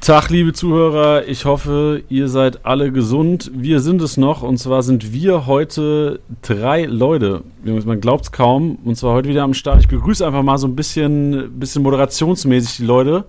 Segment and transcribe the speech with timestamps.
[0.00, 1.28] Tag, liebe Zuhörer.
[1.28, 3.50] Ich hoffe, ihr seid alle gesund.
[3.54, 4.42] Wir sind es noch.
[4.42, 7.42] Und zwar sind wir heute drei Leute.
[7.62, 8.78] Man glaubt es kaum.
[8.82, 9.80] Und zwar heute wieder am Start.
[9.80, 13.26] Ich begrüße einfach mal so ein bisschen, bisschen moderationsmäßig die Leute.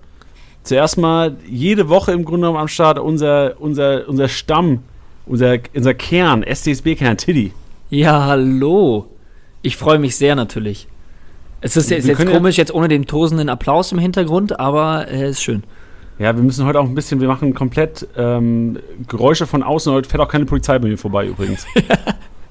[0.63, 4.79] Zuerst mal jede Woche im Grunde genommen am Start unser, unser, unser Stamm,
[5.25, 7.51] unser, unser Kern, STSB-Kern, Tiddy.
[7.89, 9.07] Ja, hallo.
[9.61, 10.87] Ich freue mich sehr natürlich.
[11.59, 15.29] Es ist, ist jetzt komisch, jetzt ohne den tosenden Applaus im Hintergrund, aber es äh,
[15.31, 15.63] ist schön.
[16.21, 19.91] Ja, wir müssen heute auch ein bisschen, wir machen komplett ähm, Geräusche von außen.
[19.91, 21.65] Heute fährt auch keine Polizei bei mir vorbei übrigens.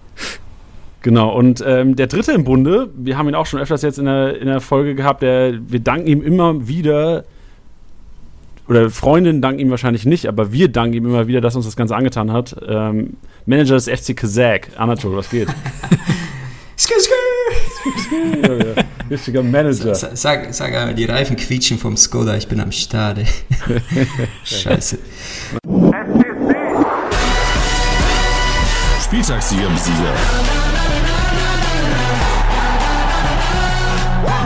[1.02, 4.06] genau, und ähm, der dritte im Bunde, wir haben ihn auch schon öfters jetzt in
[4.06, 7.22] der, in der Folge gehabt, der, wir danken ihm immer wieder,
[8.66, 11.76] oder Freundinnen danken ihm wahrscheinlich nicht, aber wir danken ihm immer wieder, dass uns das
[11.76, 12.56] Ganze angetan hat.
[12.66, 15.46] Ähm, Manager des FC Kazak, Anatol, was geht?
[16.80, 18.84] skr, skr.
[19.10, 19.94] Richtiger Manager.
[19.94, 23.18] Sag, sag, sag, die Reifen quietschen vom Skoda, ich bin am Start.
[24.44, 24.98] Scheiße.
[29.04, 30.14] Spieltagssieger Sieger.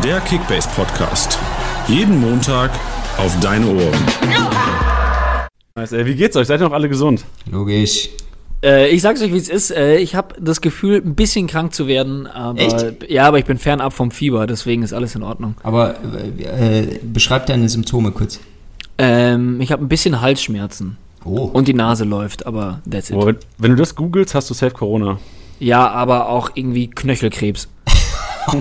[0.02, 1.38] Der Kickbase Podcast.
[1.86, 2.70] Jeden Montag
[3.18, 4.06] auf deine Ohren.
[5.77, 6.48] Nice, ey, wie geht's euch?
[6.48, 7.24] Seid ihr noch alle gesund?
[7.50, 8.08] Logisch.
[8.64, 9.70] Äh, ich sag's euch, wie es ist.
[9.70, 12.26] Äh, ich habe das Gefühl, ein bisschen krank zu werden.
[12.26, 13.10] Aber, Echt?
[13.10, 15.54] Ja, aber ich bin fernab vom Fieber, deswegen ist alles in Ordnung.
[15.62, 15.96] Aber
[16.38, 18.40] äh, beschreib deine Symptome kurz.
[18.96, 20.96] Ähm, ich habe ein bisschen Halsschmerzen.
[21.24, 21.50] Oh.
[21.52, 23.16] Und die Nase läuft, aber that's it.
[23.16, 25.18] Oh, wenn du das googelst, hast du safe Corona.
[25.58, 27.68] Ja, aber auch irgendwie Knöchelkrebs.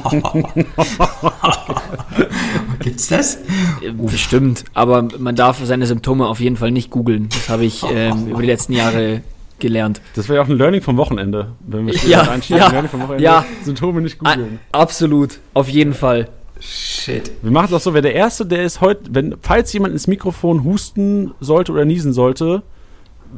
[2.79, 3.35] Gibt's das?
[3.81, 7.29] Äh, bestimmt, aber man darf seine Symptome auf jeden Fall nicht googeln.
[7.29, 9.21] Das habe ich ähm, über die letzten Jahre
[9.59, 10.01] gelernt.
[10.15, 11.53] Das wäre ja auch ein Learning vom Wochenende.
[11.65, 13.23] Wenn wir ja, ja, Learning vom Wochenende.
[13.23, 13.45] Ja.
[13.63, 14.59] Symptome nicht googeln.
[14.71, 16.29] Absolut, auf jeden Fall.
[16.59, 17.31] Shit.
[17.41, 20.07] Wir machen es auch so, wer der Erste, der ist heute, wenn, falls jemand ins
[20.07, 22.63] Mikrofon husten sollte oder niesen sollte,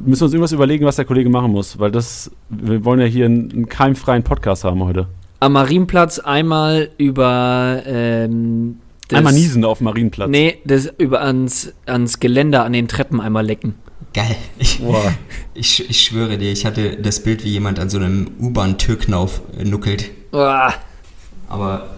[0.04, 3.06] müssen wir uns irgendwas überlegen, was der Kollege machen muss, weil das, wir wollen ja
[3.06, 5.08] hier einen, einen keimfreien Podcast haben heute.
[5.40, 10.30] Am Marienplatz einmal über ähm, das, einmal niesen auf dem Marienplatz.
[10.30, 13.74] Nee, das über ans, ans Geländer an den Treppen einmal lecken.
[14.16, 14.34] Geil.
[14.58, 14.80] Ich,
[15.54, 20.10] ich, ich, schwöre dir, ich hatte das Bild, wie jemand an so einem U-Bahn-Türknauf nuckelt.
[20.30, 20.72] Boah.
[21.48, 21.90] Aber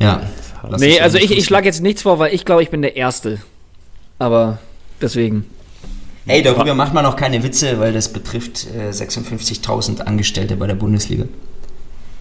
[0.00, 0.28] ja.
[0.78, 3.40] Nee, also ich, ich schlage jetzt nichts vor, weil ich glaube, ich bin der Erste.
[4.18, 4.58] Aber
[5.00, 5.44] deswegen.
[6.26, 10.74] Ey, darüber macht man auch keine Witze, weil das betrifft äh, 56.000 Angestellte bei der
[10.74, 11.26] Bundesliga.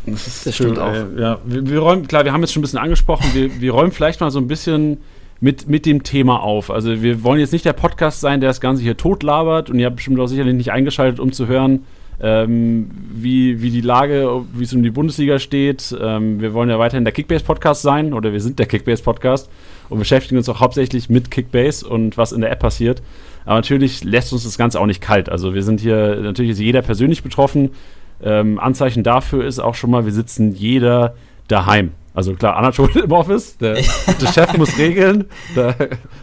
[0.06, 0.94] Das, ist das stimmt auch.
[0.94, 3.72] Äh, ja, wir, wir, räumen, klar, wir haben jetzt schon ein bisschen angesprochen, wir, wir
[3.72, 4.98] räumen vielleicht mal so ein bisschen
[5.44, 6.72] mit, mit dem Thema auf.
[6.72, 9.88] Also wir wollen jetzt nicht der Podcast sein, der das Ganze hier totlabert und ihr
[9.88, 11.84] habt bestimmt auch sicherlich nicht eingeschaltet, um zu hören,
[12.22, 15.94] ähm, wie, wie die Lage, wie es um die Bundesliga steht.
[16.00, 19.50] Ähm, wir wollen ja weiterhin der Kickbase-Podcast sein oder wir sind der Kickbase-Podcast
[19.90, 23.04] und beschäftigen uns auch hauptsächlich mit Kickbase und was in der App passiert.
[23.44, 25.28] Aber natürlich lässt uns das Ganze auch nicht kalt.
[25.28, 27.72] Also wir sind hier, natürlich ist jeder persönlich betroffen.
[28.24, 31.16] Ähm, Anzeichen dafür ist auch schon mal, wir sitzen jeder
[31.50, 31.92] daheim.
[32.14, 35.26] Also klar, Anatol im Office, der, der Chef muss regeln.
[35.56, 35.76] Da,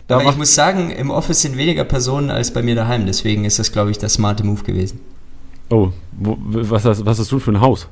[0.06, 3.44] da Aber ich muss sagen, im Office sind weniger Personen als bei mir daheim, deswegen
[3.44, 5.00] ist das, glaube ich, der smarte Move gewesen.
[5.68, 7.88] Oh, wo, was, hast, was hast du für ein Haus?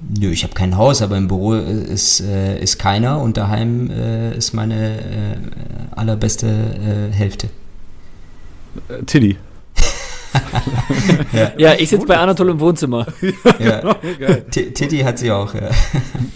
[0.00, 4.36] Nö, ich habe kein Haus, aber im Büro ist, äh, ist keiner und daheim äh,
[4.36, 5.36] ist meine äh,
[5.94, 7.48] allerbeste äh, Hälfte.
[9.06, 9.36] Tiddy.
[11.32, 11.52] Ja.
[11.56, 11.74] ja.
[11.74, 13.06] ich sitze bei Anatol im Wohnzimmer.
[13.58, 13.94] ja.
[14.50, 15.70] Titi hat sie auch, ja.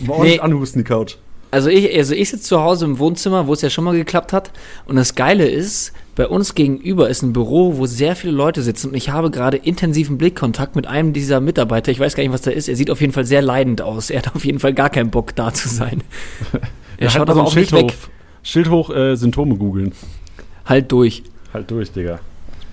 [0.08, 0.40] Euch nee.
[0.40, 1.16] anhusten die Couch.
[1.52, 4.32] Also ich, also ich sitze zu Hause im Wohnzimmer, wo es ja schon mal geklappt
[4.32, 4.52] hat.
[4.86, 8.88] Und das Geile ist, bei uns gegenüber ist ein Büro, wo sehr viele Leute sitzen.
[8.88, 11.90] Und ich habe gerade intensiven Blickkontakt mit einem dieser Mitarbeiter.
[11.90, 12.68] Ich weiß gar nicht, was da ist.
[12.68, 14.10] Er sieht auf jeden Fall sehr leidend aus.
[14.10, 16.02] Er hat auf jeden Fall gar keinen Bock, da zu sein.
[16.96, 17.94] Er ja, schaut halt aber auch Schild nicht weg.
[18.42, 19.92] Schild hoch, äh, Symptome googeln.
[20.66, 21.22] Halt durch.
[21.54, 22.20] Halt durch, Digga.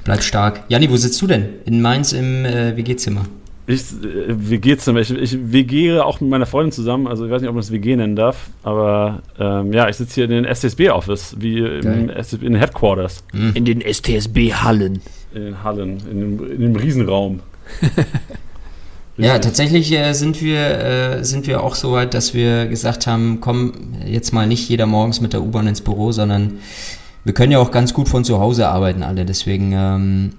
[0.07, 0.63] Bleib stark.
[0.69, 1.49] Janni, wo sitzt du denn?
[1.65, 3.25] In Mainz im äh, WG-Zimmer.
[3.65, 5.01] Ich, äh, WG-Zimmer.
[5.01, 7.07] Ich, ich WGere auch mit meiner Freundin zusammen.
[7.07, 8.49] Also ich weiß nicht, ob man das WG nennen darf.
[8.63, 13.21] Aber ähm, ja, ich sitze hier in den STSB-Office, wie im, in den Headquarters.
[13.33, 13.51] Mhm.
[13.53, 15.01] In den STSB-Hallen.
[15.33, 17.41] In den Hallen, in dem, in dem Riesenraum.
[19.17, 23.39] ja, tatsächlich äh, sind, wir, äh, sind wir auch so weit, dass wir gesagt haben,
[23.41, 23.73] komm,
[24.05, 26.59] jetzt mal nicht jeder morgens mit der U-Bahn ins Büro, sondern
[27.27, 30.31] wir können ja auch ganz gut von zu Hause arbeiten alle, deswegen ähm,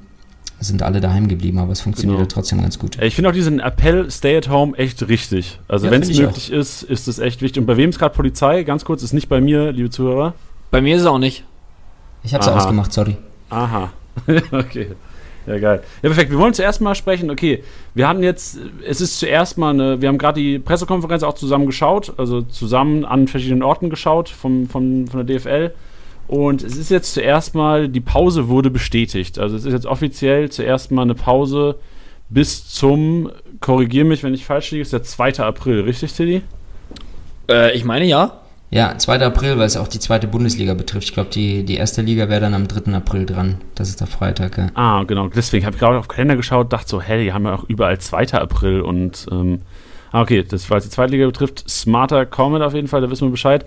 [0.58, 2.28] sind alle daheim geblieben, aber es funktioniert genau.
[2.28, 3.00] ja trotzdem ganz gut.
[3.02, 5.60] Ich finde auch diesen Appell Stay at Home echt richtig.
[5.68, 6.56] Also ja, wenn es möglich auch.
[6.56, 7.60] ist, ist es echt wichtig.
[7.60, 8.62] Und bei wem ist gerade Polizei?
[8.62, 10.32] Ganz kurz, ist nicht bei mir, liebe Zuhörer.
[10.70, 11.44] Bei mir ist es auch nicht.
[12.24, 13.16] Ich habe es ausgemacht, sorry.
[13.50, 13.92] Aha.
[14.52, 14.88] okay.
[15.46, 15.82] Ja, geil.
[16.02, 16.30] Ja, perfekt.
[16.30, 17.30] Wir wollen zuerst mal sprechen.
[17.30, 17.62] Okay,
[17.94, 21.66] wir hatten jetzt, es ist zuerst mal eine, wir haben gerade die Pressekonferenz auch zusammen
[21.66, 25.72] geschaut, also zusammen an verschiedenen Orten geschaut vom, vom, von der DFL.
[26.28, 29.38] Und es ist jetzt zuerst mal, die Pause wurde bestätigt.
[29.38, 31.76] Also es ist jetzt offiziell zuerst mal eine Pause
[32.28, 33.30] bis zum,
[33.60, 35.38] korrigier mich, wenn ich falsch liege, ist der 2.
[35.38, 36.42] April, richtig, Tilly?
[37.50, 38.40] Äh, ich meine ja.
[38.70, 39.20] Ja, 2.
[39.20, 41.04] April, weil es auch die zweite Bundesliga betrifft.
[41.04, 42.92] Ich glaube, die, die erste Liga wäre dann am 3.
[42.92, 43.56] April dran.
[43.74, 44.66] Das ist der Freitag, ja.
[44.74, 45.28] Ah, genau.
[45.28, 47.64] Deswegen habe ich gerade auf den Kalender geschaut, dachte so, hä, die haben ja auch
[47.64, 48.34] überall 2.
[48.34, 49.62] April und ähm,
[50.12, 53.28] ah, okay, das, was die zweite Liga betrifft, smarter Comment auf jeden Fall, da wissen
[53.28, 53.64] wir Bescheid.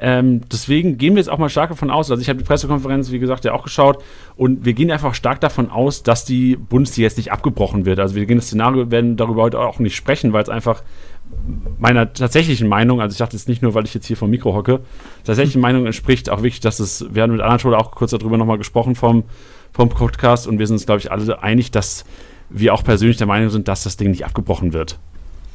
[0.00, 3.12] Ähm, deswegen gehen wir jetzt auch mal stark davon aus, also ich habe die Pressekonferenz,
[3.12, 4.02] wie gesagt, ja auch geschaut
[4.36, 8.00] und wir gehen einfach stark davon aus, dass die Bundesliga jetzt nicht abgebrochen wird.
[8.00, 10.82] Also wir gehen das Szenario, werden darüber heute auch nicht sprechen, weil es einfach
[11.78, 14.54] meiner tatsächlichen Meinung, also ich dachte jetzt nicht nur, weil ich jetzt hier vom Mikro
[14.54, 14.80] hocke,
[15.22, 18.58] tatsächliche Meinung entspricht auch wirklich, dass es, wir haben mit Anatole auch kurz darüber nochmal
[18.58, 19.22] gesprochen vom,
[19.72, 22.04] vom Podcast und wir sind uns, glaube ich, alle einig, dass
[22.50, 24.98] wir auch persönlich der Meinung sind, dass das Ding nicht abgebrochen wird.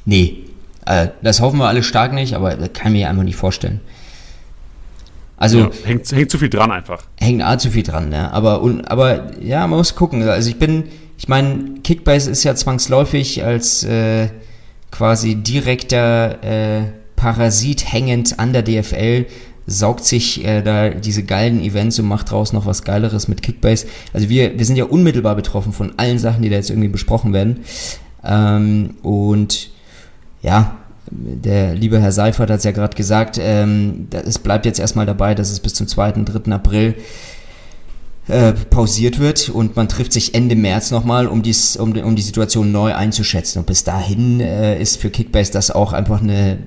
[0.06, 0.46] Nee,
[0.86, 3.82] äh, das hoffen wir alle stark nicht, aber das kann ich mir einfach nicht vorstellen.
[5.40, 7.04] Also ja, hängt, hängt zu viel dran einfach.
[7.18, 8.32] Hängt A zu viel dran, ne?
[8.34, 10.22] Aber, und, aber ja, man muss gucken.
[10.28, 10.84] Also ich bin,
[11.18, 14.28] ich meine, Kickbase ist ja zwangsläufig als äh,
[14.92, 16.82] quasi direkter äh,
[17.16, 19.26] Parasit hängend an der DFL
[19.66, 23.88] saugt sich äh, da diese geilen Events und macht draus noch was Geileres mit Kickbase.
[24.14, 27.34] Also wir, wir sind ja unmittelbar betroffen von allen Sachen, die da jetzt irgendwie besprochen
[27.34, 27.62] werden.
[28.24, 29.70] Ähm, und
[30.42, 30.78] ja,
[31.12, 35.36] der liebe Herr Seifert hat es ja gerade gesagt, ähm, es bleibt jetzt erstmal dabei,
[35.36, 36.52] dass es bis zum 2., 3.
[36.52, 36.96] April
[38.30, 42.22] äh, pausiert wird und man trifft sich Ende März nochmal, um, dies, um, um die
[42.22, 43.60] Situation neu einzuschätzen.
[43.60, 46.60] Und bis dahin äh, ist für Kickbase das auch einfach eine,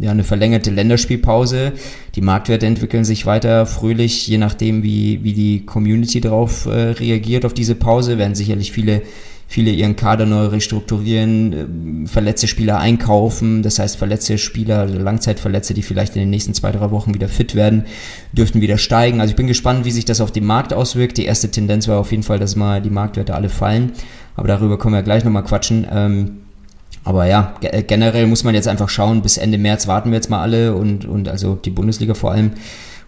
[0.00, 1.72] ja, eine verlängerte Länderspielpause.
[2.14, 7.44] Die Marktwerte entwickeln sich weiter fröhlich, je nachdem, wie, wie die Community darauf äh, reagiert
[7.44, 9.02] auf diese Pause, werden sicherlich viele
[9.52, 13.62] viele ihren Kader neu restrukturieren, äh, verletzte Spieler einkaufen.
[13.62, 17.28] Das heißt, verletzte Spieler, also Langzeitverletzte, die vielleicht in den nächsten zwei, drei Wochen wieder
[17.28, 17.84] fit werden,
[18.32, 19.20] dürften wieder steigen.
[19.20, 21.18] Also ich bin gespannt, wie sich das auf den Markt auswirkt.
[21.18, 23.92] Die erste Tendenz war auf jeden Fall, dass mal die Marktwerte alle fallen.
[24.36, 25.86] Aber darüber können wir gleich nochmal quatschen.
[25.92, 26.38] Ähm,
[27.04, 30.30] aber ja, äh, generell muss man jetzt einfach schauen, bis Ende März warten wir jetzt
[30.30, 32.52] mal alle und, und also die Bundesliga vor allem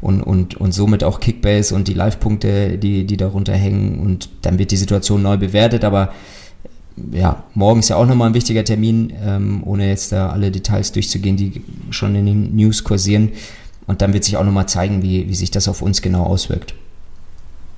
[0.05, 4.59] und, und, und somit auch Kickbase und die Live-Punkte, die, die darunter hängen und dann
[4.59, 6.13] wird die Situation neu bewertet, aber
[7.11, 10.93] ja, morgen ist ja auch nochmal ein wichtiger Termin, ähm, ohne jetzt da alle Details
[10.93, 13.33] durchzugehen, die schon in den News kursieren.
[13.87, 16.75] Und dann wird sich auch nochmal zeigen, wie, wie sich das auf uns genau auswirkt.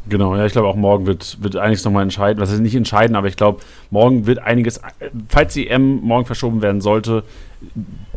[0.08, 2.40] Genau, ja, ich glaube auch morgen wird, wird einiges nochmal entscheiden.
[2.40, 4.80] Was ist nicht entscheiden, aber ich glaube, morgen wird einiges,
[5.28, 7.22] falls die EM morgen verschoben werden sollte,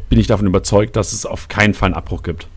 [0.10, 2.48] bin ich davon überzeugt, dass es auf keinen Fall einen Abbruch gibt.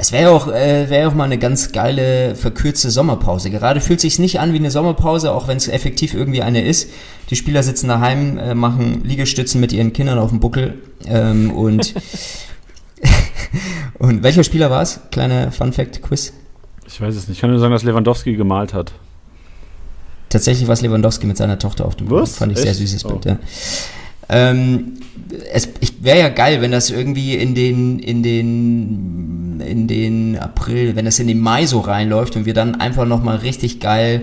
[0.00, 3.50] Es wäre auch, äh, wär auch mal eine ganz geile, verkürzte Sommerpause.
[3.50, 6.88] Gerade fühlt sich nicht an wie eine Sommerpause, auch wenn es effektiv irgendwie eine ist.
[7.30, 10.74] Die Spieler sitzen daheim, äh, machen Liegestützen mit ihren Kindern auf dem Buckel.
[11.04, 11.94] Ähm, und,
[13.98, 15.00] und welcher Spieler war es?
[15.10, 16.32] Kleiner Fun-Fact-Quiz.
[16.86, 17.38] Ich weiß es nicht.
[17.38, 18.92] Ich kann nur sagen, dass Lewandowski gemalt hat.
[20.28, 22.26] Tatsächlich war es Lewandowski mit seiner Tochter auf dem Buckel.
[22.26, 22.66] Fand ich Echt?
[22.66, 23.28] sehr süßes Bild, oh.
[23.30, 23.38] ja.
[24.28, 24.92] Ähm,
[25.52, 25.68] es
[26.00, 31.18] wäre ja geil, wenn das irgendwie in den, in den, in den April, wenn das
[31.18, 34.22] in den Mai so reinläuft und wir dann einfach nochmal richtig geil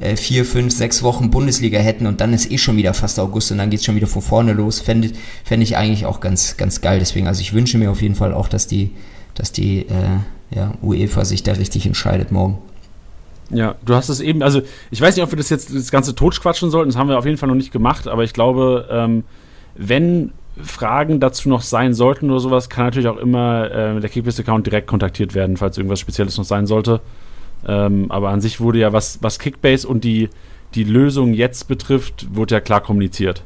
[0.00, 3.52] äh, vier, fünf, sechs Wochen Bundesliga hätten und dann ist eh schon wieder fast August
[3.52, 5.10] und dann geht es schon wieder von vorne los, fände
[5.44, 6.98] fänd ich eigentlich auch ganz, ganz geil.
[6.98, 8.90] Deswegen, also ich wünsche mir auf jeden Fall auch, dass die,
[9.34, 12.58] dass die äh, ja, UEFA sich da richtig entscheidet morgen.
[13.50, 16.14] Ja, du hast es eben, also ich weiß nicht, ob wir das jetzt das Ganze
[16.14, 19.24] totschquatschen sollten, das haben wir auf jeden Fall noch nicht gemacht, aber ich glaube, ähm,
[19.74, 20.32] wenn
[20.64, 24.86] Fragen dazu noch sein sollten oder sowas, kann natürlich auch immer äh, der Kickbase-Account direkt
[24.86, 27.00] kontaktiert werden, falls irgendwas Spezielles noch sein sollte.
[27.66, 30.30] Ähm, aber an sich wurde ja, was, was Kickbase und die,
[30.74, 33.42] die Lösung jetzt betrifft, wurde ja klar kommuniziert.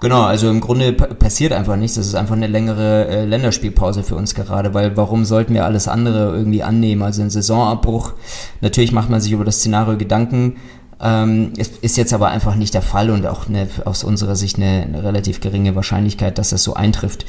[0.00, 1.94] Genau, also im Grunde passiert einfach nichts.
[1.94, 5.86] Das ist einfach eine längere äh, Länderspielpause für uns gerade, weil warum sollten wir alles
[5.86, 7.02] andere irgendwie annehmen?
[7.02, 8.14] Also ein Saisonabbruch,
[8.60, 10.56] natürlich macht man sich über das Szenario Gedanken,
[11.02, 14.56] ähm, ist, ist jetzt aber einfach nicht der Fall und auch eine, aus unserer Sicht
[14.56, 17.26] eine, eine relativ geringe Wahrscheinlichkeit, dass das so eintrifft.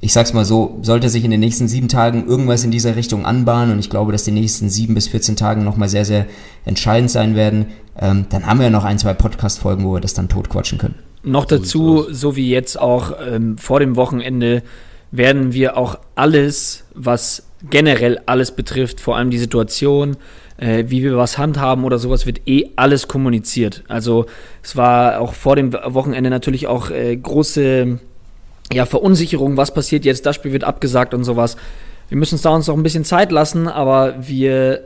[0.00, 3.24] Ich sag's mal so, sollte sich in den nächsten sieben Tagen irgendwas in dieser Richtung
[3.24, 6.26] anbahnen und ich glaube, dass die nächsten sieben bis 14 Tagen nochmal sehr, sehr
[6.64, 7.66] entscheidend sein werden,
[7.98, 10.96] ähm, dann haben wir ja noch ein, zwei Podcast-Folgen, wo wir das dann totquatschen können.
[11.22, 14.62] Noch dazu, so wie jetzt auch ähm, vor dem Wochenende,
[15.12, 20.16] werden wir auch alles, was generell alles betrifft, vor allem die Situation,
[20.62, 23.82] äh, wie wir was handhaben oder sowas, wird eh alles kommuniziert.
[23.88, 24.26] Also
[24.62, 27.98] es war auch vor dem Wochenende natürlich auch äh, große
[28.72, 31.56] ja, Verunsicherung, was passiert jetzt, das Spiel wird abgesagt und sowas.
[32.08, 34.84] Wir müssen uns da uns noch ein bisschen Zeit lassen, aber wir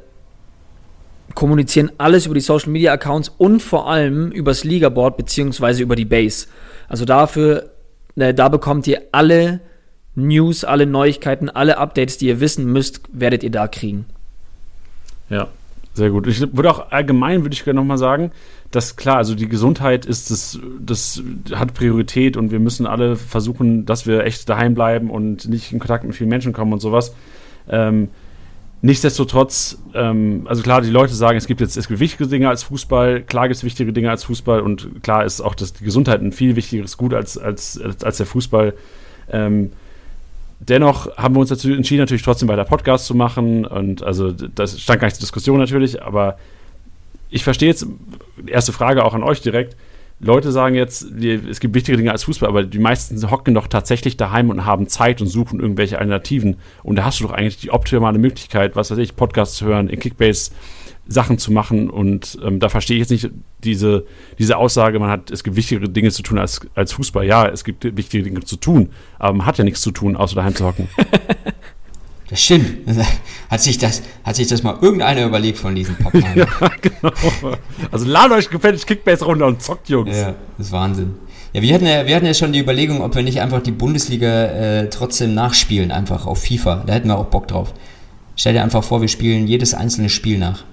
[1.34, 6.06] kommunizieren alles über die Social Media Accounts und vor allem übers Ligaboard beziehungsweise über die
[6.06, 6.46] Base.
[6.88, 7.70] Also dafür,
[8.14, 9.60] äh, da bekommt ihr alle
[10.14, 14.06] News, alle Neuigkeiten, alle Updates, die ihr wissen müsst, werdet ihr da kriegen.
[15.28, 15.48] Ja,
[15.96, 16.26] sehr gut.
[16.26, 18.30] Ich würde auch allgemein, würde ich gerne nochmal sagen,
[18.70, 21.22] dass klar, also die Gesundheit ist das, das
[21.54, 25.78] hat Priorität und wir müssen alle versuchen, dass wir echt daheim bleiben und nicht in
[25.78, 27.14] Kontakt mit vielen Menschen kommen und sowas.
[27.70, 28.08] Ähm,
[28.82, 32.62] nichtsdestotrotz, ähm, also klar, die Leute sagen, es gibt jetzt es gibt wichtige Dinge als
[32.64, 36.20] Fußball, klar gibt es wichtige Dinge als Fußball und klar ist auch dass die Gesundheit
[36.20, 38.74] ein viel wichtigeres Gut als, als, als, als der Fußball.
[39.30, 39.72] Ähm,
[40.58, 43.64] Dennoch haben wir uns dazu entschieden, natürlich trotzdem weiter Podcasts zu machen.
[43.66, 46.38] Und also das stand gar nicht zur Diskussion natürlich, aber
[47.28, 47.86] ich verstehe jetzt,
[48.46, 49.76] erste Frage auch an euch direkt.
[50.18, 54.16] Leute sagen jetzt, es gibt wichtige Dinge als Fußball, aber die meisten hocken doch tatsächlich
[54.16, 56.56] daheim und haben Zeit und suchen irgendwelche Alternativen.
[56.82, 59.90] Und da hast du doch eigentlich die optimale Möglichkeit, was weiß ich, Podcasts zu hören,
[59.90, 60.52] in Kickbase
[61.08, 61.90] Sachen zu machen.
[61.90, 63.30] Und ähm, da verstehe ich jetzt nicht
[63.64, 64.04] diese,
[64.38, 67.24] diese Aussage, man hat, es gibt wichtigere Dinge zu tun als, als Fußball.
[67.24, 70.36] Ja, es gibt wichtige Dinge zu tun, aber man hat ja nichts zu tun, außer
[70.36, 70.88] daheim zu hocken.
[72.28, 72.66] Das stimmt.
[73.50, 76.24] Hat sich das, hat sich das mal irgendeiner überlegt von diesen Popcorn?
[76.34, 76.46] ja,
[76.82, 77.12] genau.
[77.92, 80.16] Also ladet euch gefällig Kickbase runter und zockt, Jungs.
[80.16, 81.14] Ja, das ist Wahnsinn.
[81.52, 83.70] Ja, wir hatten ja, wir hatten ja schon die Überlegung, ob wir nicht einfach die
[83.70, 86.82] Bundesliga äh, trotzdem nachspielen, einfach auf FIFA.
[86.84, 87.72] Da hätten wir auch Bock drauf.
[88.34, 90.64] Stell dir einfach vor, wir spielen jedes einzelne Spiel nach.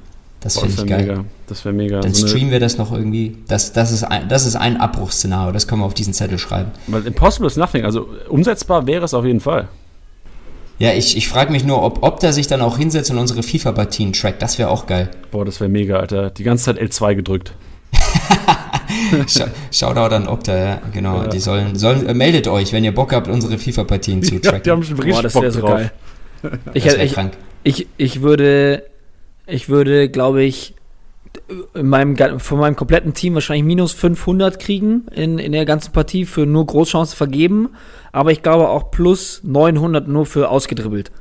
[0.43, 1.05] Das finde ich geil.
[1.05, 1.25] Mega.
[1.47, 2.01] Das wäre mega.
[2.01, 3.37] Dann so streamen wir das noch irgendwie.
[3.47, 5.53] Das, das, ist ein, das ist ein Abbruchsszenario.
[5.53, 6.71] Das können wir auf diesen Zettel schreiben.
[6.87, 7.85] Weil impossible is nothing.
[7.85, 9.69] Also umsetzbar wäre es auf jeden Fall.
[10.79, 13.41] Ja, ich, ich frage mich nur, ob, ob der sich dann auch hinsetzt und unsere
[13.41, 14.41] FIFA-Partien trackt.
[14.41, 15.09] Das wäre auch geil.
[15.31, 16.29] Boah, das wäre mega, Alter.
[16.31, 17.53] Die ganze Zeit L2 gedrückt.
[19.71, 21.21] Shoutout an Opta, ja, genau.
[21.21, 21.27] Ja.
[21.27, 24.51] Die sollen, sollen äh, meldet euch, wenn ihr Bock habt, unsere FIFA-Partien zu tracken.
[24.53, 25.79] Ja, die haben schon richtig Boah, das Bock so drauf.
[26.41, 26.59] Geil.
[26.73, 27.17] Ich, ich,
[27.63, 28.83] ich, ich würde
[29.45, 30.75] ich würde, glaube ich,
[31.73, 36.25] in meinem, von meinem kompletten Team wahrscheinlich minus 500 kriegen in, in der ganzen Partie
[36.25, 37.69] für nur Großchancen vergeben.
[38.11, 41.11] Aber ich glaube auch plus 900 nur für ausgedribbelt.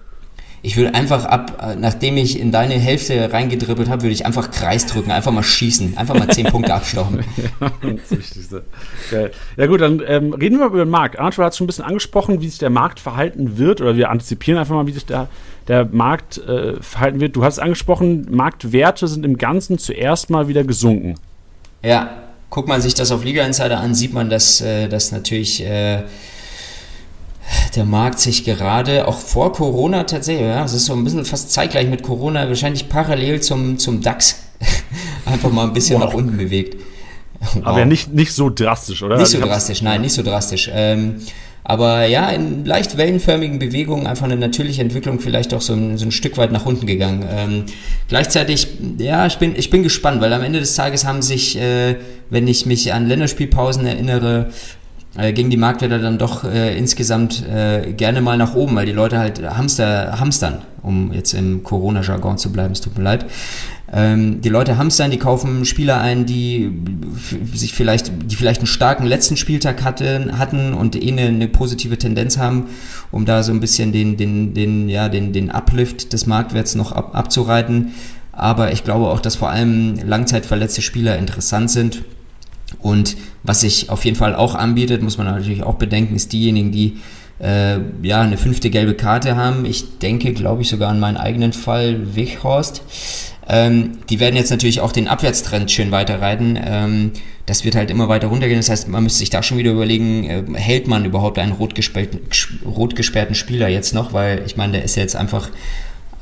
[0.64, 4.86] Ich würde einfach ab, nachdem ich in deine Hälfte reingedribbelt habe, würde ich einfach Kreis
[4.86, 7.24] drücken, einfach mal schießen, einfach mal 10 Punkte abstochen.
[7.36, 8.62] ja, das Wichtigste.
[9.10, 9.32] Geil.
[9.56, 11.18] Ja gut, dann ähm, reden wir mal über den Markt.
[11.18, 14.10] Arthur hat es schon ein bisschen angesprochen, wie sich der Markt verhalten wird, oder wir
[14.10, 15.28] antizipieren einfach mal, wie sich der
[15.68, 17.36] der Markt äh, verhalten wird.
[17.36, 21.14] Du hast angesprochen, Marktwerte sind im Ganzen zuerst mal wieder gesunken.
[21.82, 22.10] Ja,
[22.50, 26.02] guckt man sich das auf Liga Insider an, sieht man, dass, äh, dass natürlich äh,
[27.74, 31.52] der Markt sich gerade auch vor Corona tatsächlich, ja, es ist so ein bisschen fast
[31.52, 34.42] zeitgleich mit Corona, wahrscheinlich parallel zum, zum DAX
[35.24, 36.08] einfach mal ein bisschen wow.
[36.08, 36.76] nach unten bewegt.
[37.40, 37.66] Wow.
[37.66, 39.16] Aber ja nicht, nicht so drastisch, oder?
[39.16, 40.70] Nicht so also drastisch, nein, nicht so drastisch.
[40.72, 41.22] Ähm,
[41.64, 46.04] aber ja, in leicht wellenförmigen Bewegungen einfach eine natürliche Entwicklung vielleicht auch so ein, so
[46.04, 47.24] ein Stück weit nach unten gegangen.
[47.30, 47.64] Ähm,
[48.08, 48.66] gleichzeitig,
[48.98, 51.96] ja, ich bin, ich bin gespannt, weil am Ende des Tages haben sich, äh,
[52.30, 54.50] wenn ich mich an Länderspielpausen erinnere,
[55.16, 58.92] äh, ging die Marktwerte dann doch äh, insgesamt äh, gerne mal nach oben, weil die
[58.92, 63.26] Leute halt Hamster, hamstern, um jetzt im Corona-Jargon zu bleiben, es tut mir leid.
[63.94, 66.72] Ähm, die Leute hamstern, die kaufen Spieler ein, die
[67.52, 71.98] sich vielleicht, die vielleicht einen starken letzten Spieltag hatten, hatten und eh eine, eine positive
[71.98, 72.70] Tendenz haben,
[73.10, 76.92] um da so ein bisschen den, den, den, ja, den, den Uplift des Marktwerts noch
[76.92, 77.92] ab, abzureiten.
[78.32, 82.02] Aber ich glaube auch, dass vor allem langzeitverletzte Spieler interessant sind.
[82.80, 86.72] Und was sich auf jeden Fall auch anbietet, muss man natürlich auch bedenken, ist diejenigen,
[86.72, 86.96] die
[87.38, 89.66] äh, ja eine fünfte gelbe Karte haben.
[89.66, 92.82] Ich denke, glaube ich, sogar an meinen eigenen Fall, Wichhorst.
[93.48, 96.58] Ähm, die werden jetzt natürlich auch den Abwärtstrend schön weiterreiten.
[96.64, 97.12] Ähm,
[97.46, 98.58] das wird halt immer weiter runtergehen.
[98.58, 101.74] Das heißt, man müsste sich da schon wieder überlegen, äh, hält man überhaupt einen rot
[102.64, 104.12] rot gesperrten Spieler jetzt noch?
[104.12, 105.50] Weil ich meine, der ist jetzt einfach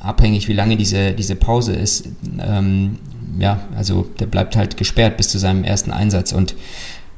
[0.00, 2.08] abhängig, wie lange diese, diese Pause ist.
[2.40, 2.98] Ähm,
[3.38, 6.32] ja, also der bleibt halt gesperrt bis zu seinem ersten Einsatz.
[6.32, 6.54] Und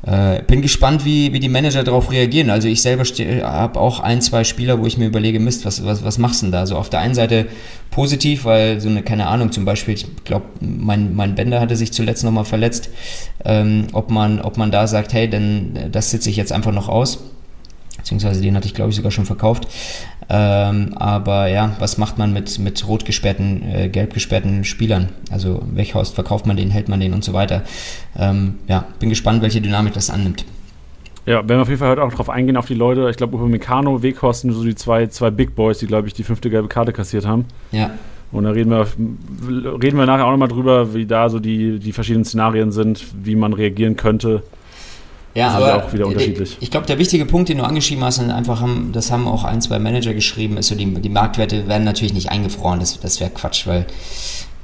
[0.04, 2.50] äh, bin gespannt, wie, wie die Manager darauf reagieren.
[2.50, 6.04] Also ich selber habe auch ein, zwei Spieler, wo ich mir überlege, Mist, was, was,
[6.04, 6.58] was machst du denn da?
[6.58, 7.46] So also auf der einen Seite
[7.90, 11.92] positiv, weil so eine, keine Ahnung, zum Beispiel, ich glaube, mein, mein Bänder hatte sich
[11.92, 12.90] zuletzt nochmal verletzt,
[13.44, 16.88] ähm, ob, man, ob man da sagt, hey, denn das sitze ich jetzt einfach noch
[16.88, 17.20] aus
[18.02, 19.68] beziehungsweise den hatte ich glaube ich sogar schon verkauft.
[20.28, 25.10] Ähm, aber ja, was macht man mit, mit rot gesperrten, äh, gelb gesperrten Spielern?
[25.30, 27.62] Also Wechhaus verkauft man den, hält man den und so weiter.
[28.18, 30.44] Ähm, ja, bin gespannt, welche Dynamik das annimmt.
[31.26, 33.08] Ja, werden wir auf jeden Fall heute auch drauf eingehen, auf die Leute.
[33.08, 36.24] Ich glaube, Upamecano, Weghorst sind so die zwei, zwei Big Boys, die, glaube ich, die
[36.24, 37.44] fünfte gelbe Karte kassiert haben.
[37.70, 37.90] Ja.
[38.32, 38.86] Und da reden wir,
[39.82, 43.36] reden wir nachher auch nochmal drüber, wie da so die, die verschiedenen Szenarien sind, wie
[43.36, 44.42] man reagieren könnte.
[45.34, 46.58] Ja, das aber auch wieder unterschiedlich.
[46.60, 49.44] ich glaube, der wichtige Punkt, den du angeschrieben hast, und einfach haben, das haben auch
[49.44, 53.18] ein, zwei Manager geschrieben, ist so, die, die Marktwerte werden natürlich nicht eingefroren, das, das
[53.20, 53.86] wäre Quatsch, weil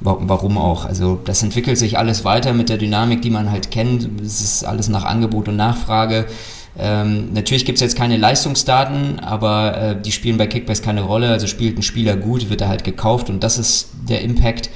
[0.01, 0.85] warum auch?
[0.85, 4.07] Also das entwickelt sich alles weiter mit der Dynamik, die man halt kennt.
[4.21, 6.25] Es ist alles nach Angebot und Nachfrage.
[6.77, 11.29] Ähm, natürlich gibt es jetzt keine Leistungsdaten, aber äh, die spielen bei Kickbase keine Rolle.
[11.29, 14.69] Also spielt ein Spieler gut, wird er halt gekauft und das ist der Impact.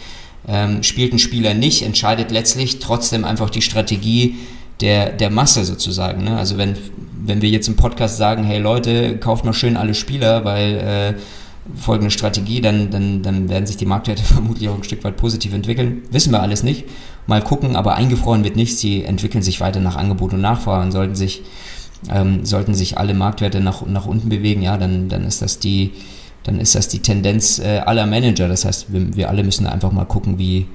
[0.45, 4.35] ähm, spielt ein Spieler nicht, entscheidet letztlich trotzdem einfach die Strategie
[4.83, 6.25] der, der Masse sozusagen.
[6.25, 6.37] Ne?
[6.37, 6.75] Also wenn,
[7.25, 11.13] wenn wir jetzt im Podcast sagen, hey Leute, kauft mal schön alle Spieler, weil äh,
[11.79, 15.53] folgende Strategie, dann, dann, dann werden sich die Marktwerte vermutlich auch ein Stück weit positiv
[15.53, 16.03] entwickeln.
[16.11, 16.83] Wissen wir alles nicht.
[17.27, 18.81] Mal gucken, aber eingefroren wird nichts.
[18.81, 21.43] Sie entwickeln sich weiter nach Angebot und Nachfrage und sollten sich,
[22.11, 25.91] ähm, sollten sich alle Marktwerte nach, nach unten bewegen, ja, dann, dann ist das die,
[26.43, 28.49] dann ist das die Tendenz äh, aller Manager.
[28.49, 30.67] Das heißt, wir, wir alle müssen einfach mal gucken, wie,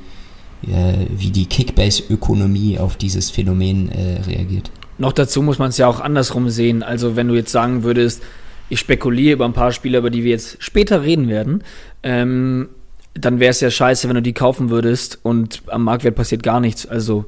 [0.62, 4.70] wie die Kickbase-Ökonomie auf dieses Phänomen äh, reagiert.
[4.98, 6.82] Noch dazu muss man es ja auch andersrum sehen.
[6.82, 8.22] Also wenn du jetzt sagen würdest,
[8.68, 11.62] ich spekuliere über ein paar Spieler, über die wir jetzt später reden werden,
[12.02, 12.68] ähm,
[13.14, 16.60] dann wäre es ja scheiße, wenn du die kaufen würdest und am Marktwert passiert gar
[16.60, 16.86] nichts.
[16.86, 17.24] Also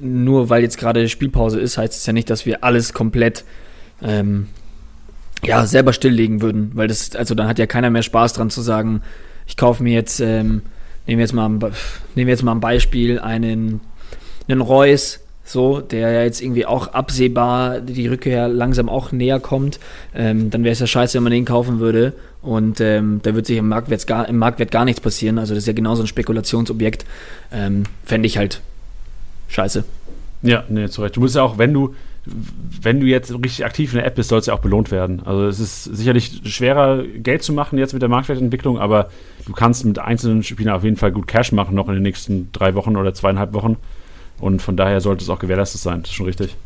[0.00, 3.44] nur weil jetzt gerade Spielpause ist, heißt es ja nicht, dass wir alles komplett
[4.02, 4.48] ähm,
[5.44, 8.60] ja, selber stilllegen würden, weil das, also dann hat ja keiner mehr Spaß dran zu
[8.60, 9.02] sagen,
[9.46, 10.62] ich kaufe mir jetzt, ähm,
[11.06, 11.70] nehmen wir jetzt mal, nehmen
[12.14, 13.80] wir jetzt mal ein Beispiel, einen,
[14.48, 19.80] einen Reus, so, der ja jetzt irgendwie auch absehbar die Rückkehr langsam auch näher kommt,
[20.14, 23.46] ähm, dann wäre es ja scheiße, wenn man den kaufen würde und ähm, da wird
[23.46, 25.38] sich im Marktwert, gar, im Marktwert gar nichts passieren.
[25.38, 27.04] Also das ist ja genauso ein Spekulationsobjekt.
[27.52, 28.60] Ähm, Fände ich halt
[29.48, 29.84] scheiße.
[30.42, 31.16] Ja, nee, zu Recht.
[31.16, 31.94] Du musst ja auch, wenn du,
[32.24, 35.22] wenn du jetzt richtig aktiv in der App bist, soll es ja auch belohnt werden.
[35.24, 39.10] Also es ist sicherlich schwerer, Geld zu machen jetzt mit der Marktwertentwicklung, aber
[39.46, 42.50] du kannst mit einzelnen Spielern auf jeden Fall gut Cash machen, noch in den nächsten
[42.52, 43.76] drei Wochen oder zweieinhalb Wochen.
[44.38, 46.02] Und von daher sollte es auch gewährleistet sein.
[46.02, 46.56] Das ist schon richtig.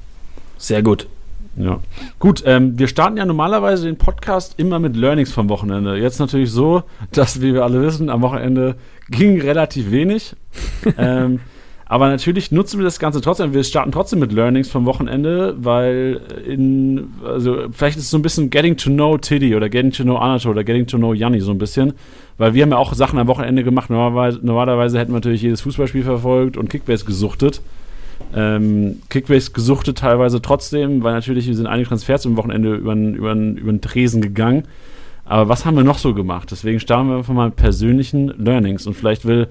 [0.59, 1.09] Sehr gut.
[1.57, 1.81] Ja.
[2.19, 5.97] Gut, ähm, wir starten ja normalerweise den Podcast immer mit Learnings vom Wochenende.
[5.97, 6.83] Jetzt natürlich so,
[7.13, 8.77] dass, wie wir alle wissen, am Wochenende
[9.09, 10.37] ging relativ wenig.
[10.99, 11.41] ähm,
[11.89, 13.55] aber natürlich nutzen wir das Ganze trotzdem.
[13.55, 18.23] Wir starten trotzdem mit Learnings vom Wochenende, weil in, also vielleicht ist es so ein
[18.23, 21.41] bisschen Getting to know Tiddy oder Getting to know Anatol oder Getting to know Janni
[21.41, 21.95] so ein bisschen.
[22.39, 23.89] Weil wir haben ja auch Sachen am Wochenende gemacht.
[23.89, 27.63] Normalerweise, normalerweise hätten wir natürlich jedes Fußballspiel verfolgt und Kickbase gesuchtet.
[28.35, 34.21] Ähm, Kickbase gesuchtet teilweise trotzdem, weil natürlich sind einige Transfers am Wochenende über den Tresen
[34.21, 34.65] gegangen.
[35.25, 36.51] Aber was haben wir noch so gemacht?
[36.53, 38.87] Deswegen starten wir einfach mal mit persönlichen Learnings.
[38.87, 39.49] Und vielleicht will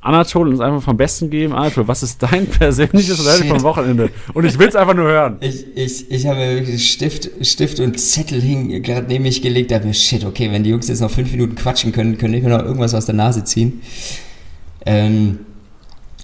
[0.00, 1.52] Anatol uns einfach vom Besten geben.
[1.52, 4.10] Anatol, was ist dein persönliches Learning vom Wochenende?
[4.32, 5.38] Und ich will es einfach nur hören.
[5.40, 8.40] Ich, ich, ich habe wirklich Stift, Stift und Zettel
[8.80, 9.70] gerade neben mich gelegt.
[9.70, 12.34] Da habe ich, shit, okay, wenn die Jungs jetzt noch fünf Minuten quatschen können, können
[12.34, 13.80] ich mir noch irgendwas aus der Nase ziehen.
[14.86, 15.40] Ähm,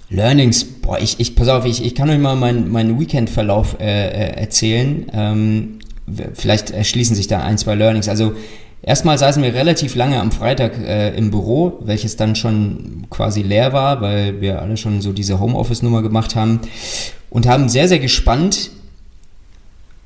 [0.09, 4.07] Learnings, boah, ich, ich, pass auf, ich, ich kann euch mal meinen mein Weekend-Verlauf äh,
[4.07, 5.07] äh, erzählen.
[5.13, 5.79] Ähm,
[6.33, 8.07] vielleicht erschließen sich da ein, zwei Learnings.
[8.07, 8.33] Also
[8.87, 13.73] Erstmal saßen wir relativ lange am Freitag äh, im Büro, welches dann schon quasi leer
[13.73, 16.59] war, weil wir alle schon so diese Homeoffice-Nummer gemacht haben
[17.31, 18.69] und haben sehr, sehr gespannt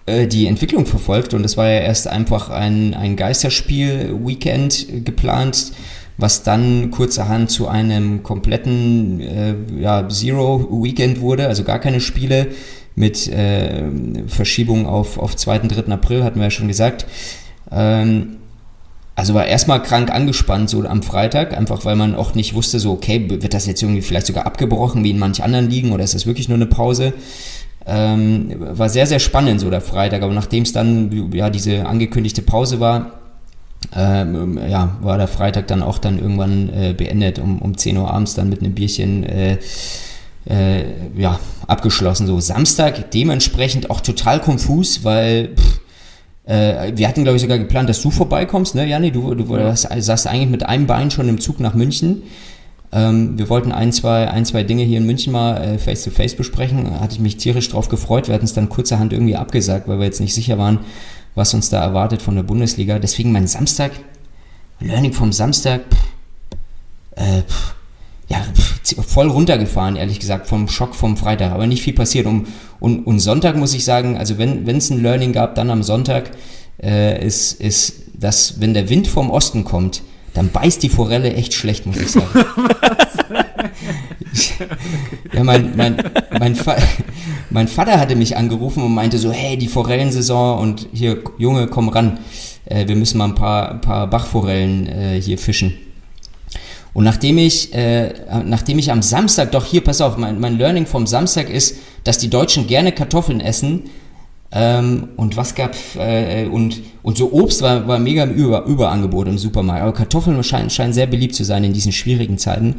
[0.06, 1.34] äh, die Entwicklung verfolgt.
[1.34, 5.74] Und es war ja erst einfach ein, ein Geisterspiel-Weekend geplant,
[6.18, 12.48] was dann kurzerhand zu einem kompletten äh, ja, Zero-Weekend wurde, also gar keine Spiele
[12.96, 13.84] mit äh,
[14.28, 15.60] Verschiebung auf, auf 2.
[15.68, 15.92] 3.
[15.92, 17.06] April, hatten wir ja schon gesagt.
[17.70, 18.38] Ähm,
[19.20, 22.92] also war erstmal krank angespannt so am Freitag, einfach weil man auch nicht wusste, so,
[22.92, 26.16] okay, wird das jetzt irgendwie vielleicht sogar abgebrochen, wie in manch anderen Ligen, oder ist
[26.16, 27.14] das wirklich nur eine Pause?
[27.86, 32.42] Ähm, war sehr, sehr spannend so der Freitag, aber nachdem es dann ja diese angekündigte
[32.42, 33.20] Pause war,
[33.96, 38.14] ähm, ja, war der Freitag dann auch dann irgendwann äh, beendet, um, um 10 Uhr
[38.14, 39.58] abends dann mit einem Bierchen äh,
[40.46, 40.84] äh,
[41.18, 42.28] ja, abgeschlossen.
[42.28, 45.79] So Samstag dementsprechend auch total konfus, weil pff,
[46.50, 49.12] äh, wir hatten, glaube ich, sogar geplant, dass du vorbeikommst, ne, Janni?
[49.12, 49.76] Du, du ja.
[49.76, 52.24] saßt eigentlich mit einem Bein schon im Zug nach München.
[52.92, 56.10] Ähm, wir wollten ein zwei, ein, zwei Dinge hier in München mal äh, face to
[56.10, 56.86] face besprechen.
[56.86, 58.28] Da hatte ich mich tierisch drauf gefreut.
[58.28, 60.80] Wir hatten es dann kurzerhand irgendwie abgesagt, weil wir jetzt nicht sicher waren,
[61.36, 62.98] was uns da erwartet von der Bundesliga.
[62.98, 63.92] Deswegen mein Samstag,
[64.80, 67.76] Learning vom Samstag, pff, äh, pff,
[68.28, 68.44] ja,
[69.06, 71.52] voll runtergefahren, ehrlich gesagt, vom Schock vom Freitag.
[71.52, 72.26] Aber nicht viel passiert.
[72.26, 72.48] Um,
[72.80, 76.32] und, und Sonntag muss ich sagen, also wenn es ein Learning gab, dann am Sonntag
[76.82, 80.02] äh, ist, ist, dass wenn der Wind vom Osten kommt,
[80.34, 82.28] dann beißt die Forelle echt schlecht, muss ich sagen.
[85.34, 85.98] ja, mein, mein,
[86.40, 86.78] mein, Fa
[87.50, 91.90] mein Vater hatte mich angerufen und meinte so, hey, die Forellensaison und hier, Junge, komm
[91.90, 92.20] ran,
[92.66, 95.74] äh, wir müssen mal ein paar, ein paar Bachforellen äh, hier fischen.
[96.94, 98.14] Und nachdem ich, äh,
[98.46, 102.18] nachdem ich am Samstag, doch hier, pass auf, mein, mein Learning vom Samstag ist, dass
[102.18, 103.90] die Deutschen gerne Kartoffeln essen.
[104.52, 109.28] Ähm, und was gab, äh, und, und so Obst war, war mega im Über, Überangebot
[109.28, 109.84] im Supermarkt.
[109.84, 112.78] Aber Kartoffeln scheinen, scheinen sehr beliebt zu sein in diesen schwierigen Zeiten.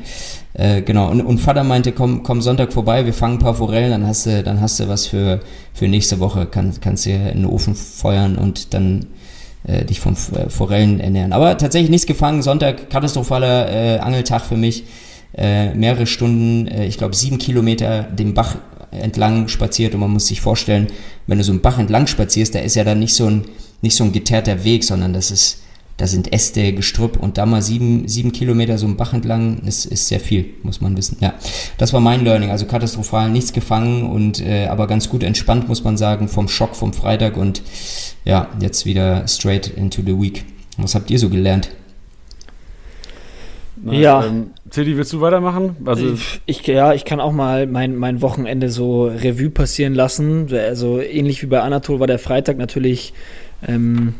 [0.54, 3.92] Äh, genau, und, und Vater meinte, komm, komm Sonntag vorbei, wir fangen ein paar Forellen,
[3.92, 5.40] dann hast du, dann hast du was für,
[5.72, 6.46] für nächste Woche.
[6.46, 9.06] Kann, kannst du in den Ofen feuern und dann
[9.62, 11.32] äh, dich von äh, Forellen ernähren.
[11.32, 12.42] Aber tatsächlich nichts gefangen.
[12.42, 14.84] Sonntag katastrophaler äh, Angeltag für mich.
[15.36, 18.56] äh, mehrere Stunden, äh, ich glaube sieben Kilometer den Bach
[18.90, 20.88] entlang spaziert und man muss sich vorstellen,
[21.26, 23.44] wenn du so einen Bach entlang spazierst, da ist ja dann nicht so ein,
[23.82, 25.62] nicht so ein geteerter Weg, sondern das ist,
[25.96, 29.84] da sind Äste, Gestrüpp und da mal sieben, sieben Kilometer so einen Bach entlang ist,
[29.84, 31.18] ist sehr viel, muss man wissen.
[31.20, 31.34] Ja,
[31.78, 35.84] das war mein Learning, also katastrophal nichts gefangen und äh, aber ganz gut entspannt, muss
[35.84, 37.62] man sagen, vom Schock vom Freitag und
[38.24, 40.44] ja, jetzt wieder straight into the week.
[40.78, 41.70] Was habt ihr so gelernt?
[43.84, 44.24] Ja.
[44.24, 45.76] Ähm, Tilly, willst du weitermachen?
[45.84, 46.14] Also
[46.46, 50.48] ich, ja, ich kann auch mal mein, mein Wochenende so Revue passieren lassen.
[50.52, 53.12] Also ähnlich wie bei Anatol war der Freitag natürlich
[53.66, 54.14] ähm,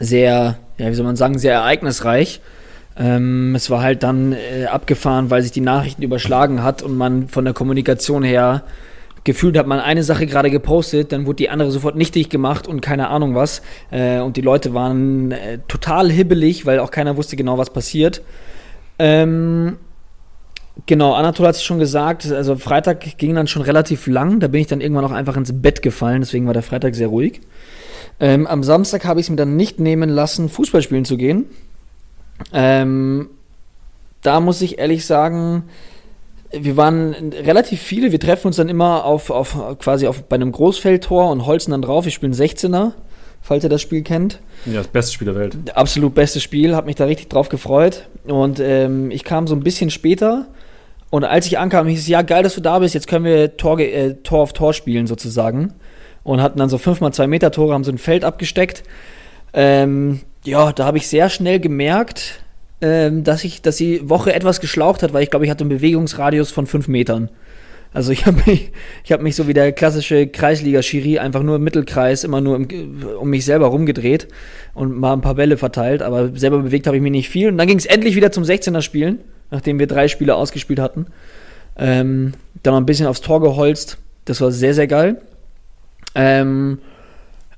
[0.00, 2.40] sehr, ja, wie soll man sagen, sehr ereignisreich.
[2.98, 7.28] Ähm, es war halt dann äh, abgefahren, weil sich die Nachrichten überschlagen hat und man
[7.28, 8.64] von der Kommunikation her
[9.24, 12.80] gefühlt hat man eine Sache gerade gepostet, dann wurde die andere sofort nichtig gemacht und
[12.80, 13.62] keine Ahnung was.
[13.90, 18.22] Äh, und die Leute waren äh, total hibbelig, weil auch keiner wusste genau, was passiert.
[19.02, 19.78] Ähm,
[20.84, 24.60] genau, Anatol hat es schon gesagt, also Freitag ging dann schon relativ lang, da bin
[24.60, 27.40] ich dann irgendwann auch einfach ins Bett gefallen, deswegen war der Freitag sehr ruhig.
[28.20, 31.46] Ähm, am Samstag habe ich es mir dann nicht nehmen lassen, Fußball spielen zu gehen.
[32.52, 33.30] Ähm,
[34.20, 35.64] da muss ich ehrlich sagen,
[36.52, 38.12] wir waren relativ viele.
[38.12, 41.80] Wir treffen uns dann immer auf, auf quasi auf, bei einem Großfeldtor und holzen dann
[41.80, 42.04] drauf.
[42.04, 42.92] Wir spielen 16er,
[43.40, 44.40] falls ihr das Spiel kennt.
[44.66, 45.56] Ja, das beste Spiel der Welt.
[45.74, 48.08] Absolut bestes Spiel, habe mich da richtig drauf gefreut.
[48.24, 50.46] Und ähm, ich kam so ein bisschen später.
[51.10, 53.56] Und als ich ankam, hieß es, ja, geil, dass du da bist, jetzt können wir
[53.56, 55.74] Tor, äh, Tor auf Tor spielen sozusagen.
[56.22, 58.84] Und hatten dann so 5x2 Meter Tore, haben so ein Feld abgesteckt.
[59.52, 62.42] Ähm, ja, da habe ich sehr schnell gemerkt,
[62.80, 65.70] ähm, dass ich, dass die Woche etwas geschlaucht hat, weil ich glaube, ich hatte einen
[65.70, 67.30] Bewegungsradius von fünf Metern.
[67.92, 68.70] Also ich habe mich,
[69.04, 73.04] ich habe mich so wie der klassische Kreisliga-Schiri einfach nur im Mittelkreis immer nur im,
[73.18, 74.28] um mich selber rumgedreht
[74.74, 77.48] und mal ein paar Bälle verteilt, aber selber bewegt habe ich mich nicht viel.
[77.48, 79.18] Und dann ging es endlich wieder zum 16er Spielen,
[79.50, 81.06] nachdem wir drei Spiele ausgespielt hatten.
[81.76, 83.98] Ähm, dann noch ein bisschen aufs Tor geholzt.
[84.24, 85.20] Das war sehr, sehr geil.
[86.14, 86.78] Ähm,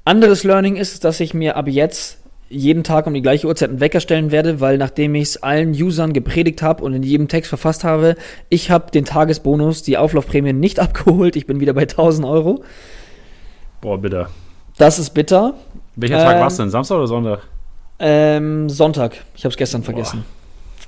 [0.04, 2.18] anderes Learning ist, dass ich mir ab jetzt
[2.52, 5.70] jeden Tag um die gleiche Uhrzeit einen Wecker stellen werde, weil nachdem ich es allen
[5.70, 8.16] Usern gepredigt habe und in jedem Text verfasst habe,
[8.48, 11.36] ich habe den Tagesbonus, die Auflaufprämie nicht abgeholt.
[11.36, 12.62] Ich bin wieder bei 1000 Euro.
[13.80, 14.28] Boah, bitter.
[14.78, 15.54] Das ist bitter.
[15.96, 16.70] Welcher ähm, Tag war es denn?
[16.70, 17.40] Samstag oder Sonntag?
[17.98, 19.16] Ähm, Sonntag.
[19.34, 20.24] Ich habe es gestern vergessen.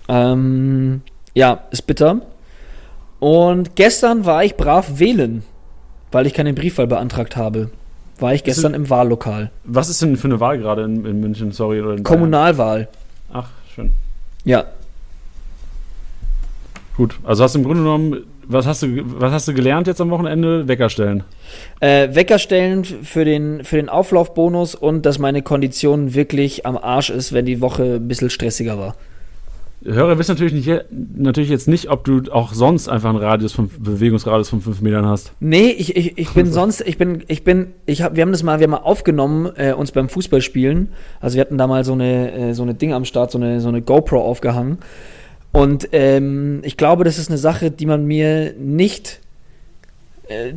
[0.08, 1.02] Ähm,
[1.34, 2.20] ja, ist bitter.
[3.20, 5.44] Und gestern war ich brav wählen,
[6.12, 7.70] weil ich keinen Briefwahl beantragt habe
[8.18, 9.50] war ich gestern im Wahllokal.
[9.64, 11.52] Was ist denn für eine Wahl gerade in, in, München?
[11.52, 11.80] Sorry.
[11.80, 12.88] Oder Kommunalwahl.
[13.32, 13.92] Ach, schön.
[14.44, 14.64] Ja.
[16.96, 18.88] Gut, also hast du im Grunde genommen, was hast du,
[19.20, 20.68] was hast du gelernt jetzt am Wochenende?
[20.68, 21.24] Wecker stellen.
[21.80, 27.10] Äh, Wecker stellen für den, für den Auflaufbonus und dass meine Kondition wirklich am Arsch
[27.10, 28.96] ist, wenn die Woche ein bisschen stressiger war.
[29.84, 33.70] Hörer wissen natürlich, nicht, natürlich jetzt nicht, ob du auch sonst einfach einen Radius von
[33.78, 35.32] Bewegungsradius von 5 Metern hast.
[35.40, 38.42] Nee, ich, ich, ich bin sonst, ich bin, ich bin, ich hab, wir haben das
[38.42, 40.88] mal, wir haben mal aufgenommen, äh, uns beim Fußballspielen.
[41.20, 43.60] Also wir hatten da mal so eine, äh, so eine Ding am Start, so eine,
[43.60, 44.78] so eine GoPro aufgehangen.
[45.52, 49.20] Und ähm, ich glaube, das ist eine Sache, die man mir nicht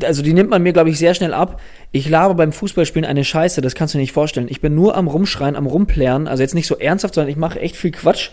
[0.04, 1.60] also die nimmt man mir, glaube ich, sehr schnell ab.
[1.92, 4.48] Ich labe beim Fußballspielen eine Scheiße, das kannst du dir nicht vorstellen.
[4.50, 7.60] Ich bin nur am Rumschreien, am Rumplären, also jetzt nicht so ernsthaft, sondern ich mache
[7.60, 8.30] echt viel Quatsch.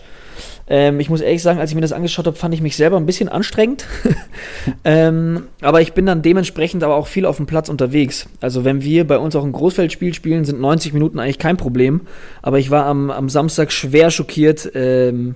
[0.66, 2.96] Ähm, ich muss ehrlich sagen, als ich mir das angeschaut habe, fand ich mich selber
[2.96, 3.86] ein bisschen anstrengend.
[4.84, 8.28] ähm, aber ich bin dann dementsprechend aber auch viel auf dem Platz unterwegs.
[8.40, 12.02] Also wenn wir bei uns auch ein Großfeldspiel spielen, sind 90 Minuten eigentlich kein Problem.
[12.42, 15.34] Aber ich war am, am Samstag schwer schockiert, ähm,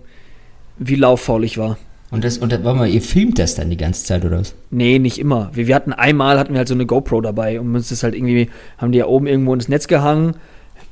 [0.78, 1.76] wie lauffaul ich war.
[2.10, 4.54] Und das, und warte mal, ihr filmt das dann die ganze Zeit, oder was?
[4.70, 5.50] Nee, nicht immer.
[5.52, 8.14] Wir, wir hatten einmal, hatten wir halt so eine GoPro dabei und uns das halt
[8.14, 10.34] irgendwie, haben die ja oben irgendwo ins Netz gehangen.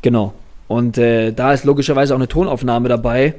[0.02, 0.34] Genau.
[0.68, 3.34] Und äh, da ist logischerweise auch eine Tonaufnahme dabei.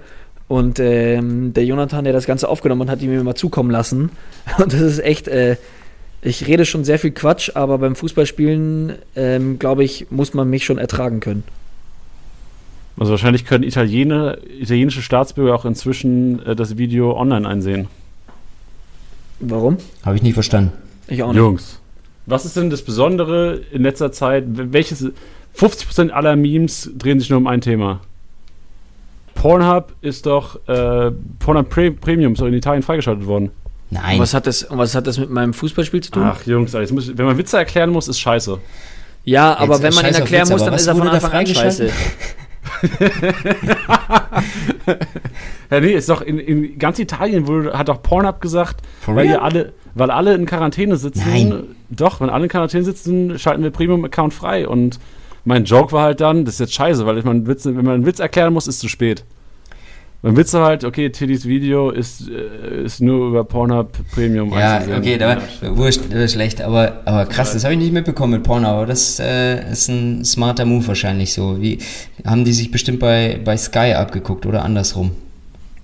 [0.48, 4.12] Und ähm, der Jonathan, der das Ganze aufgenommen hat, hat die mir mal zukommen lassen.
[4.58, 5.58] Und das ist echt, äh,
[6.22, 10.66] ich rede schon sehr viel Quatsch, aber beim Fußballspielen, ähm, glaube ich, muss man mich
[10.66, 11.44] schon ertragen können.
[13.00, 17.88] Also wahrscheinlich können Italiener, italienische Staatsbürger auch inzwischen äh, das Video online einsehen.
[19.40, 19.78] Warum?
[20.04, 20.72] Habe ich nie verstanden.
[21.08, 21.38] Ich auch nicht.
[21.38, 21.80] Jungs,
[22.26, 24.46] was ist denn das Besondere in letzter Zeit?
[24.48, 25.12] Welches
[25.56, 28.02] 50% aller Memes drehen sich nur um ein Thema?
[29.36, 33.52] Pornhub ist doch äh, Pornhub Pre Premium so in Italien freigeschaltet worden.
[33.92, 34.16] Nein.
[34.16, 36.24] Und was hat das, was hat das mit meinem Fußballspiel zu tun?
[36.26, 38.58] Ach, Jungs, muss, wenn man Witze erklären muss, ist scheiße.
[39.24, 41.46] Ja, aber Jetzt wenn man ihn erklären Witze, muss, dann ist er von Anfang an
[41.46, 41.90] scheiße.
[45.70, 49.42] ja, nee, ist doch in, in ganz Italien wurde, hat doch Pornhub gesagt, weil ihr
[49.42, 51.24] alle, weil alle in Quarantäne sitzen.
[51.28, 51.64] Nein.
[51.90, 55.00] Doch, wenn alle in Quarantäne sitzen, schalten wir Premium-Account frei und
[55.46, 57.96] mein Joke war halt dann, das ist jetzt scheiße, weil ich man Witz, wenn man
[57.96, 59.24] einen Witz erklären muss, ist zu spät.
[60.24, 64.52] Dann willst du halt, okay, Tiddys Video ist, äh, ist nur über Pornhub Premium.
[64.52, 67.94] Ja, okay, da war, wurscht, das ist schlecht, aber, aber krass, das habe ich nicht
[67.94, 71.62] mitbekommen mit Pornhub, aber das äh, ist ein smarter Move wahrscheinlich so.
[71.62, 71.78] Wie,
[72.26, 75.12] haben die sich bestimmt bei, bei Sky abgeguckt oder andersrum?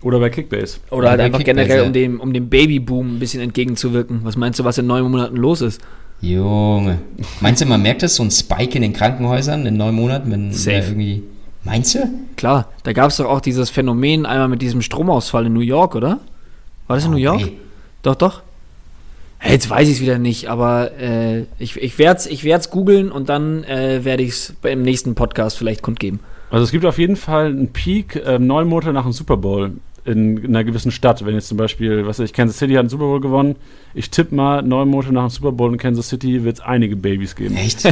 [0.01, 0.79] Oder bei Kickbase.
[0.89, 4.21] Oder halt einfach Kickbase, generell, um dem, um dem Babyboom ein bisschen entgegenzuwirken.
[4.23, 5.79] Was meinst du, was in neun Monaten los ist?
[6.21, 6.99] Junge.
[7.39, 10.51] Meinst du, man merkt das so ein Spike in den Krankenhäusern in neun Monaten, wenn
[10.51, 10.77] Safe.
[10.77, 11.23] irgendwie.
[11.63, 12.10] Meinst du?
[12.36, 15.95] Klar, da gab es doch auch dieses Phänomen einmal mit diesem Stromausfall in New York,
[15.95, 16.19] oder?
[16.88, 17.41] War das in New York?
[17.41, 17.58] Okay.
[18.02, 18.41] Doch, doch.
[19.45, 23.12] Jetzt weiß ich es wieder nicht, aber äh, ich, ich werde es ich werd's googeln
[23.12, 26.21] und dann äh, werde ich es im nächsten Podcast vielleicht kundgeben.
[26.49, 29.71] Also es gibt auf jeden Fall einen Peak äh, neun Monate nach dem Super Bowl
[30.06, 31.26] in, in, einer gewissen Stadt.
[31.26, 33.56] Wenn jetzt zum Beispiel, was weiß ich, Kansas City hat einen Super Bowl gewonnen.
[33.93, 36.95] Ich tippe mal, neun Monate nach dem Super Bowl in Kansas City wird es einige
[36.95, 37.56] Babys geben.
[37.58, 37.84] Echt?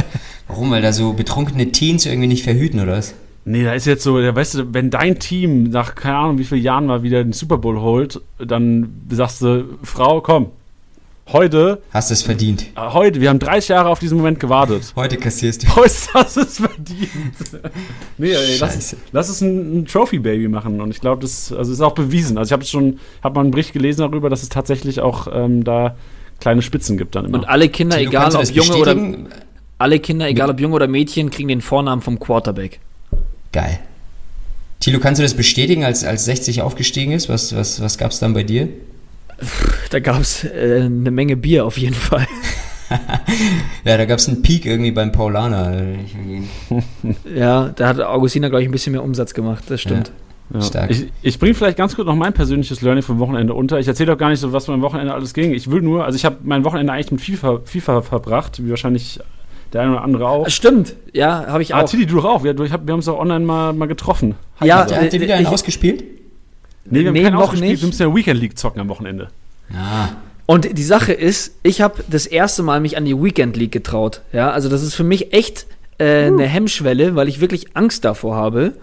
[0.48, 0.70] Warum?
[0.70, 3.14] Weil da so betrunkene Teens irgendwie nicht verhüten, oder was?
[3.44, 6.44] Nee, da ist jetzt so, ja, weißt du, wenn dein Team nach keine Ahnung wie
[6.44, 10.50] vielen Jahren mal wieder den Super Bowl holt, dann sagst du, Frau, komm,
[11.32, 11.82] heute.
[11.92, 12.66] Hast du es verdient.
[12.76, 14.92] Äh, heute, wir haben 30 Jahre auf diesen Moment gewartet.
[14.94, 15.68] Heute kassierst du.
[15.76, 17.10] Heute hast du es verdient.
[18.18, 20.80] nee, ey, lass, lass es ein, ein Trophy-Baby machen.
[20.80, 22.38] Und ich glaube, das also ist auch bewiesen.
[22.38, 25.64] Also ich habe schon, habe mal einen Bericht gelesen darüber, dass es tatsächlich auch ähm,
[25.64, 25.96] da
[26.38, 27.38] kleine Spitzen gibt dann immer.
[27.38, 28.96] Und alle Kinder, Tino, egal ob Junge oder
[29.78, 32.78] alle Kinder, egal ob Junge oder Mädchen, kriegen den Vornamen vom Quarterback.
[33.52, 33.78] Geil.
[34.80, 37.28] Tilo, kannst du das bestätigen, als, als 60 aufgestiegen ist?
[37.28, 38.68] Was, was, was gab es dann bei dir?
[39.90, 42.26] Da gab es äh, eine Menge Bier auf jeden Fall.
[43.84, 45.82] ja, da gab es einen Peak irgendwie beim Paulaner.
[47.34, 50.08] ja, da hat Augustina, glaube ich, ein bisschen mehr Umsatz gemacht, das stimmt.
[50.08, 50.14] Ja.
[50.60, 50.90] Ja.
[50.90, 53.78] Ich, ich bringe vielleicht ganz kurz noch mein persönliches Learning vom Wochenende unter.
[53.78, 55.54] Ich erzähle doch gar nicht so, was mein Wochenende alles ging.
[55.54, 59.18] Ich will nur, also ich habe mein Wochenende eigentlich mit FIFA, FIFA verbracht, wie wahrscheinlich
[59.72, 60.48] der eine oder andere auch.
[60.48, 61.82] Stimmt, ja, habe ich ah, auch.
[61.82, 62.44] Ah, Tilly, du doch auch.
[62.44, 64.34] Wir, wir haben uns auch online mal, mal getroffen.
[64.62, 66.04] Ja, habt ihr wieder einen ausgespielt?
[66.84, 67.72] Nee, wir haben nee, keinen noch ausgespielt.
[67.72, 67.82] Nicht.
[67.82, 69.28] Wir müssen ja Weekend League zocken am Wochenende.
[69.72, 70.16] Ja.
[70.46, 74.22] Und die Sache ist, ich habe das erste Mal mich an die Weekend League getraut.
[74.32, 75.66] Ja, also das ist für mich echt
[75.98, 76.34] äh, uh.
[76.34, 78.74] eine Hemmschwelle, weil ich wirklich Angst davor habe.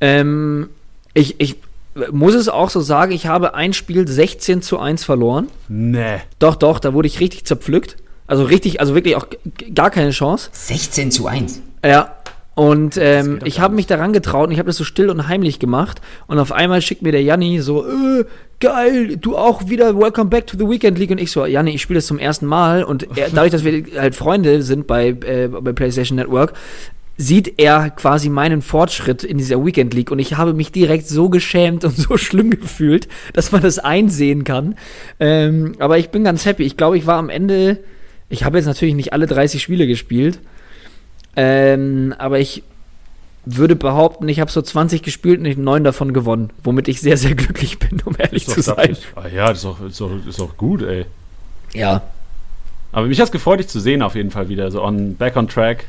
[0.00, 0.70] Ähm,
[1.12, 1.56] ich, ich
[2.12, 5.48] muss es auch so sagen, ich habe ein Spiel 16 zu 1 verloren.
[5.68, 6.18] Nee.
[6.38, 7.96] Doch, doch, da wurde ich richtig zerpflückt.
[8.30, 9.26] Also richtig, also wirklich auch
[9.74, 10.50] gar keine Chance.
[10.52, 11.62] 16 zu 1.
[11.84, 12.14] Ja.
[12.54, 15.58] Und ähm, ich habe mich daran getraut und ich habe das so still und heimlich
[15.58, 16.00] gemacht.
[16.28, 18.24] Und auf einmal schickt mir der Janni so, äh,
[18.60, 21.10] geil, du auch wieder, welcome back to the Weekend League.
[21.10, 22.84] Und ich so, Janni, ich spiele das zum ersten Mal.
[22.84, 26.52] Und er, dadurch, dass wir halt Freunde sind bei, äh, bei PlayStation Network,
[27.16, 31.30] sieht er quasi meinen Fortschritt in dieser Weekend League und ich habe mich direkt so
[31.30, 34.76] geschämt und so schlimm gefühlt, dass man das einsehen kann.
[35.18, 36.62] Ähm, aber ich bin ganz happy.
[36.62, 37.78] Ich glaube, ich war am Ende
[38.30, 40.38] ich habe jetzt natürlich nicht alle 30 Spiele gespielt,
[41.36, 42.62] ähm, aber ich
[43.44, 47.16] würde behaupten, ich habe so 20 gespielt und ich neun davon gewonnen, womit ich sehr,
[47.16, 48.96] sehr glücklich bin, um ehrlich zu sein.
[49.16, 51.06] Ah, ja, das ist doch, ist, doch, ist doch gut, ey.
[51.74, 52.02] Ja.
[52.92, 55.36] Aber mich hat es gefreut, dich zu sehen auf jeden Fall wieder, so on, back
[55.36, 55.86] on track.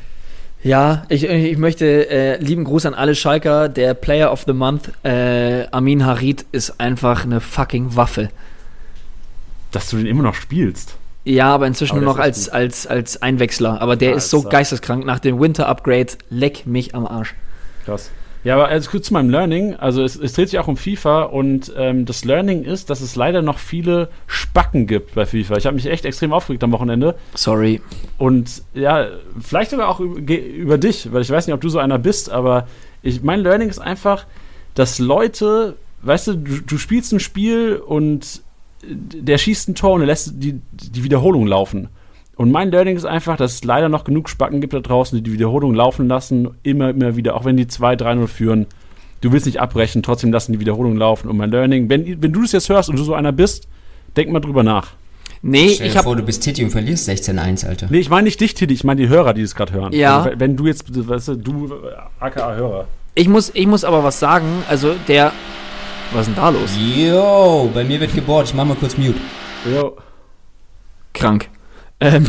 [0.64, 3.68] Ja, ich, ich möchte äh, lieben Gruß an alle Schalker.
[3.68, 8.30] Der Player of the Month, äh, Amin Harid, ist einfach eine fucking Waffe.
[9.72, 10.96] Dass du den immer noch spielst.
[11.24, 13.80] Ja, aber inzwischen aber nur noch als, als, als Einwechsler.
[13.80, 15.04] Aber der ja, ist so geisteskrank.
[15.04, 17.34] Nach dem Winter-Upgrade, leck mich am Arsch.
[17.84, 18.10] Krass.
[18.44, 19.76] Ja, aber also kurz zu meinem Learning.
[19.76, 23.14] Also es, es dreht sich auch um FIFA und ähm, das Learning ist, dass es
[23.14, 25.58] leider noch viele Spacken gibt bei FIFA.
[25.58, 27.14] Ich habe mich echt extrem aufgeregt am Wochenende.
[27.34, 27.80] Sorry.
[28.18, 29.06] Und ja,
[29.40, 32.30] vielleicht sogar auch über, über dich, weil ich weiß nicht, ob du so einer bist,
[32.30, 32.66] aber
[33.02, 34.26] ich, mein Learning ist einfach,
[34.74, 38.42] dass Leute, weißt du, du, du spielst ein Spiel und
[38.82, 41.88] der schießt ein Tor und er lässt die, die Wiederholung laufen.
[42.36, 45.22] Und mein Learning ist einfach, dass es leider noch genug Spacken gibt da draußen, die
[45.22, 48.66] die Wiederholung laufen lassen, immer, immer wieder, auch wenn die 2-3-0 führen.
[49.20, 51.28] Du willst nicht abbrechen, trotzdem lassen die Wiederholung laufen.
[51.28, 53.68] Und mein Learning, wenn, wenn du das jetzt hörst und du so einer bist,
[54.16, 54.94] denk mal drüber nach.
[55.42, 57.88] Nee, Stell dir ich vor, du bist Titi und verlierst 16-1, Alter.
[57.90, 59.92] Nee, ich meine nicht dich, Titi, ich meine die Hörer, die es gerade hören.
[59.92, 60.22] Ja.
[60.22, 61.70] Also, wenn du jetzt, weißt du, du,
[62.20, 62.86] aka-Hörer.
[63.14, 65.32] Ich muss, ich muss aber was sagen, also der,
[66.12, 66.70] was ist denn da los?
[66.76, 68.48] Yo, bei mir wird gebohrt.
[68.48, 69.18] Ich mach mal kurz Mute.
[69.72, 69.96] Jo.
[71.12, 71.48] Krank.
[72.00, 72.26] Ähm.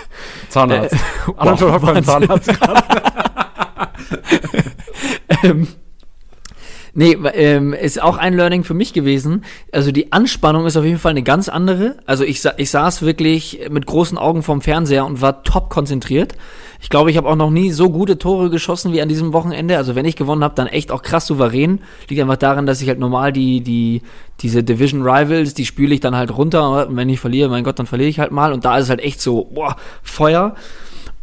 [0.48, 0.94] Zahnarzt.
[0.94, 0.98] Äh,
[1.36, 2.50] wow, beim Zahnarzt.
[5.42, 5.68] ähm,
[6.98, 9.44] Nee, ähm, ist auch ein Learning für mich gewesen.
[9.70, 11.98] Also die Anspannung ist auf jeden Fall eine ganz andere.
[12.06, 16.36] Also ich, ich saß wirklich mit großen Augen vorm Fernseher und war top konzentriert.
[16.80, 19.76] Ich glaube, ich habe auch noch nie so gute Tore geschossen wie an diesem Wochenende.
[19.76, 21.80] Also wenn ich gewonnen habe, dann echt auch krass souverän.
[22.08, 24.02] Liegt einfach daran, dass ich halt normal die, die,
[24.40, 26.88] diese Division Rivals, die spüle ich dann halt runter.
[26.88, 28.52] Und wenn ich verliere, mein Gott, dann verliere ich halt mal.
[28.52, 30.54] Und da ist es halt echt so, boah, Feuer.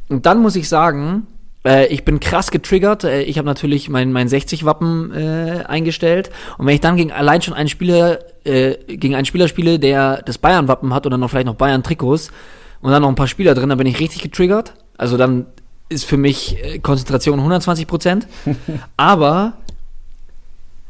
[0.10, 1.28] Und dann muss ich sagen,
[1.66, 3.06] Äh, ich bin krass getriggert.
[3.06, 6.30] Äh, ich habe natürlich mein, mein 60-Wappen äh, eingestellt.
[6.58, 10.22] Und wenn ich dann gegen allein schon einen Spieler, äh, gegen einen Spieler spiele, der
[10.24, 12.32] das Bayern-Wappen hat oder noch vielleicht noch Bayern-Trikots
[12.82, 14.74] und dann noch ein paar Spieler drin, dann bin ich richtig getriggert.
[15.04, 15.48] Also dann
[15.90, 18.26] ist für mich äh, Konzentration 120 Prozent.
[18.96, 19.58] Aber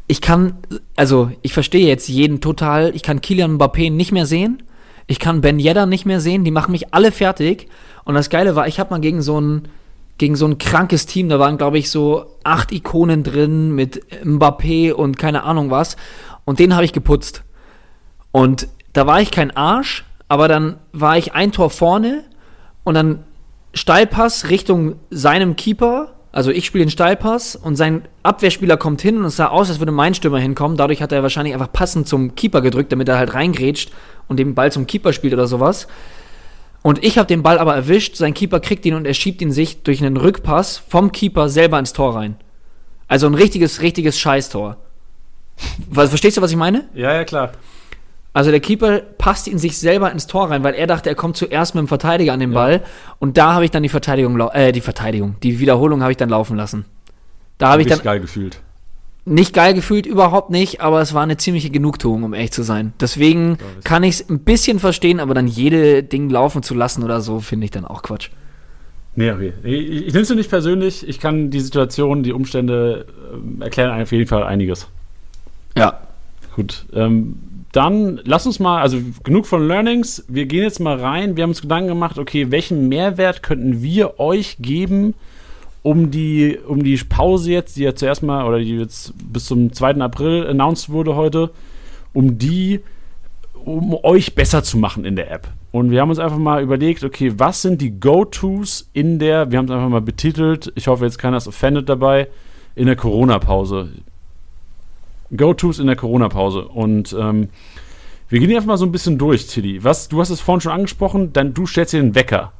[0.06, 0.54] ich kann,
[0.95, 4.62] also ich verstehe jetzt jeden total, ich kann Kilian Mbappé nicht mehr sehen.
[5.08, 6.43] Ich kann Ben Yedder nicht mehr sehen.
[6.43, 7.69] Die machen mich alle fertig.
[8.04, 9.63] Und das Geile war, ich habe mal gegen so ein
[10.19, 14.91] gegen so ein krankes Team, da waren glaube ich so acht Ikonen drin mit Mbappé
[14.91, 15.97] und keine Ahnung was.
[16.45, 17.41] Und den habe ich geputzt.
[18.32, 22.23] Und da war ich kein Arsch, aber dann war ich ein Tor vorne
[22.84, 23.23] und dann
[23.73, 26.13] Steilpass Richtung seinem Keeper.
[26.31, 29.79] Also ich spiele den Steilpass und sein Abwehrspieler kommt hin und es sah aus, als
[29.79, 30.77] würde mein Stürmer hinkommen.
[30.77, 33.91] Dadurch hat er wahrscheinlich einfach passend zum Keeper gedrückt, damit er halt reingrätscht
[34.27, 35.88] und den Ball zum Keeper spielt oder sowas.
[36.81, 39.51] Und ich habe den Ball aber erwischt, sein Keeper kriegt ihn und er schiebt ihn
[39.51, 42.36] sich durch einen Rückpass vom Keeper selber ins Tor rein.
[43.07, 44.77] Also ein richtiges, richtiges Scheißtor.
[45.89, 46.89] Was, verstehst du, was ich meine?
[46.93, 47.51] Ja, ja, klar.
[48.33, 51.37] Also der Keeper passt ihn sich selber ins Tor rein, weil er dachte, er kommt
[51.37, 52.81] zuerst mit dem Verteidiger an den Ball.
[53.19, 56.29] Und da habe ich dann die Verteidigung, äh, die Verteidigung, die Wiederholung habe ich dann
[56.29, 56.85] laufen lassen.
[57.59, 58.59] Da habe ich dann geil gefühlt.
[59.25, 62.91] Nicht geil gefühlt, überhaupt nicht, aber es war eine ziemliche Genugtuung, um ehrlich zu sein.
[62.99, 67.21] Deswegen kann ich es ein bisschen verstehen, aber dann jede Ding laufen zu lassen oder
[67.21, 68.31] so, finde ich dann auch Quatsch.
[69.15, 69.53] Nee, okay.
[69.63, 71.07] Ich, ich, ich nehme es nicht persönlich.
[71.07, 73.05] Ich kann die Situation, die Umstände
[73.59, 74.87] äh, erklären auf jeden Fall einiges.
[75.77, 75.99] Ja.
[76.55, 76.85] Gut.
[76.93, 77.35] Ähm,
[77.73, 80.23] dann lass uns mal, also genug von Learnings.
[80.27, 81.36] Wir gehen jetzt mal rein.
[81.36, 85.15] Wir haben uns Gedanken gemacht, okay, welchen Mehrwert könnten wir euch geben,
[85.81, 89.73] um die, um die Pause jetzt, die ja zuerst mal, oder die jetzt bis zum
[89.73, 89.95] 2.
[89.95, 91.49] April announced wurde heute,
[92.13, 92.81] um die,
[93.65, 95.47] um euch besser zu machen in der App.
[95.71, 99.57] Und wir haben uns einfach mal überlegt, okay, was sind die Go-Tos in der, wir
[99.57, 102.27] haben es einfach mal betitelt, ich hoffe jetzt keiner ist offended dabei,
[102.75, 103.89] in der Corona-Pause.
[105.35, 106.67] Go-Tos in der Corona-Pause.
[106.67, 107.49] Und ähm,
[108.29, 109.83] wir gehen einfach mal so ein bisschen durch, Tilly.
[109.83, 112.51] Was, du hast es vorhin schon angesprochen, dann du stellst dir den Wecker.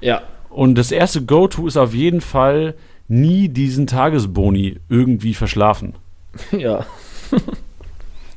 [0.00, 0.22] Ja.
[0.50, 2.74] Und das erste Go-To ist auf jeden Fall
[3.08, 5.94] nie diesen Tagesboni irgendwie verschlafen.
[6.52, 6.86] Ja.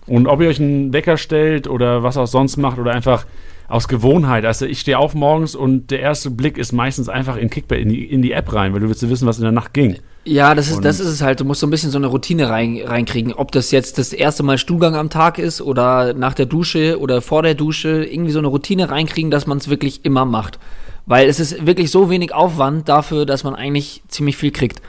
[0.07, 3.25] Und ob ihr euch einen Wecker stellt oder was auch sonst macht oder einfach
[3.67, 4.43] aus Gewohnheit.
[4.45, 7.89] Also ich stehe auf morgens und der erste Blick ist meistens einfach in Kickback, in
[7.89, 9.97] die, in die App rein, weil du willst wissen, was in der Nacht ging.
[10.23, 11.39] Ja, das ist, das ist es halt.
[11.39, 13.33] Du musst so ein bisschen so eine Routine rein, reinkriegen.
[13.33, 17.21] Ob das jetzt das erste Mal Stuhlgang am Tag ist oder nach der Dusche oder
[17.23, 20.59] vor der Dusche, irgendwie so eine Routine reinkriegen, dass man es wirklich immer macht.
[21.07, 24.81] Weil es ist wirklich so wenig Aufwand dafür, dass man eigentlich ziemlich viel kriegt.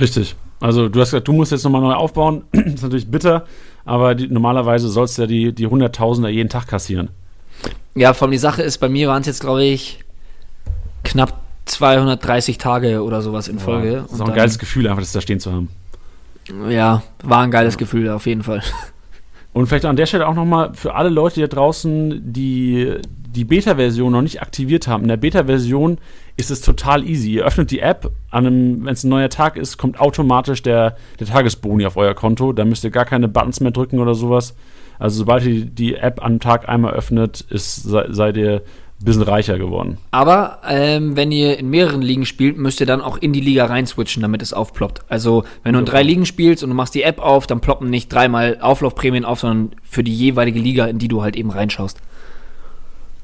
[0.00, 0.36] Richtig.
[0.58, 2.44] Also du hast gesagt, du musst jetzt nochmal neu aufbauen.
[2.52, 3.44] das ist natürlich bitter,
[3.84, 7.10] aber die, normalerweise sollst du ja die, die Hunderttausender jeden Tag kassieren.
[7.94, 9.98] Ja, vor allem die Sache ist, bei mir waren es jetzt, glaube ich,
[11.04, 13.92] knapp 230 Tage oder sowas in Folge.
[13.92, 15.68] Ja, das ist auch ein geiles Gefühl, einfach das da stehen zu haben.
[16.68, 17.78] Ja, war ein geiles ja.
[17.78, 18.62] Gefühl, auf jeden Fall.
[19.52, 24.12] Und vielleicht an der Stelle auch nochmal für alle Leute da draußen, die die Beta-Version
[24.12, 25.02] noch nicht aktiviert haben.
[25.02, 25.98] In der Beta-Version
[26.36, 27.32] ist es total easy.
[27.32, 31.86] Ihr öffnet die App, wenn es ein neuer Tag ist, kommt automatisch der, der Tagesboni
[31.86, 32.52] auf euer Konto.
[32.52, 34.54] Da müsst ihr gar keine Buttons mehr drücken oder sowas.
[34.98, 38.62] Also sobald ihr die App am Tag einmal öffnet, ist, seid ihr
[39.04, 39.98] bisschen reicher geworden.
[40.10, 43.66] Aber ähm, wenn ihr in mehreren Ligen spielt, müsst ihr dann auch in die Liga
[43.66, 45.02] reinswitchen, damit es aufploppt.
[45.08, 47.90] Also wenn du in drei Ligen spielst und du machst die App auf, dann ploppen
[47.90, 51.98] nicht dreimal Auflaufprämien auf, sondern für die jeweilige Liga, in die du halt eben reinschaust.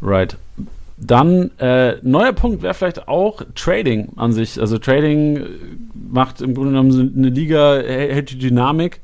[0.01, 0.37] Right.
[0.97, 4.61] Dann, äh, neuer Punkt wäre vielleicht auch Trading an sich.
[4.61, 5.45] Also Trading
[5.95, 9.01] macht im Grunde genommen eine Liga, hält die Dynamik.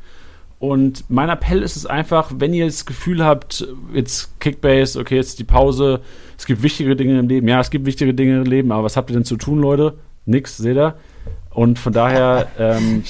[0.65, 5.39] Und mein Appell ist es einfach, wenn ihr das Gefühl habt, jetzt Kickbase, okay, jetzt
[5.39, 6.01] die Pause,
[6.39, 7.47] es gibt wichtige Dinge im Leben.
[7.49, 9.99] Ja, es gibt wichtige Dinge im Leben, aber was habt ihr denn zu tun, Leute?
[10.25, 10.95] Nix, seht ihr?
[11.51, 13.05] Und von daher, ähm,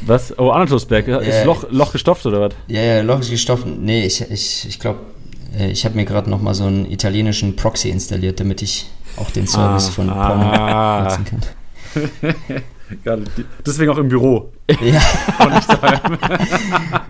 [0.00, 0.36] was?
[0.40, 2.54] Oh, Anatosberg, ja, ist Loch, Loch gestopft oder was?
[2.66, 3.64] Ja, ja, Loch ist gestopft.
[3.64, 4.98] Nee, ich, ich, ich glaube,
[5.56, 9.30] äh, ich habe mir gerade noch mal so einen italienischen Proxy installiert, damit ich auch
[9.30, 11.02] den Service ah, von ah.
[11.04, 12.34] nutzen kann.
[13.04, 13.16] Ja,
[13.64, 14.52] deswegen auch im Büro.
[14.80, 15.00] Ja.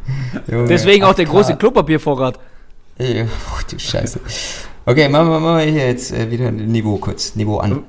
[0.69, 2.39] deswegen auch der große Klopapiervorrat.
[2.99, 4.21] Ja, oh, du Scheiße.
[4.87, 7.35] Okay, machen wir, machen wir hier jetzt äh, wieder ein Niveau kurz.
[7.35, 7.83] Niveau an.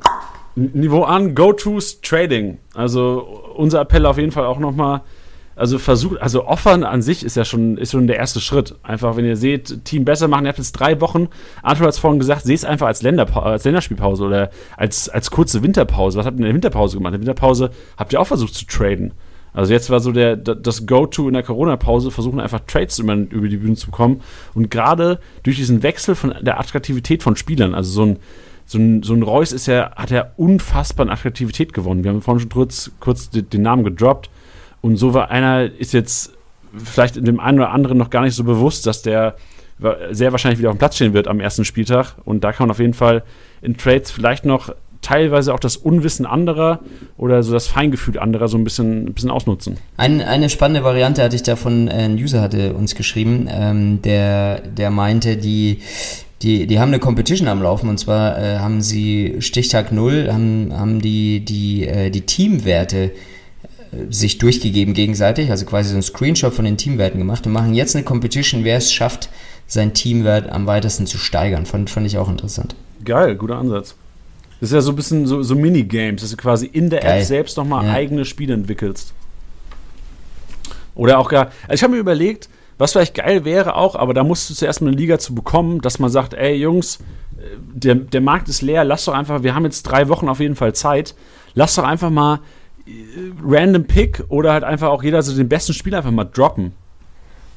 [0.55, 2.57] Niveau an, Go-Tos Trading.
[2.73, 3.19] Also
[3.55, 5.01] unser Appell auf jeden Fall auch nochmal
[5.57, 8.75] also versucht, also offern an sich ist ja schon, ist schon der erste Schritt.
[8.83, 11.29] Einfach, wenn ihr seht, Team besser machen, ihr habt jetzt drei Wochen.
[11.63, 15.63] Arthur hat es vorhin gesagt, seht es einfach als, als Länderspielpause oder als, als kurze
[15.63, 16.19] Winterpause.
[16.19, 17.13] Was habt ihr in der Winterpause gemacht?
[17.13, 19.13] In der Winterpause habt ihr auch versucht zu traden.
[19.53, 23.47] Also jetzt war so der, das Go-To in der Corona-Pause, versuchen einfach Trades über, über
[23.47, 24.21] die Bühne zu kommen.
[24.53, 28.19] Und gerade durch diesen Wechsel von der Attraktivität von Spielern, also so ein
[28.69, 32.03] so ein, so ein Reus ist ja, hat ja unfassbar an Attraktivität gewonnen.
[32.03, 34.29] Wir haben vorhin schon kurz, kurz den Namen gedroppt.
[34.87, 36.31] Und so war einer, ist jetzt
[36.73, 39.35] vielleicht dem einen oder anderen noch gar nicht so bewusst, dass der
[40.11, 42.15] sehr wahrscheinlich wieder auf dem Platz stehen wird am ersten Spieltag.
[42.23, 43.23] Und da kann man auf jeden Fall
[43.61, 46.79] in Trades vielleicht noch teilweise auch das Unwissen anderer
[47.17, 49.77] oder so das Feingefühl anderer so ein bisschen, ein bisschen ausnutzen.
[49.97, 54.01] Ein, eine spannende Variante hatte ich da von, äh, ein User hatte uns geschrieben, ähm,
[54.01, 55.79] der, der meinte, die,
[56.41, 60.71] die, die haben eine Competition am Laufen und zwar äh, haben sie Stichtag 0, haben,
[60.73, 63.11] haben die, die, äh, die Teamwerte äh,
[64.09, 67.95] sich durchgegeben gegenseitig, also quasi so ein Screenshot von den Teamwerten gemacht und machen jetzt
[67.95, 69.29] eine Competition, wer es schafft,
[69.67, 71.65] sein Teamwert am weitesten zu steigern.
[71.65, 72.75] Fand, fand ich auch interessant.
[73.03, 73.95] Geil, guter Ansatz.
[74.59, 77.19] Das ist ja so ein bisschen so, so Minigames, dass du quasi in der Geil.
[77.19, 77.93] App selbst nochmal ja.
[77.93, 79.13] eigene Spiele entwickelst.
[80.95, 81.51] Oder auch gar.
[81.63, 84.81] Also ich habe mir überlegt, was vielleicht geil wäre auch, aber da musst du zuerst
[84.81, 86.97] mal eine Liga zu bekommen, dass man sagt, ey Jungs,
[87.37, 90.39] äh, der, der Markt ist leer, lass doch einfach, wir haben jetzt drei Wochen auf
[90.39, 91.13] jeden Fall Zeit,
[91.53, 92.39] lass doch einfach mal
[93.43, 96.73] random Pick oder halt einfach auch jeder so den besten Spieler einfach mal droppen.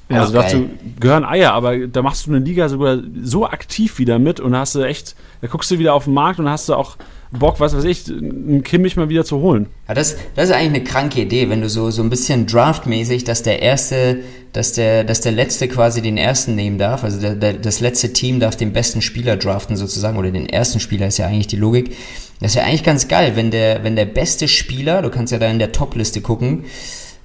[0.08, 0.68] Ja, also dazu
[0.98, 4.74] gehören Eier, aber da machst du eine Liga sogar so aktiv wieder mit und hast
[4.74, 6.96] du echt, da guckst du wieder auf den Markt und hast du auch
[7.32, 9.66] Bock, was weiß ich, einen Kimmich mal wieder zu holen.
[9.86, 13.22] Ja, das, das ist eigentlich eine kranke Idee, wenn du so, so ein bisschen draftmäßig,
[13.22, 14.18] dass der erste,
[14.52, 18.12] dass der, dass der letzte quasi den ersten nehmen darf, also der, der, das letzte
[18.12, 21.56] Team darf den besten Spieler draften sozusagen, oder den ersten Spieler ist ja eigentlich die
[21.56, 21.96] Logik.
[22.40, 25.38] Das ist ja eigentlich ganz geil, wenn der, wenn der beste Spieler, du kannst ja
[25.38, 26.64] da in der Top-Liste gucken,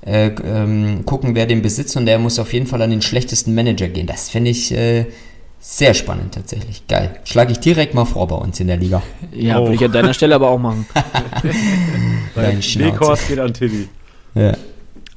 [0.06, 3.56] äh, ähm, gucken, wer den besitzt und der muss auf jeden Fall an den schlechtesten
[3.56, 4.06] Manager gehen.
[4.06, 5.06] Das finde ich äh,
[5.68, 6.88] sehr spannend tatsächlich.
[6.88, 7.20] Geil.
[7.24, 9.02] Schlage ich direkt mal vor bei uns in der Liga.
[9.34, 9.64] Ja, oh.
[9.64, 10.86] würde ich an deiner Stelle aber auch machen.
[12.36, 13.28] Dein Schnauze.
[13.28, 13.90] geht an Tilly.
[14.36, 14.54] Ja.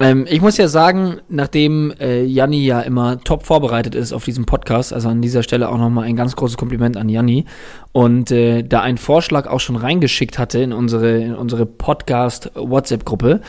[0.01, 4.46] Ähm, ich muss ja sagen, nachdem äh, Janni ja immer top vorbereitet ist auf diesem
[4.46, 7.44] Podcast, also an dieser Stelle auch nochmal ein ganz großes Kompliment an Janni
[7.92, 13.42] und äh, da einen Vorschlag auch schon reingeschickt hatte in unsere, in unsere Podcast-WhatsApp-Gruppe,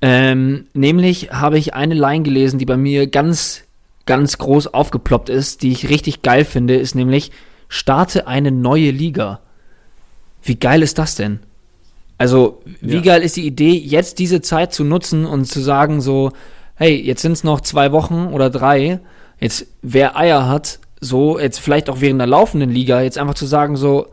[0.00, 3.64] ähm, nämlich habe ich eine Line gelesen, die bei mir ganz,
[4.08, 7.30] ganz groß aufgeploppt ist, die ich richtig geil finde, ist nämlich,
[7.68, 9.40] starte eine neue Liga.
[10.42, 11.40] Wie geil ist das denn?
[12.16, 13.02] Also, wie ja.
[13.02, 16.32] geil ist die Idee, jetzt diese Zeit zu nutzen und zu sagen so,
[16.74, 18.98] hey, jetzt sind es noch zwei Wochen oder drei,
[19.38, 23.46] jetzt wer Eier hat, so, jetzt vielleicht auch während der laufenden Liga, jetzt einfach zu
[23.46, 24.08] sagen so,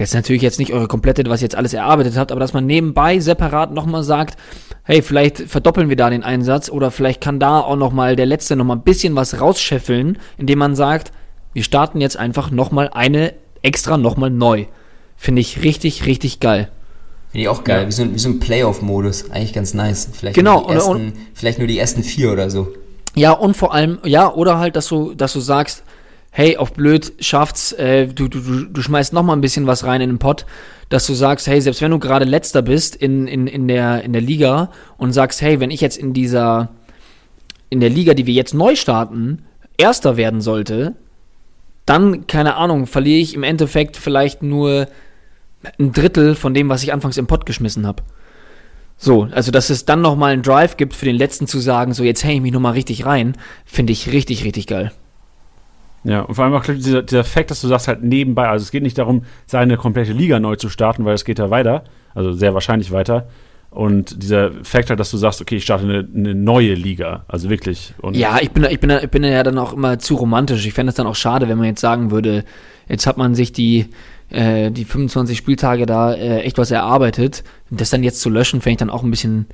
[0.00, 2.66] Jetzt natürlich jetzt nicht eure komplette, was ihr jetzt alles erarbeitet habt, aber dass man
[2.66, 4.38] nebenbei separat nochmal sagt,
[4.82, 8.56] hey, vielleicht verdoppeln wir da den Einsatz oder vielleicht kann da auch nochmal der Letzte
[8.56, 11.12] nochmal ein bisschen was rausscheffeln, indem man sagt,
[11.52, 14.66] wir starten jetzt einfach nochmal eine extra nochmal neu.
[15.16, 16.70] Finde ich richtig, richtig geil.
[17.30, 17.86] Finde ich auch geil, ja.
[17.86, 19.30] wie, so, wie so ein Playoff-Modus.
[19.30, 20.08] Eigentlich ganz nice.
[20.12, 22.68] Vielleicht genau, nur ersten, vielleicht nur die ersten vier oder so.
[23.14, 25.84] Ja, und vor allem, ja, oder halt, dass du, dass du sagst,
[26.30, 30.00] hey, auf blöd schafft's, äh, du, du, du, schmeißt noch mal ein bisschen was rein
[30.00, 30.46] in den Pott,
[30.88, 34.12] dass du sagst, hey, selbst wenn du gerade letzter bist in, in, in, der, in
[34.12, 36.70] der Liga und sagst, hey, wenn ich jetzt in dieser,
[37.68, 39.42] in der Liga, die wir jetzt neu starten,
[39.76, 40.94] erster werden sollte,
[41.84, 44.86] dann, keine Ahnung, verliere ich im Endeffekt vielleicht nur
[45.78, 48.02] ein Drittel von dem, was ich anfangs im Pott geschmissen habe.
[48.96, 51.94] So, also dass es dann noch mal einen Drive gibt für den letzten zu sagen,
[51.94, 54.92] so jetzt hänge ich mich noch mal richtig rein, finde ich richtig, richtig geil.
[56.04, 58.70] Ja, und vor allem auch dieser, dieser Fakt, dass du sagst halt nebenbei, also es
[58.70, 61.84] geht nicht darum, seine komplette Liga neu zu starten, weil es geht ja weiter,
[62.14, 63.28] also sehr wahrscheinlich weiter.
[63.70, 67.50] Und dieser Fakt halt, dass du sagst, okay, ich starte eine, eine neue Liga, also
[67.50, 67.94] wirklich.
[68.00, 70.66] Und ja, ich bin, ich, bin, ich bin ja dann auch immer zu romantisch.
[70.66, 72.44] Ich fände es dann auch schade, wenn man jetzt sagen würde,
[72.88, 73.86] jetzt hat man sich die,
[74.30, 77.44] äh, die 25 Spieltage da äh, echt was erarbeitet.
[77.70, 79.46] Das dann jetzt zu löschen, fände ich dann auch ein bisschen,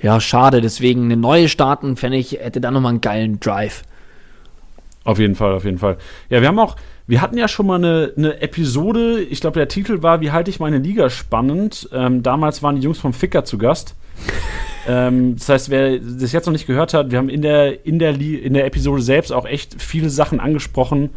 [0.00, 0.60] ja, schade.
[0.60, 3.82] Deswegen eine neue starten, fände ich, hätte dann nochmal einen geilen Drive.
[5.06, 5.98] Auf jeden Fall, auf jeden Fall.
[6.30, 6.74] Ja, wir haben auch,
[7.06, 10.50] wir hatten ja schon mal eine, eine Episode, ich glaube, der Titel war Wie halte
[10.50, 11.88] ich meine Liga spannend?
[11.92, 13.94] Ähm, damals waren die Jungs vom Ficker zu Gast.
[14.88, 18.00] ähm, das heißt, wer das jetzt noch nicht gehört hat, wir haben in der, in,
[18.00, 21.10] der in der Episode selbst auch echt viele Sachen angesprochen,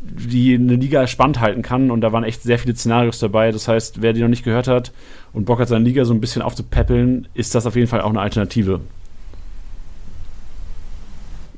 [0.00, 1.90] die eine Liga spannend halten kann.
[1.90, 3.50] Und da waren echt sehr viele Szenarios dabei.
[3.50, 4.92] Das heißt, wer die noch nicht gehört hat
[5.32, 8.10] und Bock hat, seine Liga so ein bisschen aufzupäppeln, ist das auf jeden Fall auch
[8.10, 8.82] eine Alternative.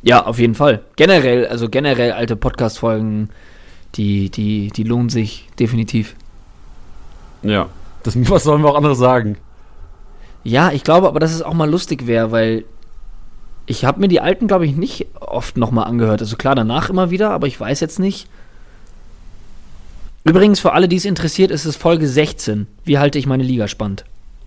[0.08, 0.80] Ja, auf jeden Fall.
[0.96, 3.28] Generell, also generell alte Podcast-Folgen,
[3.94, 6.16] die, die, die lohnen sich definitiv.
[7.42, 7.68] Ja,
[8.04, 9.36] das, was sollen wir auch andere sagen?
[10.44, 12.64] Ja, ich glaube aber, dass es auch mal lustig wäre, weil
[13.66, 16.22] ich habe mir die alten, glaube ich, nicht oft nochmal angehört.
[16.22, 18.30] Also klar, danach immer wieder, aber ich weiß jetzt nicht.
[20.24, 22.66] Übrigens, für alle, die es interessiert, ist es Folge 16.
[22.82, 24.06] Wie halte ich meine Liga spannend?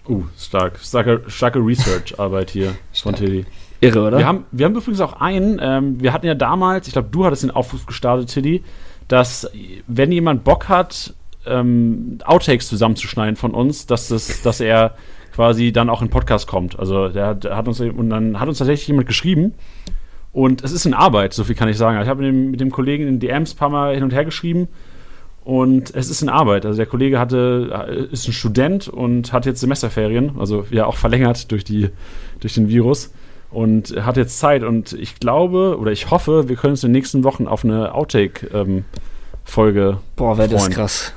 [0.09, 0.79] Uh, stark.
[0.81, 3.45] Starke, starke Research-Arbeit hier von Tilly.
[3.81, 4.19] Irre, oder?
[4.19, 7.25] Wir haben, wir haben übrigens auch einen, ähm, wir hatten ja damals, ich glaube, du
[7.25, 8.63] hattest den Aufruf gestartet, Tilly,
[9.07, 9.49] dass
[9.87, 11.13] wenn jemand Bock hat,
[11.45, 14.95] ähm, Outtakes zusammenzuschneiden von uns, dass, das, dass er
[15.33, 16.77] quasi dann auch in Podcast kommt.
[16.77, 19.53] Also der, der, hat uns und dann hat uns tatsächlich jemand geschrieben
[20.31, 21.97] und es ist in Arbeit, so viel kann ich sagen.
[21.97, 24.13] Also ich habe mit dem, mit dem Kollegen in DMs ein paar Mal hin und
[24.13, 24.67] her geschrieben
[25.43, 26.65] und es ist in Arbeit.
[26.65, 31.51] Also der Kollege hatte, ist ein Student und hat jetzt Semesterferien, also ja auch verlängert
[31.51, 31.89] durch, die,
[32.39, 33.11] durch den Virus
[33.51, 36.99] und hat jetzt Zeit und ich glaube oder ich hoffe, wir können uns in den
[36.99, 41.13] nächsten Wochen auf eine Outtake-Folge ähm, Boah, wäre das krass.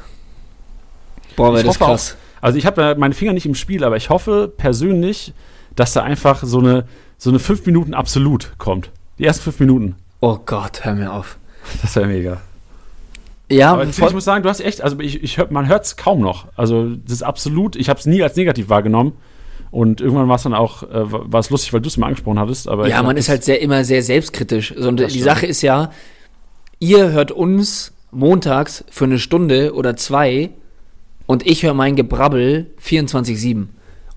[1.37, 2.17] Boah, wäre das krass.
[2.17, 5.33] Auch, also ich habe meine Finger nicht im Spiel, aber ich hoffe persönlich,
[5.77, 6.85] dass da einfach so eine
[7.19, 8.91] so eine 5 Minuten absolut kommt.
[9.19, 9.95] Die ersten 5 Minuten.
[10.21, 11.39] Oh Gott, hör mir auf.
[11.81, 12.41] Das wäre mega.
[13.51, 15.97] Ja, aber ich muss sagen, du hast echt, also ich, ich hör, man hört es
[15.97, 16.47] kaum noch.
[16.57, 19.13] Also das ist absolut, ich habe es nie als negativ wahrgenommen.
[19.75, 22.39] Und irgendwann war es dann auch, äh, war es lustig, weil du es mal angesprochen
[22.39, 22.69] hattest.
[22.69, 24.71] Aber ja, man ist halt sehr immer sehr selbstkritisch.
[24.71, 25.25] Und die stimmt.
[25.25, 25.91] Sache ist ja,
[26.79, 30.51] ihr hört uns montags für eine Stunde oder zwei
[31.27, 33.67] und ich höre mein Gebrabbel 24-7.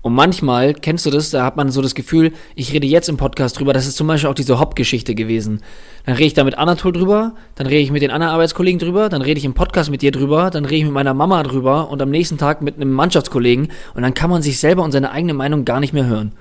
[0.00, 3.16] Und manchmal, kennst du das, da hat man so das Gefühl, ich rede jetzt im
[3.16, 5.60] Podcast drüber, das ist zum Beispiel auch diese Hop-Geschichte gewesen.
[6.06, 9.08] Dann rede ich da mit Anatol drüber, dann rede ich mit den anderen Arbeitskollegen drüber,
[9.08, 11.90] dann rede ich im Podcast mit dir drüber, dann rede ich mit meiner Mama drüber
[11.90, 15.10] und am nächsten Tag mit einem Mannschaftskollegen und dann kann man sich selber und seine
[15.10, 16.32] eigene Meinung gar nicht mehr hören.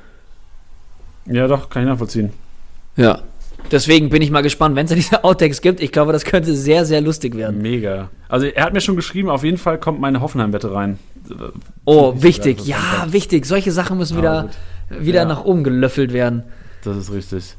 [1.25, 2.31] Ja, doch, kann ich nachvollziehen.
[2.95, 3.21] Ja.
[3.71, 5.81] Deswegen bin ich mal gespannt, wenn es diese Outtakes gibt.
[5.81, 7.61] Ich glaube, das könnte sehr, sehr lustig werden.
[7.61, 8.09] Mega.
[8.29, 10.99] Also er hat mir schon geschrieben, auf jeden Fall kommt meine Hoffenheim-Wette rein.
[11.85, 12.65] Oh, wichtig.
[12.65, 13.45] Ja, wichtig.
[13.45, 15.25] Solche Sachen müssen wieder, ah, wieder ja.
[15.25, 16.43] nach oben gelöffelt werden.
[16.83, 17.55] Das ist richtig.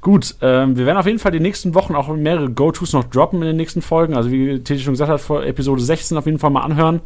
[0.00, 3.42] Gut, ähm, wir werden auf jeden Fall die nächsten Wochen auch mehrere Go-Tos noch droppen
[3.42, 4.16] in den nächsten Folgen.
[4.16, 7.00] Also wie Titi schon gesagt hat, vor Episode 16 auf jeden Fall mal anhören.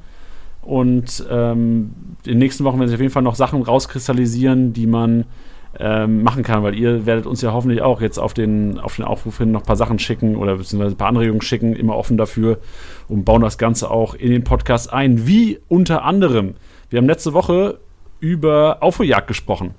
[0.63, 1.91] Und ähm,
[2.25, 5.25] in den nächsten Wochen werden sich auf jeden Fall noch Sachen rauskristallisieren, die man
[5.79, 9.05] ähm, machen kann, weil ihr werdet uns ja hoffentlich auch jetzt auf den, auf den
[9.05, 12.17] Aufruf hin noch ein paar Sachen schicken oder beziehungsweise ein paar Anregungen schicken, immer offen
[12.17, 12.59] dafür
[13.09, 15.27] und bauen das Ganze auch in den Podcast ein.
[15.27, 16.55] Wie unter anderem,
[16.91, 17.79] wir haben letzte Woche
[18.21, 19.75] über Aufholjagd gesprochen.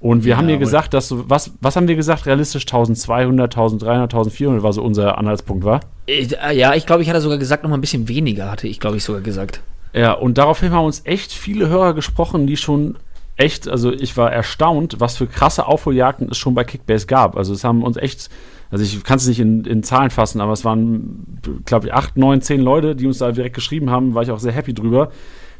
[0.00, 3.52] Und wir ja, haben dir gesagt, dass du, was, was haben wir gesagt, realistisch 1200,
[3.52, 5.80] 1300, 1400 war so unser Anhaltspunkt, war?
[6.06, 8.80] Äh, ja, ich glaube, ich hatte sogar gesagt, noch mal ein bisschen weniger, hatte ich,
[8.80, 9.60] glaube ich, sogar gesagt.
[9.92, 12.96] Ja, und daraufhin haben uns echt viele Hörer gesprochen, die schon
[13.40, 17.36] echt, also ich war erstaunt, was für krasse Aufholjagden es schon bei Kickbase gab.
[17.36, 18.28] Also es haben uns echt,
[18.70, 22.16] also ich kann es nicht in, in, Zahlen fassen, aber es waren, glaube ich, acht,
[22.16, 25.10] neun, zehn Leute, die uns da direkt geschrieben haben, war ich auch sehr happy drüber,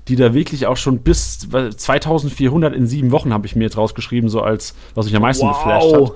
[0.09, 4.29] die da wirklich auch schon bis 2400 in sieben Wochen habe ich mir jetzt rausgeschrieben,
[4.29, 5.57] so als, was mich am meisten wow.
[5.57, 6.13] geflasht hat.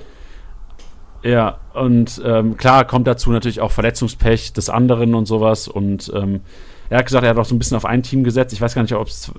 [1.25, 6.43] Ja, und ähm, klar kommt dazu natürlich auch Verletzungspech des anderen und sowas und ähm,
[6.91, 8.53] er hat gesagt, er hat auch so ein bisschen auf ein Team gesetzt.
[8.53, 9.33] Ich weiß gar nicht, ob es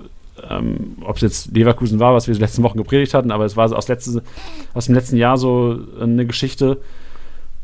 [0.48, 3.56] ähm, ob es jetzt Leverkusen war, was wir die letzten Wochen gepredigt hatten, aber es
[3.56, 4.22] war aus, letzte,
[4.74, 6.78] aus dem letzten Jahr so eine Geschichte.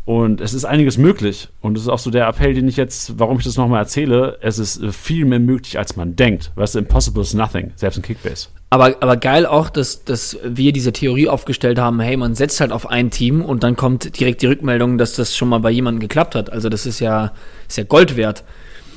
[0.04, 1.48] Und es ist einiges möglich.
[1.60, 4.36] Und es ist auch so der Appell, den ich jetzt, warum ich das nochmal erzähle,
[4.40, 6.50] es ist viel mehr möglich, als man denkt.
[6.56, 8.48] Weißt du, impossible is nothing, selbst in Kickbase.
[8.70, 12.72] Aber, aber geil auch, dass, dass wir diese Theorie aufgestellt haben, hey, man setzt halt
[12.72, 16.00] auf ein Team und dann kommt direkt die Rückmeldung, dass das schon mal bei jemandem
[16.00, 16.50] geklappt hat.
[16.50, 17.32] Also das ist ja,
[17.68, 18.42] ist ja Gold wert.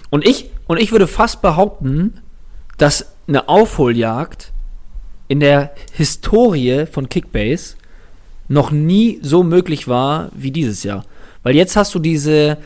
[0.09, 2.21] Und ich, und ich würde fast behaupten,
[2.77, 4.53] dass eine Aufholjagd
[5.27, 7.75] in der Historie von Kickbase
[8.47, 11.03] noch nie so möglich war wie dieses Jahr.
[11.43, 12.57] Weil jetzt hast du diese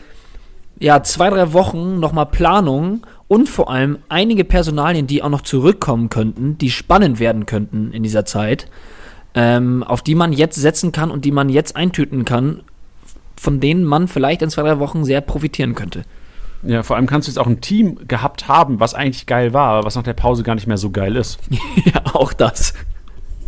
[0.78, 6.08] ja, zwei, drei Wochen nochmal Planung und vor allem einige Personalien, die auch noch zurückkommen
[6.10, 8.66] könnten, die spannend werden könnten in dieser Zeit,
[9.34, 12.62] ähm, auf die man jetzt setzen kann und die man jetzt eintüten kann,
[13.36, 16.02] von denen man vielleicht in zwei, drei Wochen sehr profitieren könnte.
[16.62, 19.68] Ja, vor allem kannst du jetzt auch ein Team gehabt haben, was eigentlich geil war,
[19.68, 21.38] aber was nach der Pause gar nicht mehr so geil ist.
[21.84, 22.74] ja, auch das.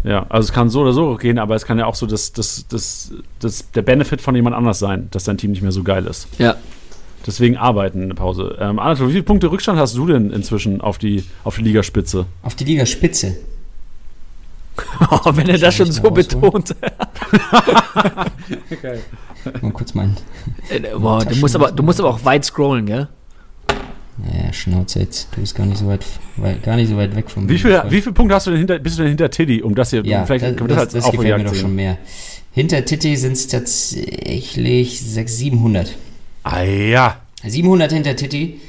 [0.04, 2.32] Ja, also es kann so oder so gehen, aber es kann ja auch so das,
[2.32, 5.82] das, das, das, der Benefit von jemand anders sein, dass dein Team nicht mehr so
[5.82, 6.26] geil ist.
[6.38, 6.56] Ja.
[7.24, 8.56] Deswegen arbeiten in der Pause.
[8.58, 12.26] Ähm, Anatol, wie viele Punkte Rückstand hast du denn inzwischen auf die, auf die Ligaspitze?
[12.42, 13.36] Auf die Ligaspitze?
[15.10, 16.74] Oh, wenn er das schon so betont.
[18.82, 19.02] Geil.
[19.60, 20.16] Mal kurz meinen.
[20.70, 23.08] Äh, boah, du, musst aber, du musst aber auch weit scrollen, gell?
[24.32, 25.28] Ja, Schnauze jetzt.
[25.32, 26.04] Du bist gar nicht so weit,
[26.36, 27.50] weit gar nicht so weit weg von mir.
[27.50, 29.74] Wie viele wie viel Punkte hast du denn hinter, bist du denn hinter Tiddy, um
[29.74, 31.98] das hier ja, vielleicht das, das, das, das gefällt mir doch schon mehr.
[32.52, 35.96] Hinter Tiddy sind es tatsächlich 600, 700.
[36.42, 37.20] Ah ja.
[37.44, 38.60] 700 hinter Tiddy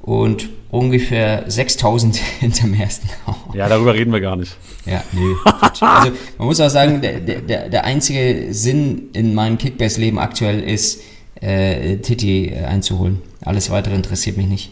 [0.00, 3.08] und ungefähr 6000 hinterm ersten.
[3.54, 4.56] ja, darüber reden wir gar nicht.
[4.86, 5.34] Ja, nö.
[5.44, 11.02] also man muss auch sagen, der, der, der einzige Sinn in meinem Kickbase-Leben aktuell ist,
[11.40, 13.22] äh, Titi einzuholen.
[13.42, 14.70] Alles weitere interessiert mich nicht.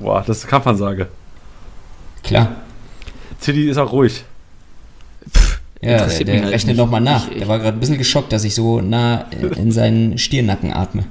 [0.00, 1.08] Boah, das ist Kampfansage.
[2.22, 2.56] Klar.
[3.40, 4.24] Titi ist auch ruhig.
[5.28, 7.26] Pff, ja, der, der halt rechnet nochmal nach.
[7.26, 9.26] Ich, ich, der war gerade ein bisschen geschockt, dass ich so nah
[9.56, 11.04] in seinen Stirnacken atme.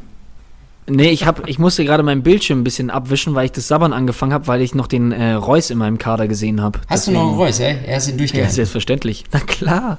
[0.87, 3.93] Nee, ich, hab, ich musste gerade meinen Bildschirm ein bisschen abwischen, weil ich das Sabbern
[3.93, 6.79] angefangen habe, weil ich noch den äh, Reus in meinem Kader gesehen habe.
[6.87, 7.77] Hast Deswegen, du noch einen Reus, ey?
[7.85, 8.49] Er ist ihn durchgegangen.
[8.49, 9.23] Ja, selbstverständlich.
[9.31, 9.97] Na klar.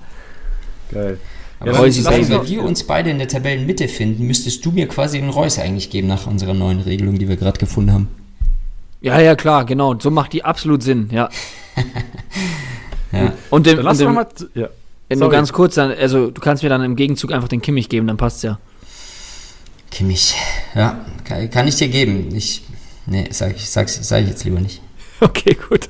[0.91, 1.19] Geil.
[1.65, 4.89] Ja, Reus ist weil, weil wir uns beide in der Tabellenmitte finden, müsstest du mir
[4.89, 8.09] quasi einen Reus eigentlich geben nach unserer neuen Regelung, die wir gerade gefunden haben.
[9.01, 9.99] Ja, ja, klar, genau.
[9.99, 11.29] So macht die absolut Sinn, ja.
[13.13, 13.33] ja.
[13.51, 14.69] Und, dem, und dem, mal, ja.
[15.15, 18.09] nur ganz kurz, dann, also du kannst mir dann im Gegenzug einfach den Kimmich geben,
[18.09, 18.59] dann passt's ja.
[19.93, 20.35] Kimmich,
[20.75, 22.35] ja, kann, kann ich dir geben.
[22.35, 22.63] Ich,
[23.05, 24.81] nee, sag ich, sag, ich jetzt lieber nicht.
[25.21, 25.89] Okay, gut.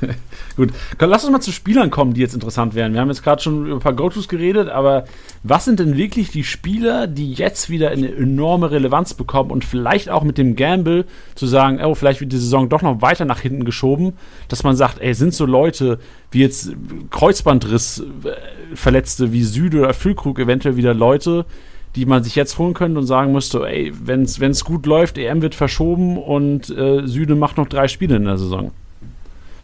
[0.56, 2.92] Gut, lass uns mal zu Spielern kommen, die jetzt interessant wären.
[2.92, 5.04] Wir haben jetzt gerade schon über ein paar Go-Tos geredet, aber
[5.42, 10.10] was sind denn wirklich die Spieler, die jetzt wieder eine enorme Relevanz bekommen und vielleicht
[10.10, 13.40] auch mit dem Gamble zu sagen, oh, vielleicht wird die Saison doch noch weiter nach
[13.40, 14.14] hinten geschoben,
[14.48, 15.98] dass man sagt, ey, sind so Leute
[16.30, 16.72] wie jetzt
[17.10, 21.46] Kreuzbandriss äh, wie Süde oder Füllkrug eventuell wieder Leute,
[21.94, 25.42] die man sich jetzt holen könnte und sagen müsste, ey, wenn es gut läuft, EM
[25.42, 28.72] wird verschoben und äh, Süde macht noch drei Spiele in der Saison.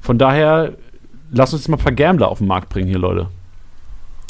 [0.01, 0.75] Von daher,
[1.31, 3.29] lass uns jetzt mal ein paar Gambler auf den Markt bringen hier, Leute.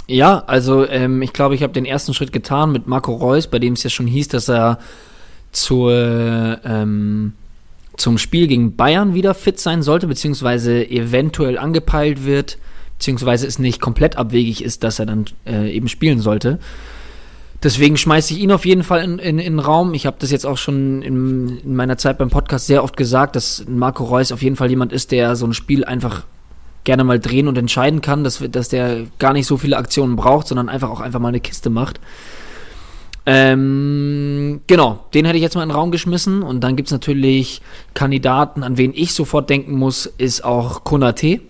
[0.07, 3.59] Ja, also ähm, ich glaube, ich habe den ersten Schritt getan mit Marco Reus, bei
[3.59, 4.78] dem es ja schon hieß, dass er
[5.53, 5.92] zur,
[6.64, 7.34] ähm,
[7.96, 12.59] zum Spiel gegen Bayern wieder fit sein sollte, beziehungsweise eventuell angepeilt wird,
[12.96, 16.59] beziehungsweise es nicht komplett abwegig ist, dass er dann äh, eben spielen sollte.
[17.63, 19.93] Deswegen schmeiße ich ihn auf jeden Fall in, in, in den Raum.
[19.93, 23.35] Ich habe das jetzt auch schon in, in, meiner Zeit beim Podcast sehr oft gesagt,
[23.35, 26.25] dass Marco Reus auf jeden Fall jemand ist, der so ein Spiel einfach
[26.85, 30.47] gerne mal drehen und entscheiden kann, dass, dass der gar nicht so viele Aktionen braucht,
[30.47, 31.99] sondern einfach auch einfach mal eine Kiste macht.
[33.27, 36.43] Ähm, genau, den hätte ich jetzt mal in den Raum geschmissen.
[36.43, 37.61] Und dann gibt es natürlich
[37.93, 41.41] Kandidaten, an wen ich sofort denken muss, ist auch Konate.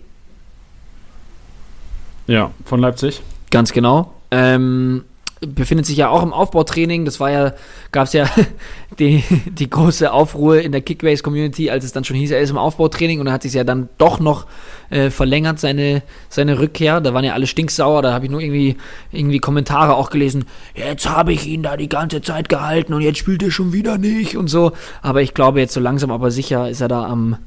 [2.27, 3.21] Ja, von Leipzig.
[3.49, 4.13] Ganz genau.
[4.29, 5.05] Ähm,
[5.41, 7.05] befindet sich ja auch im Aufbautraining.
[7.05, 7.53] Das war ja,
[7.91, 8.29] gab es ja
[8.99, 12.57] die, die große Aufruhr in der Kickbase-Community, als es dann schon hieß, er ist im
[12.57, 14.47] Aufbautraining und er hat sich ja dann doch noch
[14.89, 17.01] äh, verlängert, seine, seine Rückkehr.
[17.01, 18.77] Da waren ja alle stinksauer, da habe ich nur irgendwie,
[19.11, 23.19] irgendwie Kommentare auch gelesen, jetzt habe ich ihn da die ganze Zeit gehalten und jetzt
[23.19, 24.73] spielt er schon wieder nicht und so.
[25.01, 27.37] Aber ich glaube, jetzt so langsam aber sicher ist er da am,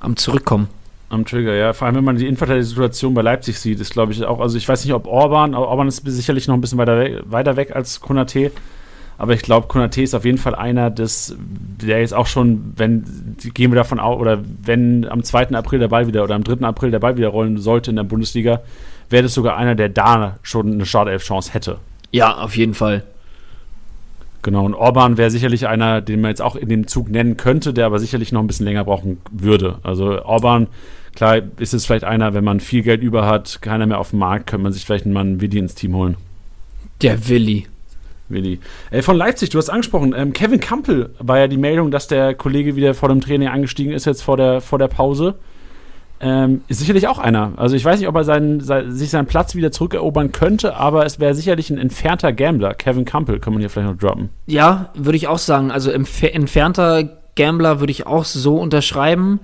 [0.00, 0.68] am Zurückkommen.
[1.12, 1.74] Am Trigger, ja.
[1.74, 4.66] Vor allem, wenn man die Situation bei Leipzig sieht, ist, glaube ich, auch, also ich
[4.66, 8.00] weiß nicht, ob Orban, Orban ist sicherlich noch ein bisschen weiter weg, weiter weg als
[8.00, 8.50] Konate,
[9.18, 13.04] aber ich glaube, Konate ist auf jeden Fall einer, des, der jetzt auch schon, wenn,
[13.52, 15.50] gehen wir davon aus, oder wenn am 2.
[15.50, 16.66] April der Ball wieder, oder am 3.
[16.66, 18.62] April der Ball wieder rollen sollte in der Bundesliga,
[19.10, 21.76] wäre das sogar einer, der da schon eine Startelf-Chance hätte.
[22.10, 23.04] Ja, auf jeden Fall.
[24.40, 27.74] Genau, und Orban wäre sicherlich einer, den man jetzt auch in dem Zug nennen könnte,
[27.74, 29.78] der aber sicherlich noch ein bisschen länger brauchen würde.
[29.82, 30.68] Also Orban
[31.14, 34.20] Klar ist es vielleicht einer, wenn man viel Geld über hat, keiner mehr auf dem
[34.20, 36.16] Markt, könnte man sich vielleicht einen Mann Willi ins Team holen.
[37.02, 37.66] Der Willi.
[38.28, 38.60] Willi.
[38.90, 42.34] Äh, von Leipzig, du hast angesprochen, ähm, Kevin Campbell war ja die Meldung, dass der
[42.34, 45.34] Kollege wieder vor dem Training angestiegen ist, jetzt vor der, vor der Pause.
[46.24, 47.52] Ähm, ist sicherlich auch einer.
[47.56, 51.04] Also ich weiß nicht, ob er seinen, sein, sich seinen Platz wieder zurückerobern könnte, aber
[51.04, 52.74] es wäre sicherlich ein entfernter Gambler.
[52.74, 54.28] Kevin Campbell kann man hier vielleicht noch droppen.
[54.46, 55.72] Ja, würde ich auch sagen.
[55.72, 59.40] Also entfernter Gambler würde ich auch so unterschreiben.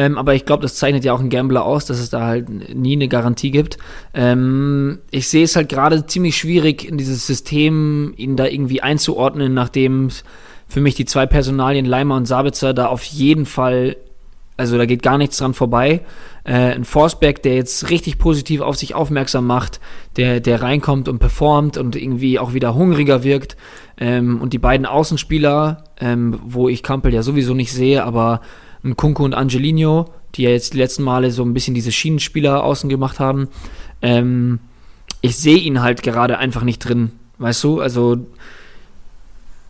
[0.00, 2.74] Ähm, aber ich glaube, das zeichnet ja auch einen Gambler aus, dass es da halt
[2.74, 3.76] nie eine Garantie gibt.
[4.14, 9.52] Ähm, ich sehe es halt gerade ziemlich schwierig, in dieses System ihn da irgendwie einzuordnen,
[9.52, 10.08] nachdem
[10.68, 13.98] für mich die zwei Personalien Leimer und Sabitzer da auf jeden Fall,
[14.56, 16.00] also da geht gar nichts dran vorbei.
[16.44, 19.80] Äh, ein Forceback, der jetzt richtig positiv auf sich aufmerksam macht,
[20.16, 23.58] der, der reinkommt und performt und irgendwie auch wieder hungriger wirkt.
[23.98, 28.40] Ähm, und die beiden Außenspieler, ähm, wo ich Kampel ja sowieso nicht sehe, aber
[28.84, 32.62] ein Kunku und Angelino, die ja jetzt die letzten Male so ein bisschen diese Schienenspieler
[32.64, 33.48] außen gemacht haben.
[34.02, 34.60] Ähm,
[35.20, 37.80] ich sehe ihn halt gerade einfach nicht drin, weißt du?
[37.80, 38.18] Also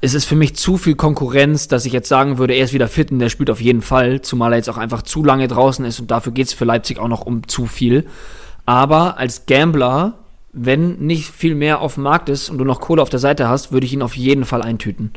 [0.00, 2.88] es ist für mich zu viel Konkurrenz, dass ich jetzt sagen würde, er ist wieder
[2.88, 5.84] fit und der spielt auf jeden Fall, zumal er jetzt auch einfach zu lange draußen
[5.84, 8.06] ist und dafür geht es für Leipzig auch noch um zu viel.
[8.64, 10.14] Aber als Gambler,
[10.52, 13.48] wenn nicht viel mehr auf dem Markt ist und du noch Kohle auf der Seite
[13.48, 15.12] hast, würde ich ihn auf jeden Fall eintüten.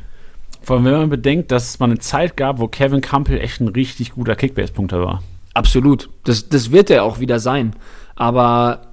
[0.63, 3.59] Vor allem, wenn man bedenkt, dass es mal eine Zeit gab, wo Kevin Campbell echt
[3.59, 5.21] ein richtig guter Kickbase-Punkter war.
[5.53, 6.09] Absolut.
[6.23, 7.75] Das, das wird er auch wieder sein.
[8.15, 8.87] Aber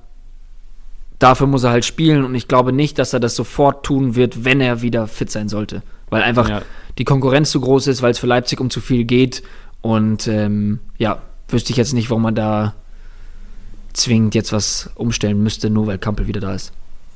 [1.20, 4.44] dafür muss er halt spielen und ich glaube nicht, dass er das sofort tun wird,
[4.44, 5.82] wenn er wieder fit sein sollte.
[6.10, 6.62] Weil einfach ja.
[6.98, 9.44] die Konkurrenz zu groß ist, weil es für Leipzig um zu viel geht.
[9.80, 12.74] Und ähm, ja, wüsste ich jetzt nicht, warum man da
[13.92, 16.72] zwingend jetzt was umstellen müsste, nur weil Campbell wieder da ist.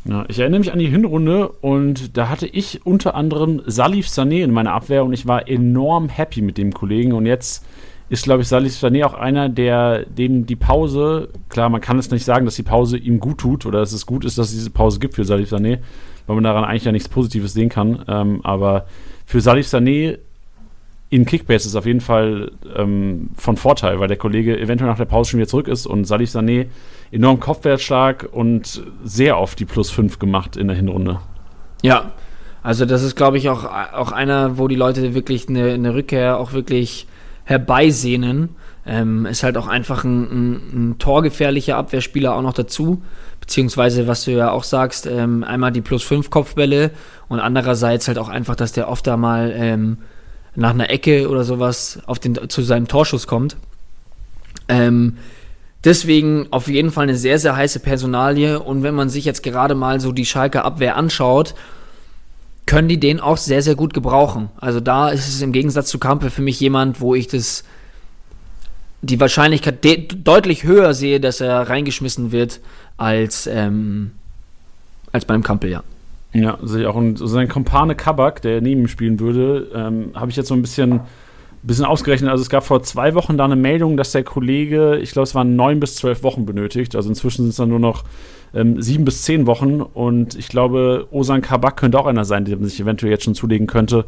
[0.06, 4.44] Ja, ich erinnere mich an die Hinrunde und da hatte ich unter anderem Salif Sané
[4.44, 7.12] in meiner Abwehr und ich war enorm happy mit dem Kollegen.
[7.12, 7.64] Und jetzt
[8.10, 12.10] ist, glaube ich, Salif Sané auch einer, der dem die Pause, klar, man kann es
[12.10, 14.54] nicht sagen, dass die Pause ihm gut tut oder dass es gut ist, dass es
[14.54, 15.78] diese Pause gibt für Salif Sané,
[16.26, 18.04] weil man daran eigentlich ja nichts Positives sehen kann.
[18.06, 18.84] Ähm, aber
[19.24, 20.18] für Salif Sané
[21.14, 25.04] in Kickbase ist auf jeden Fall ähm, von Vorteil, weil der Kollege eventuell nach der
[25.04, 26.66] Pause schon wieder zurück ist und Salif Sané
[27.12, 31.20] enorm Kopfwertschlag und sehr oft die Plus 5 gemacht in der Hinrunde.
[31.82, 32.10] Ja,
[32.64, 36.36] also das ist, glaube ich, auch, auch einer, wo die Leute wirklich eine, eine Rückkehr
[36.36, 37.06] auch wirklich
[37.44, 38.48] herbeisehnen.
[38.84, 43.02] Ähm, ist halt auch einfach ein, ein, ein, torgefährlicher Abwehrspieler auch noch dazu.
[43.40, 46.90] Beziehungsweise, was du ja auch sagst, ähm, einmal die plus 5 Kopfbälle
[47.28, 49.98] und andererseits halt auch einfach, dass der oft da mal ähm,
[50.56, 53.56] nach einer Ecke oder sowas auf den, zu seinem Torschuss kommt.
[54.68, 55.18] Ähm,
[55.84, 58.60] deswegen auf jeden Fall eine sehr, sehr heiße Personalie.
[58.60, 61.54] Und wenn man sich jetzt gerade mal so die Schalke Abwehr anschaut,
[62.66, 64.48] können die den auch sehr, sehr gut gebrauchen.
[64.58, 67.64] Also da ist es im Gegensatz zu Kampel für mich jemand, wo ich das
[69.02, 72.60] die Wahrscheinlichkeit de deutlich höher sehe, dass er reingeschmissen wird,
[72.96, 74.12] als, ähm,
[75.12, 75.82] als beim Kampel, ja.
[76.34, 76.96] Ja, sehe ich auch.
[76.96, 80.62] Und sein Kompane Kabak, der neben ihm spielen würde, ähm, habe ich jetzt so ein
[80.62, 81.00] bisschen,
[81.62, 82.28] bisschen ausgerechnet.
[82.30, 85.34] Also es gab vor zwei Wochen da eine Meldung, dass der Kollege, ich glaube, es
[85.36, 86.96] waren neun bis zwölf Wochen benötigt.
[86.96, 88.02] Also inzwischen sind es dann nur noch
[88.52, 89.80] ähm, sieben bis zehn Wochen.
[89.80, 93.68] Und ich glaube, Osan Kabak könnte auch einer sein, der sich eventuell jetzt schon zulegen
[93.68, 94.04] könnte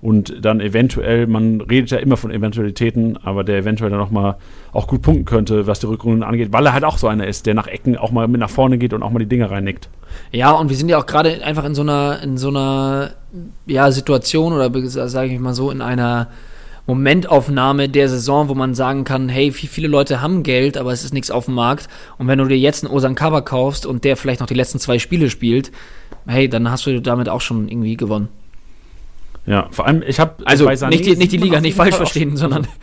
[0.00, 4.36] und dann eventuell, man redet ja immer von Eventualitäten, aber der eventuell dann nochmal
[4.72, 7.46] auch gut punkten könnte, was die Rückrunden angeht, weil er halt auch so einer ist,
[7.46, 9.88] der nach Ecken auch mal mit nach vorne geht und auch mal die Dinge reinnickt.
[10.30, 13.10] Ja, und wir sind ja auch gerade einfach in so einer, in so einer
[13.66, 14.70] ja, Situation oder
[15.08, 16.28] sage ich mal so, in einer
[16.86, 21.12] Momentaufnahme der Saison, wo man sagen kann, hey, viele Leute haben Geld, aber es ist
[21.12, 21.88] nichts auf dem Markt.
[22.16, 24.78] Und wenn du dir jetzt einen Osan Kaba kaufst und der vielleicht noch die letzten
[24.78, 25.70] zwei Spiele spielt,
[26.26, 28.28] hey, dann hast du damit auch schon irgendwie gewonnen.
[29.48, 30.46] Ja, vor allem, ich habe.
[30.46, 32.66] Also nicht die, nicht die Liga nicht falsch verstehen, sondern.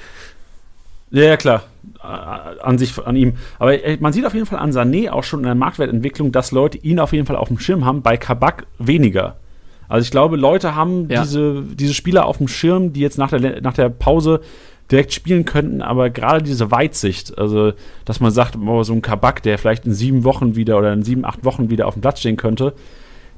[1.11, 1.63] Ja, ja, klar.
[2.01, 3.35] An sich, an ihm.
[3.57, 6.51] Aber äh, man sieht auf jeden Fall an Sané auch schon in der Marktwertentwicklung, dass
[6.51, 9.37] Leute ihn auf jeden Fall auf dem Schirm haben, bei Kabak weniger.
[9.87, 11.21] Also ich glaube, Leute haben ja.
[11.21, 14.41] diese, diese Spieler auf dem Schirm, die jetzt nach der, nach der Pause
[14.91, 19.41] direkt spielen könnten, aber gerade diese Weitsicht, also dass man sagt, oh, so ein Kabak,
[19.43, 22.19] der vielleicht in sieben Wochen wieder oder in sieben, acht Wochen wieder auf dem Platz
[22.19, 22.73] stehen könnte,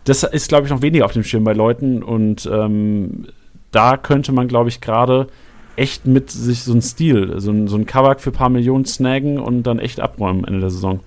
[0.07, 3.27] das ist, glaube ich, noch weniger auf dem Schirm bei Leuten und ähm,
[3.71, 5.27] da könnte man, glaube ich, gerade
[5.75, 8.85] echt mit sich so ein Stil, so ein, so ein Kabak für ein paar Millionen
[8.85, 11.01] snaggen und dann echt abräumen Ende der Saison.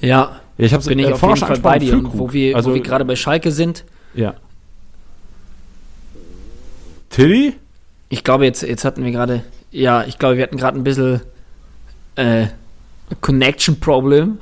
[0.00, 1.94] Ja, ich habe bin ich äh, auf jeden Fall bei dir.
[1.94, 3.84] Und wo wir, also, wir gerade bei Schalke sind.
[4.14, 4.34] Ja.
[7.10, 7.54] Tilly?
[8.08, 11.20] Ich glaube, jetzt, jetzt hatten wir gerade, ja, ich glaube, wir hatten gerade ein bisschen
[12.16, 12.46] äh,
[13.20, 14.38] Connection-Problem.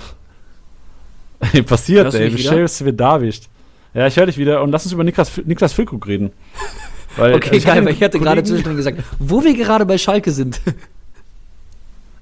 [1.66, 2.36] Passiert, ey.
[2.36, 3.48] Schön, wird da erwischt.
[3.94, 6.30] Ja, ich höre dich wieder und lass uns über Niklas, Niklas Füllkrug reden.
[7.16, 10.30] Weil, okay, also geil, weil ich hatte gerade zwischendrin gesagt, wo wir gerade bei Schalke
[10.30, 10.60] sind.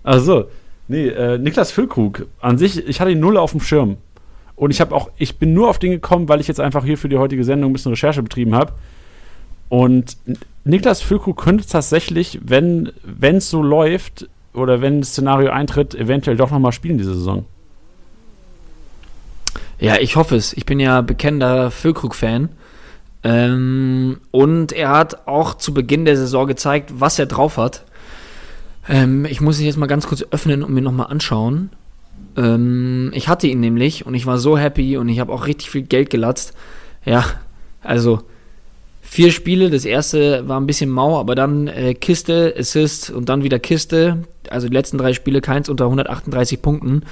[0.05, 0.47] Also,
[0.87, 3.99] nee, äh, Niklas Füllkrug, an sich, ich hatte ihn null auf dem Schirm.
[4.57, 6.97] Und ich habe auch, ich bin nur auf den gekommen, weil ich jetzt einfach hier
[6.97, 8.73] für die heutige Sendung ein bisschen Recherche betrieben habe.
[9.69, 10.17] Und
[10.65, 12.91] Niklas Füllkrug könnte tatsächlich, wenn
[13.21, 17.45] es so läuft oder wenn das Szenario eintritt, eventuell doch nochmal spielen diese Saison.
[19.79, 20.53] Ja, ich hoffe es.
[20.53, 22.51] Ich bin ja bekennender Füllkrug-Fan.
[23.25, 27.85] Ähm, und er hat auch zu Beginn der Saison gezeigt, was er drauf hat.
[28.89, 31.71] Ähm, ich muss ihn jetzt mal ganz kurz öffnen und mir nochmal anschauen.
[32.37, 35.71] Ähm, ich hatte ihn nämlich und ich war so happy und ich habe auch richtig
[35.71, 36.55] viel Geld gelatzt.
[37.05, 37.25] Ja,
[37.83, 38.21] also
[39.03, 39.71] vier Spiele.
[39.71, 44.25] Das erste war ein bisschen mau, aber dann äh, Kiste, Assist und dann wieder Kiste.
[44.51, 47.03] Also die letzten drei Spiele keins unter 138 Punkten.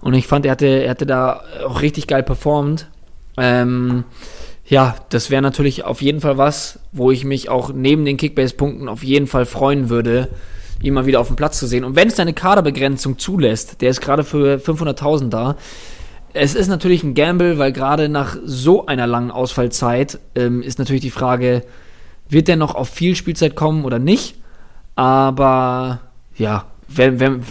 [0.00, 2.88] Und ich fand, er hatte, er hatte da auch richtig geil performt.
[3.36, 4.04] Ähm,
[4.68, 8.88] ja, das wäre natürlich auf jeden Fall was, wo ich mich auch neben den Kickbase-Punkten
[8.88, 10.28] auf jeden Fall freuen würde,
[10.82, 11.84] ihn mal wieder auf dem Platz zu sehen.
[11.84, 15.56] Und wenn es deine Kaderbegrenzung zulässt, der ist gerade für 500.000 da,
[16.32, 21.00] es ist natürlich ein Gamble, weil gerade nach so einer langen Ausfallzeit ähm, ist natürlich
[21.00, 21.62] die Frage,
[22.28, 24.36] wird der noch auf viel Spielzeit kommen oder nicht?
[24.96, 26.00] Aber
[26.36, 27.42] ja, wenn, wenn,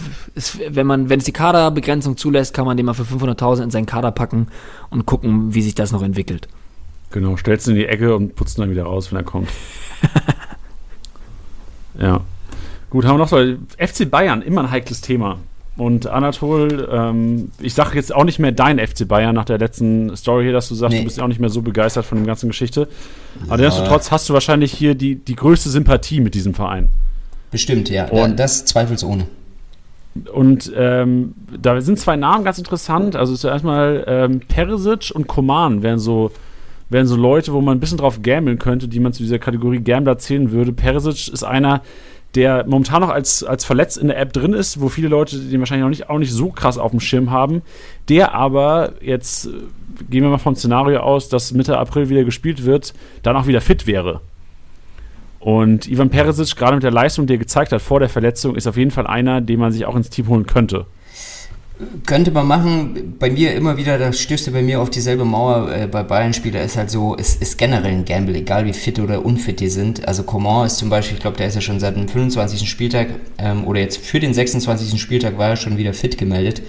[0.70, 3.86] wenn man, wenn es die Kaderbegrenzung zulässt, kann man den mal für 500.000 in seinen
[3.86, 4.48] Kader packen
[4.90, 6.48] und gucken, wie sich das noch entwickelt.
[7.10, 9.48] Genau, stellst ihn in die Ecke und putzt ihn dann wieder raus, wenn er kommt.
[12.00, 12.20] ja.
[12.90, 13.36] Gut, haben wir noch so
[13.78, 15.38] FC Bayern, immer ein heikles Thema.
[15.76, 20.16] Und Anatol, ähm, ich sage jetzt auch nicht mehr dein FC Bayern nach der letzten
[20.16, 21.00] Story hier, dass du sagst, nee.
[21.00, 22.88] du bist ja auch nicht mehr so begeistert von der ganzen Geschichte.
[23.48, 23.66] Aber ja.
[23.66, 26.88] nichtsdestotrotz hast du wahrscheinlich hier die, die größte Sympathie mit diesem Verein.
[27.50, 28.08] Bestimmt, ja.
[28.08, 29.26] Und, das zweifelsohne.
[30.32, 33.16] Und ähm, da sind zwei Namen ganz interessant.
[33.16, 36.30] Also zuerst mal ähm, Perisic und Koman wären so,
[36.88, 39.80] wären so Leute, wo man ein bisschen drauf gambeln könnte, die man zu dieser Kategorie
[39.80, 40.72] Gambler zählen würde.
[40.72, 41.82] Perisic ist einer,
[42.34, 45.58] der momentan noch als, als verletzt in der App drin ist, wo viele Leute den
[45.58, 47.62] wahrscheinlich auch nicht, auch nicht so krass auf dem Schirm haben,
[48.08, 49.50] der aber jetzt, äh,
[50.10, 52.92] gehen wir mal vom Szenario aus, dass Mitte April wieder gespielt wird,
[53.22, 54.20] dann auch wieder fit wäre.
[55.46, 58.66] Und Ivan Perisic, gerade mit der Leistung, die er gezeigt hat vor der Verletzung, ist
[58.66, 60.86] auf jeden Fall einer, den man sich auch ins Team holen könnte.
[62.04, 65.86] Könnte man machen, bei mir immer wieder, da stößt bei mir auf dieselbe Mauer äh,
[65.86, 69.60] bei Bayern-Spieler, ist halt so, es ist generell ein Gamble, egal wie fit oder unfit
[69.60, 70.08] die sind.
[70.08, 72.68] Also Coman ist zum Beispiel, ich glaube, der ist ja schon seit dem 25.
[72.68, 75.00] Spieltag ähm, oder jetzt für den 26.
[75.00, 76.60] Spieltag war er schon wieder fit gemeldet.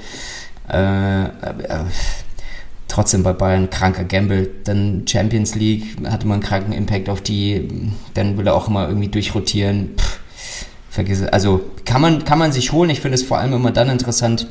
[0.72, 1.30] Äh, äh,
[2.88, 4.50] trotzdem bei Bayern kranker Gamble.
[4.64, 7.68] Dann Champions League hatte man einen kranken Impact auf die,
[8.14, 9.92] dann will er auch immer irgendwie durchrotieren.
[9.98, 10.20] Pff,
[10.90, 11.28] vergiss es.
[11.28, 12.90] Also kann man, kann man sich holen.
[12.90, 14.48] Ich finde es vor allem immer dann interessant,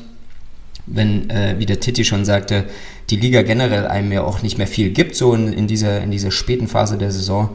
[0.85, 2.65] wenn, äh, wie der Titi schon sagte,
[3.09, 6.11] die Liga generell einem ja auch nicht mehr viel gibt, so in, in, dieser, in
[6.11, 7.49] dieser späten Phase der Saison,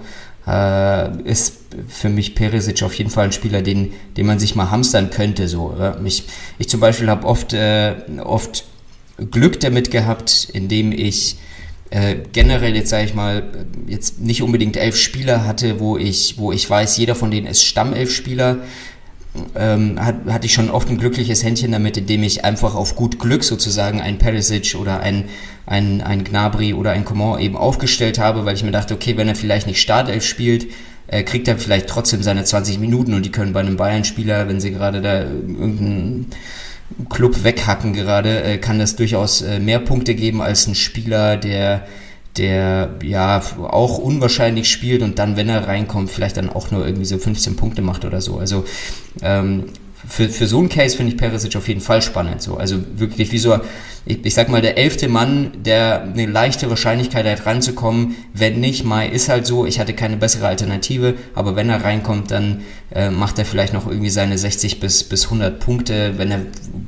[0.47, 4.70] äh, ist für mich Perisic auf jeden Fall ein Spieler, den, den man sich mal
[4.70, 5.49] hamstern könnte.
[5.49, 5.74] So.
[6.05, 6.24] Ich,
[6.59, 8.64] ich zum Beispiel habe oft, äh, oft
[9.30, 11.36] Glück damit gehabt, indem ich
[11.90, 13.42] äh, generell jetzt sage ich mal
[13.86, 17.64] jetzt nicht unbedingt elf Spieler hatte, wo ich wo ich weiß, jeder von denen ist
[17.64, 18.60] Stammelf-Spieler,
[19.54, 23.18] ähm, hat, hatte ich schon oft ein glückliches Händchen damit, indem ich einfach auf gut
[23.18, 25.24] Glück sozusagen ein Perisic oder ein,
[25.66, 29.28] ein, ein Gnabry oder ein Coman eben aufgestellt habe, weil ich mir dachte, okay, wenn
[29.28, 30.66] er vielleicht nicht Startelf spielt,
[31.06, 34.60] äh, kriegt er vielleicht trotzdem seine 20 Minuten und die können bei einem Bayern-Spieler, wenn
[34.60, 36.26] sie gerade da irgendeinen
[37.09, 41.86] Club weghacken gerade, äh, kann das durchaus äh, mehr Punkte geben als ein Spieler, der
[42.36, 47.05] der ja auch unwahrscheinlich spielt und dann, wenn er reinkommt, vielleicht dann auch nur irgendwie
[47.05, 48.38] so 15 Punkte macht oder so.
[48.38, 48.64] Also
[49.20, 49.64] ähm,
[50.07, 52.42] für, für so einen Case finde ich Perisic auf jeden Fall spannend.
[52.42, 52.57] So.
[52.57, 53.59] Also wirklich wie so,
[54.05, 58.16] ich, ich sag mal, der elfte Mann, der eine leichte Wahrscheinlichkeit hat ranzukommen.
[58.34, 62.30] Wenn nicht, Mai ist halt so, ich hatte keine bessere Alternative, aber wenn er reinkommt,
[62.30, 66.14] dann äh, macht er vielleicht noch irgendwie seine 60 bis, bis 100 Punkte.
[66.16, 66.40] Wenn er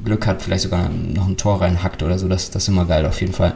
[0.04, 2.26] Glück hat, vielleicht sogar noch ein Tor reinhackt oder so.
[2.26, 3.54] Das, das ist immer geil auf jeden Fall.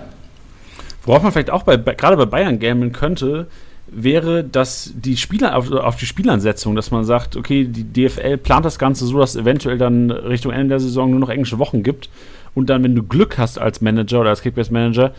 [1.04, 3.48] Worauf man vielleicht auch bei, gerade bei Bayern gambeln könnte,
[3.91, 8.64] wäre, dass die Spieler auf, auf, die Spielansetzung, dass man sagt, okay, die DFL plant
[8.64, 11.82] das Ganze so, dass es eventuell dann Richtung Ende der Saison nur noch englische Wochen
[11.82, 12.09] gibt
[12.55, 15.12] und dann, wenn du Glück hast als Manager oder als Kickbase-Manager,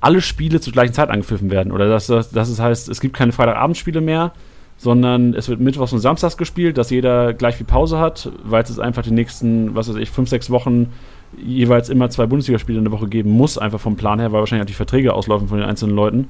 [0.00, 1.72] alle Spiele zur gleichen Zeit angepfiffen werden.
[1.72, 4.32] Oder dass, dass, dass es heißt, es gibt keine Freitagabendspiele mehr,
[4.76, 8.78] sondern es wird Mittwochs und Samstags gespielt, dass jeder gleich viel Pause hat, weil es
[8.78, 10.92] einfach die nächsten, was weiß ich, fünf, sechs Wochen
[11.36, 14.62] jeweils immer zwei Bundesligaspiele in der Woche geben muss, einfach vom Plan her, weil wahrscheinlich
[14.62, 16.28] auch die Verträge auslaufen von den einzelnen Leuten.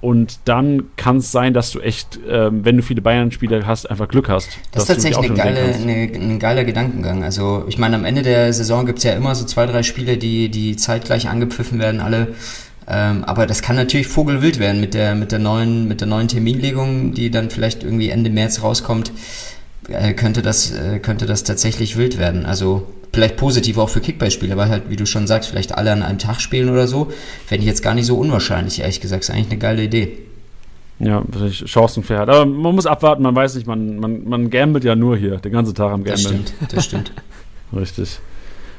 [0.00, 4.06] Und dann kann es sein, dass du echt, ähm, wenn du viele Bayern-Spieler hast, einfach
[4.06, 4.50] Glück hast.
[4.70, 7.24] Das ist tatsächlich geile, eine, ein geiler Gedankengang.
[7.24, 10.16] Also ich meine, am Ende der Saison gibt es ja immer so zwei, drei Spiele,
[10.16, 12.28] die, die zeitgleich angepfiffen werden, alle.
[12.86, 16.28] Ähm, aber das kann natürlich vogelwild werden mit der, mit der neuen, mit der neuen
[16.28, 19.12] Terminlegung, die dann vielleicht irgendwie Ende März rauskommt,
[19.88, 22.46] äh, könnte das, äh, könnte das tatsächlich wild werden.
[22.46, 26.02] Also vielleicht positiv auch für Kickballspieler, weil halt, wie du schon sagst, vielleicht alle an
[26.02, 27.08] einem Tag spielen oder so,
[27.46, 29.24] fände ich jetzt gar nicht so unwahrscheinlich, ehrlich gesagt.
[29.24, 30.18] Ist eigentlich eine geile Idee.
[31.00, 32.20] Ja, Chancenfair.
[32.20, 35.52] Aber man muss abwarten, man weiß nicht, man, man, man gambelt ja nur hier, den
[35.52, 36.14] ganzen Tag am Gambeln.
[36.14, 37.12] Das stimmt, das stimmt.
[37.72, 38.18] Richtig.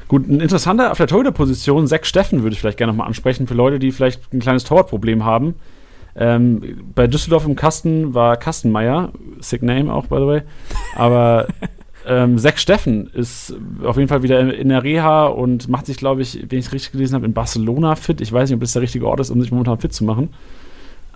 [0.06, 3.54] Gut, ein interessanter auf der Torhüter-Position, Zack Steffen würde ich vielleicht gerne nochmal ansprechen, für
[3.54, 5.54] Leute, die vielleicht ein kleines Torwartproblem haben.
[6.16, 6.62] Ähm,
[6.94, 10.42] bei Düsseldorf im Kasten war Kastenmeier, sick name auch, by the way.
[10.96, 11.46] Aber
[12.06, 13.54] ähm, Zack Steffen ist
[13.84, 16.72] auf jeden Fall wieder in der Reha und macht sich, glaube ich, wenn ich es
[16.72, 18.20] richtig gelesen habe, in Barcelona fit.
[18.20, 20.30] Ich weiß nicht, ob das der richtige Ort ist, um sich momentan fit zu machen.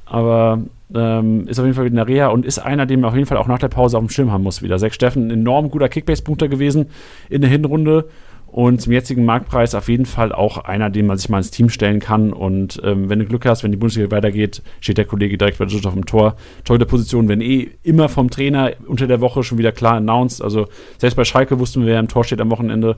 [0.06, 0.60] Aber
[0.94, 3.16] ähm, ist auf jeden Fall wieder in der Reha und ist einer, den man auf
[3.16, 4.78] jeden Fall auch nach der Pause auf dem Schirm haben muss wieder.
[4.78, 6.86] Zack Steffen, enorm guter Kickbase-Punkter gewesen
[7.30, 8.06] in der Hinrunde
[8.54, 11.70] und zum jetzigen Marktpreis auf jeden Fall auch einer, den man sich mal ins Team
[11.70, 12.32] stellen kann.
[12.32, 15.64] Und ähm, wenn du Glück hast, wenn die Bundesliga weitergeht, steht der Kollege direkt bei
[15.64, 16.36] Düsseldorf im Tor.
[16.62, 20.40] Tolle Position, wenn eh immer vom Trainer unter der Woche schon wieder klar announced.
[20.40, 22.94] Also selbst bei Schalke wussten wir, wer im Tor steht am Wochenende.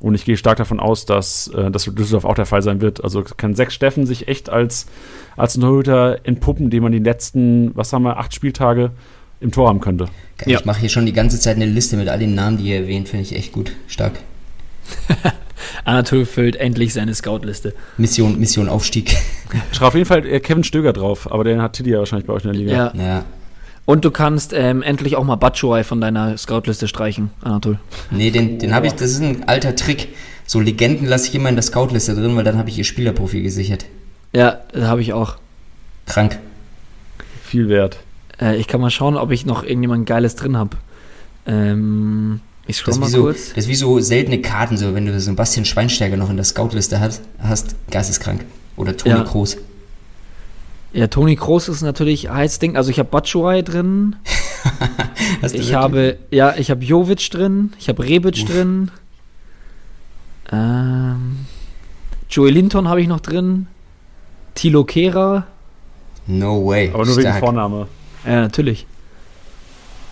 [0.00, 2.80] Und ich gehe stark davon aus, dass äh, das für Düsseldorf auch der Fall sein
[2.80, 3.04] wird.
[3.04, 4.86] Also kann Sechs Steffen sich echt als,
[5.36, 8.90] als ein Torhüter entpuppen, den man die letzten, was haben wir, acht Spieltage
[9.40, 10.06] im Tor haben könnte.
[10.46, 10.60] Ich ja.
[10.64, 13.06] mache hier schon die ganze Zeit eine Liste mit all den Namen, die ihr erwähnt,
[13.10, 13.72] finde ich echt gut.
[13.86, 14.14] Stark.
[15.84, 17.74] Anatol füllt endlich seine Scoutliste.
[17.96, 19.16] Mission, Mission Aufstieg.
[19.72, 22.32] Schreib auf jeden Fall äh, Kevin Stöger drauf, aber den hat Tilly ja wahrscheinlich bei
[22.32, 22.72] euch in der Liga.
[22.72, 22.92] Ja.
[22.94, 23.24] ja.
[23.86, 27.78] Und du kannst ähm, endlich auch mal Batshuayi von deiner Scoutliste streichen, Anatol.
[28.10, 30.08] Nee, den, den habe ich, das ist ein alter Trick.
[30.46, 33.42] So Legenden lasse ich immer in der Scoutliste drin, weil dann habe ich ihr Spielerprofil
[33.42, 33.84] gesichert.
[34.34, 35.36] Ja, das habe ich auch.
[36.06, 36.38] Krank.
[37.42, 37.98] Viel wert.
[38.40, 40.76] Äh, ich kann mal schauen, ob ich noch irgendjemand Geiles drin habe.
[41.46, 43.48] Ähm, ich scroll mal so, kurz.
[43.50, 46.36] Das ist wie so seltene Karten, so wenn du so ein Bastian Schweinsteiger noch in
[46.36, 48.44] der Scoutliste hast, hast geisteskrank.
[48.76, 49.22] Oder Toni ja.
[49.22, 49.56] Kroos.
[50.92, 52.76] Ja, Toni Kroos ist natürlich heiß Ding.
[52.76, 54.16] Also ich habe Batshuayi drin.
[55.52, 58.44] ich habe, ja, ich habe Jovic drin, ich habe Rebic Uff.
[58.44, 58.90] drin.
[60.50, 61.46] Ähm,
[62.30, 63.66] Joey Linton habe ich noch drin.
[64.54, 65.46] Tilo Kehrer.
[66.26, 66.90] No way.
[66.94, 67.36] Aber nur Stark.
[67.36, 67.88] wegen Vorname.
[68.24, 68.86] Ja, natürlich.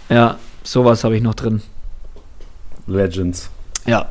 [0.08, 1.62] Ja, sowas habe ich noch drin.
[2.86, 3.50] Legends.
[3.86, 4.08] Ja.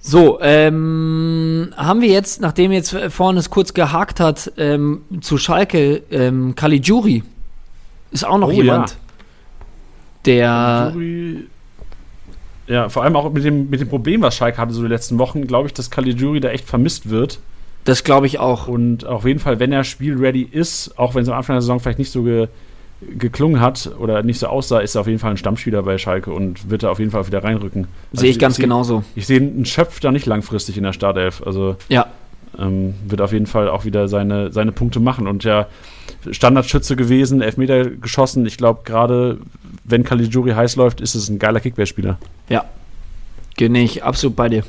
[0.00, 6.02] So, ähm, haben wir jetzt, nachdem jetzt vorhin es kurz gehakt hat, ähm, zu Schalke,
[6.10, 7.22] ähm, Caligiuri
[8.10, 8.96] ist auch noch oh, jemand, ja.
[10.26, 10.48] der.
[10.92, 11.46] Caligiuri,
[12.66, 15.18] ja, vor allem auch mit dem, mit dem Problem, was Schalke hatte so die letzten
[15.18, 17.40] Wochen, glaube ich, dass Caligiuri da echt vermisst wird.
[17.84, 18.68] Das glaube ich auch.
[18.68, 21.80] Und auf jeden Fall, wenn er spielready ist, auch wenn es am Anfang der Saison
[21.80, 22.48] vielleicht nicht so ge,
[23.18, 26.32] geklungen hat oder nicht so aussah, ist er auf jeden Fall ein Stammspieler bei Schalke
[26.32, 27.86] und wird da auf jeden Fall wieder reinrücken.
[28.12, 29.04] Also sehe ich ganz ich, genauso.
[29.14, 31.42] Ich sehe einen Schöpf da nicht langfristig in der Startelf.
[31.44, 32.06] Also ja.
[32.58, 35.26] ähm, wird auf jeden Fall auch wieder seine, seine Punkte machen.
[35.26, 35.66] Und ja,
[36.30, 38.46] Standardschütze gewesen, Elfmeter geschossen.
[38.46, 39.38] Ich glaube, gerade
[39.84, 42.18] wenn Caligiuri heiß läuft, ist es ein geiler Kickballspieler.
[42.48, 42.64] Ja.
[43.56, 44.64] Bin ich absolut bei dir.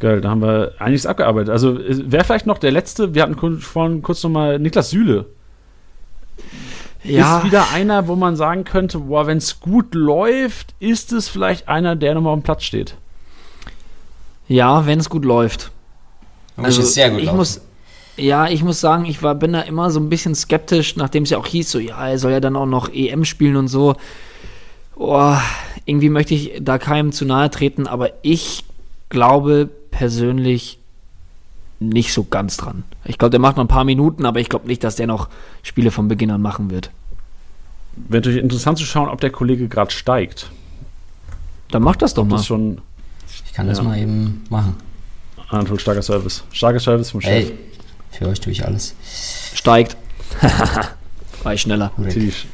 [0.00, 1.50] Geil, da haben wir einiges abgearbeitet.
[1.50, 5.26] Also wäre vielleicht noch der letzte, wir hatten vorhin kurz nochmal Niklas Süle.
[7.04, 7.38] Ja.
[7.38, 11.68] Ist wieder einer, wo man sagen könnte, boah, wenn es gut läuft, ist es vielleicht
[11.68, 12.94] einer, der nochmal auf dem Platz steht.
[14.46, 15.70] Ja, wenn es gut läuft.
[16.56, 17.38] Also, sehr gut ich laufen.
[17.38, 17.60] muss,
[18.16, 21.30] ja, ich muss sagen, ich war, bin da immer so ein bisschen skeptisch, nachdem es
[21.30, 23.96] ja auch hieß, so, ja, er soll ja dann auch noch EM spielen und so.
[24.94, 25.34] Oh,
[25.86, 28.64] irgendwie möchte ich da keinem zu nahe treten, aber ich
[29.08, 30.78] glaube persönlich
[31.88, 32.84] nicht so ganz dran.
[33.04, 35.28] Ich glaube, der macht noch ein paar Minuten, aber ich glaube nicht, dass der noch
[35.62, 36.90] Spiele von Beginn an machen wird.
[37.96, 40.50] Wäre natürlich interessant zu schauen, ob der Kollege gerade steigt.
[41.70, 42.36] Dann macht das doch mal.
[42.36, 42.80] Das schon,
[43.46, 43.72] ich kann ja.
[43.72, 44.76] das mal eben machen.
[45.48, 46.44] Anatol, starker Service.
[46.52, 47.30] Starker Service vom Chef.
[47.30, 47.58] Hey,
[48.10, 48.94] für euch tue ich alles.
[49.54, 49.96] Steigt.
[51.42, 51.92] War ich schneller.
[52.10, 52.46] Tisch.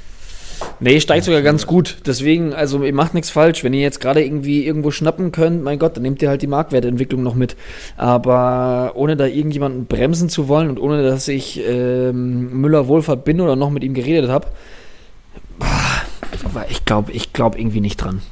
[0.80, 1.98] Nee, steigt sogar ganz gut.
[2.06, 3.64] Deswegen, also ihr macht nichts falsch.
[3.64, 6.46] Wenn ihr jetzt gerade irgendwie irgendwo schnappen könnt, mein Gott, dann nehmt ihr halt die
[6.46, 7.56] Marktwertentwicklung noch mit.
[7.96, 13.56] Aber ohne da irgendjemanden bremsen zu wollen und ohne dass ich ähm, Müller-Wohlfahrt bin oder
[13.56, 14.48] noch mit ihm geredet habe,
[16.70, 18.22] ich glaube ich glaub irgendwie nicht dran.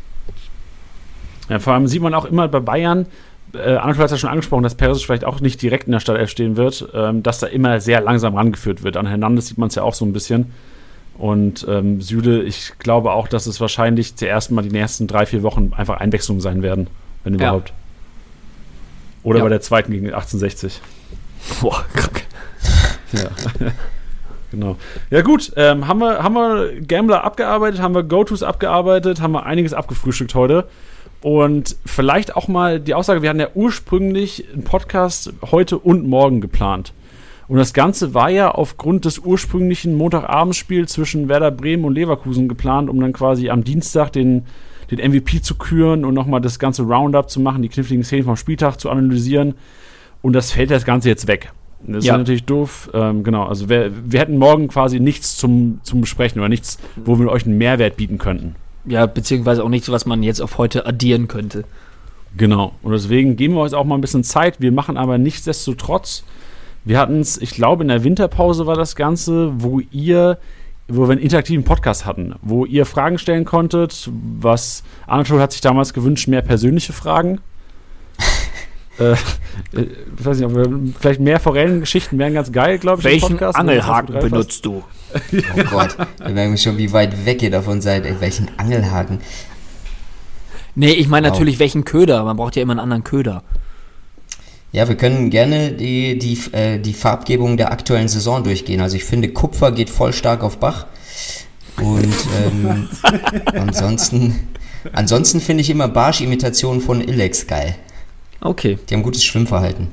[1.48, 3.06] Ja, vor allem sieht man auch immer bei Bayern,
[3.54, 6.00] äh, Anatol hat es ja schon angesprochen, dass Perisic vielleicht auch nicht direkt in der
[6.00, 8.96] Startelf stehen wird, ähm, dass da immer sehr langsam rangeführt wird.
[8.96, 10.52] An Hernandez sieht man es ja auch so ein bisschen.
[11.18, 15.42] Und ähm, Süde, ich glaube auch, dass es wahrscheinlich zuerst mal die nächsten drei, vier
[15.42, 16.88] Wochen einfach Einwechslungen sein werden,
[17.24, 17.70] wenn überhaupt.
[17.70, 17.74] Ja.
[19.22, 19.44] Oder ja.
[19.44, 20.80] bei der zweiten gegen 1860.
[21.60, 22.22] Boah, krank.
[23.12, 23.30] ja.
[24.50, 24.76] genau.
[25.10, 29.46] Ja, gut, ähm, haben, wir, haben wir Gambler abgearbeitet, haben wir Go-Tos abgearbeitet, haben wir
[29.46, 30.68] einiges abgefrühstückt heute.
[31.22, 36.40] Und vielleicht auch mal die Aussage, wir hatten ja ursprünglich einen Podcast heute und morgen
[36.40, 36.92] geplant.
[37.48, 42.90] Und das Ganze war ja aufgrund des ursprünglichen Montagabendspiels zwischen Werder Bremen und Leverkusen geplant,
[42.90, 44.46] um dann quasi am Dienstag den,
[44.90, 48.36] den MVP zu küren und nochmal das ganze Roundup zu machen, die kniffligen Szenen vom
[48.36, 49.54] Spieltag zu analysieren.
[50.22, 51.52] Und das fällt das Ganze jetzt weg.
[51.86, 52.14] Das ja.
[52.14, 52.90] ist natürlich doof.
[52.94, 57.18] Ähm, genau, also wir, wir hätten morgen quasi nichts zum, zum Besprechen oder nichts, wo
[57.18, 58.56] wir euch einen Mehrwert bieten könnten.
[58.86, 61.64] Ja, beziehungsweise auch nichts, was man jetzt auf heute addieren könnte.
[62.36, 62.72] Genau.
[62.82, 64.60] Und deswegen geben wir uns auch mal ein bisschen Zeit.
[64.60, 66.24] Wir machen aber nichtsdestotrotz
[66.86, 70.38] wir hatten es, ich glaube, in der Winterpause war das Ganze, wo ihr,
[70.86, 74.08] wo wir einen interaktiven Podcast hatten, wo ihr Fragen stellen konntet.
[74.40, 77.40] Was Anatol hat sich damals gewünscht, mehr persönliche Fragen.
[79.00, 79.14] äh,
[79.72, 83.04] ich weiß nicht, ob vielleicht mehr Forellengeschichten wären ganz geil, glaube ich.
[83.04, 84.84] Welchen Podcast, Angelhaken benutzt du?
[85.32, 88.06] oh Gott, wir merken schon, wie weit weg ihr davon seid.
[88.06, 89.18] Ey, welchen Angelhaken?
[90.76, 91.34] Nee, ich meine wow.
[91.34, 92.22] natürlich welchen Köder.
[92.22, 93.42] Man braucht ja immer einen anderen Köder.
[94.76, 98.82] Ja, wir können gerne die, die, äh, die Farbgebung der aktuellen Saison durchgehen.
[98.82, 100.84] Also ich finde, Kupfer geht voll stark auf Bach.
[101.80, 102.86] Und ähm,
[103.54, 104.48] ansonsten,
[104.92, 107.74] ansonsten finde ich immer Barsch-Imitationen von Ilex geil.
[108.42, 108.78] Okay.
[108.86, 109.88] Die haben gutes Schwimmverhalten.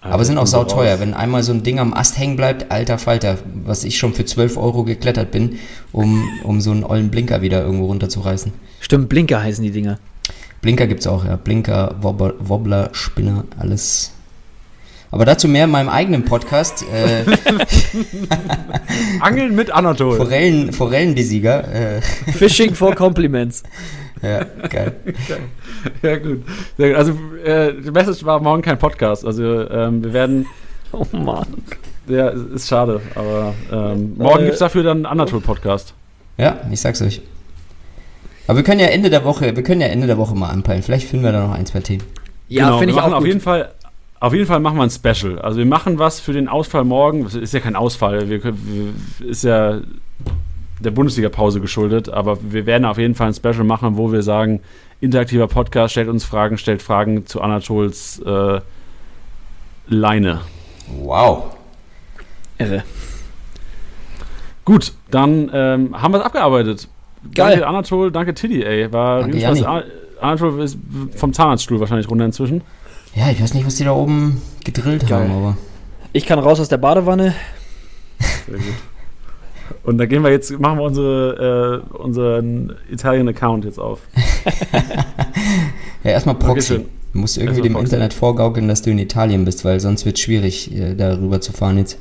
[0.00, 0.98] Aber sind auch sauteuer.
[0.98, 4.24] Wenn einmal so ein Ding am Ast hängen bleibt, alter Falter, was ich schon für
[4.24, 5.60] 12 Euro geklettert bin,
[5.92, 8.52] um, um so einen ollen Blinker wieder irgendwo runterzureißen.
[8.80, 10.00] Stimmt, Blinker heißen die Dinger.
[10.62, 11.36] Blinker gibt es auch, ja.
[11.36, 14.15] Blinker, Wobbler, Spinner, alles
[15.10, 16.84] aber dazu mehr in meinem eigenen Podcast.
[16.92, 17.24] Äh,
[19.20, 20.16] Angeln mit Anatol.
[20.16, 21.96] Forellen, Forellenbesieger.
[21.96, 22.00] Äh.
[22.32, 23.62] Fishing for Compliments.
[24.22, 24.96] Ja, geil.
[26.02, 26.42] Ja, gut.
[26.96, 27.12] Also,
[27.44, 29.24] äh, die Message war morgen kein Podcast.
[29.24, 30.46] Also, ähm, wir werden.
[30.90, 31.46] Oh Mann.
[32.08, 33.00] Ja, ist schade.
[33.14, 35.94] Aber ähm, morgen äh, gibt es dafür dann einen Anatol-Podcast.
[36.38, 37.20] Ja, ich sag's euch.
[38.46, 40.82] Aber wir können ja Ende der Woche, wir können ja Ende der Woche mal anpeilen.
[40.82, 42.02] Vielleicht finden wir da noch ein, zwei Themen.
[42.48, 43.12] Ja, genau, finde ich auch.
[43.12, 43.70] Auf jeden Fall
[44.20, 45.38] auf jeden Fall machen wir ein Special.
[45.38, 47.24] Also wir machen was für den Ausfall morgen.
[47.24, 48.28] Das ist ja kein Ausfall.
[48.28, 48.54] Wir, wir,
[49.20, 49.80] ist ja
[50.80, 54.60] der Bundesliga-Pause geschuldet, aber wir werden auf jeden Fall ein Special machen, wo wir sagen,
[55.00, 58.60] interaktiver Podcast, stellt uns Fragen, stellt Fragen zu Anatols äh,
[59.88, 60.40] Leine.
[61.02, 61.56] Wow.
[62.58, 62.84] Irre.
[64.64, 66.88] Gut, dann ähm, haben wir es abgearbeitet.
[67.34, 67.52] Geil.
[67.52, 68.92] Danke Anatol, danke Tiddy, ey.
[68.92, 69.92] War Danke.
[70.20, 70.78] Anatol ist
[71.16, 72.62] vom Zahnarztstuhl wahrscheinlich runter inzwischen.
[73.16, 75.28] Ja, ich weiß nicht, was die da oben gedrillt Geil.
[75.28, 75.56] haben, aber.
[76.12, 77.34] Ich kann raus aus der Badewanne.
[78.46, 78.74] Sehr gut.
[79.82, 84.00] Und da gehen wir jetzt, machen wir unsere, äh, unseren Italien-Account jetzt auf.
[86.04, 86.84] Ja, erstmal Proxy.
[87.12, 87.86] Du musst irgendwie dem Proxy.
[87.86, 91.52] Internet vorgaukeln, dass du in Italien bist, weil sonst wird es schwierig, äh, darüber zu
[91.52, 91.98] fahren jetzt.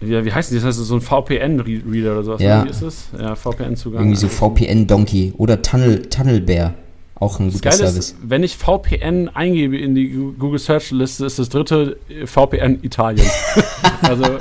[0.00, 0.62] Wie, wie heißt das?
[0.62, 2.42] Das heißt so ein VPN-Reader oder sowas.
[2.42, 2.64] Ja.
[2.64, 3.06] Wie ist das?
[3.16, 4.00] Ja, VPN-Zugang.
[4.00, 6.74] Irgendwie so VPN-Donkey oder Tunnel, Tunnelbear.
[7.24, 7.96] Auch ein Das guter Geile Service.
[8.10, 10.08] ist, wenn ich VPN eingebe in die
[10.38, 13.26] Google Search Liste, ist das dritte äh, VPN Italien.
[14.02, 14.24] also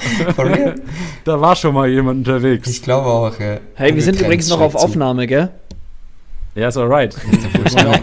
[1.23, 2.67] da war schon mal jemand unterwegs.
[2.69, 3.39] Ich glaube auch.
[3.39, 3.57] Ja.
[3.75, 4.75] Hey, wir sind übrigens noch auf.
[4.75, 5.49] Aufnahme, gell?
[6.55, 7.15] Ja, ist alright.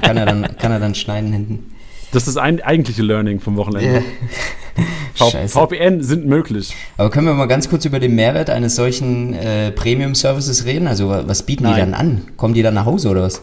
[0.02, 1.72] Kann er, dann, kann er dann schneiden hinten.
[2.12, 4.02] Das ist das ein, eigentliche Learning vom Wochenende.
[5.14, 5.48] Scheiße.
[5.48, 6.74] VPN sind möglich.
[6.96, 10.86] Aber können wir mal ganz kurz über den Mehrwert eines solchen äh, Premium-Services reden?
[10.88, 11.92] Also wa- was bieten die Nein.
[11.92, 12.22] dann an?
[12.36, 13.42] Kommen die dann nach Hause oder was?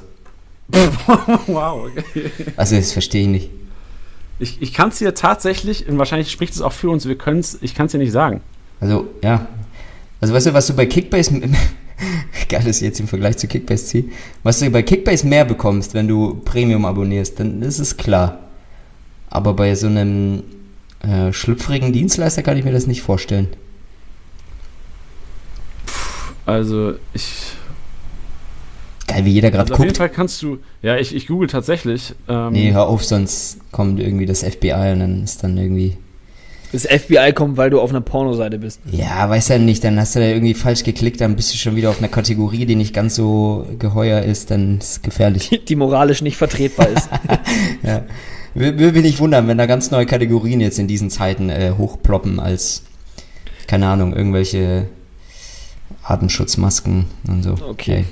[1.48, 1.90] wow.
[1.90, 2.32] Okay.
[2.56, 3.50] Also das verstehe ich nicht.
[4.40, 7.40] Ich, ich kann es dir tatsächlich, und wahrscheinlich spricht es auch für uns, wir können
[7.40, 8.42] es, ich kann es dir nicht sagen.
[8.80, 9.48] Also, ja.
[10.22, 11.42] Also weißt du, was du bei Kickbase,
[12.50, 14.04] geil, ich jetzt im Vergleich zu Kickbase ziehe,
[14.44, 18.40] was du bei Kickbase mehr bekommst, wenn du Premium abonnierst, dann ist es klar.
[19.30, 20.44] Aber bei so einem
[21.02, 23.48] äh, schlüpfrigen Dienstleister kann ich mir das nicht vorstellen.
[26.46, 27.57] Also ich.
[29.18, 29.98] Geil, wie jeder gerade Also auf jeden guckt.
[29.98, 30.60] Fall kannst du.
[30.82, 32.14] Ja, ich, ich google tatsächlich.
[32.30, 35.98] Ähm, Nee, hör auf, sonst kommt irgendwie das FBI und dann ist dann irgendwie.
[36.74, 38.82] Das FBI kommt, weil du auf einer Pornoseite bist.
[38.92, 41.78] Ja, weiß ja nicht, dann hast du da irgendwie falsch geklickt, dann bist du schon
[41.78, 45.48] wieder auf einer Kategorie, die nicht ganz so geheuer ist, dann ist es gefährlich.
[45.50, 47.10] Die, die moralisch nicht vertretbar ist.
[47.84, 48.04] Ja.
[48.54, 52.40] Will mich nicht wundern, wenn da ganz neue Kategorien jetzt in diesen Zeiten äh, hochploppen
[52.40, 52.84] als,
[53.68, 54.88] keine Ahnung, irgendwelche
[56.08, 57.56] Atemschutzmasken und so.
[57.70, 58.06] Okay.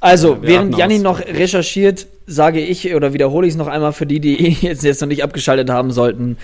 [0.00, 4.06] Also, Ja, während Janni noch recherchiert, sage ich oder wiederhole ich es noch einmal für
[4.06, 6.36] die, die jetzt, jetzt noch nicht abgeschaltet haben sollten.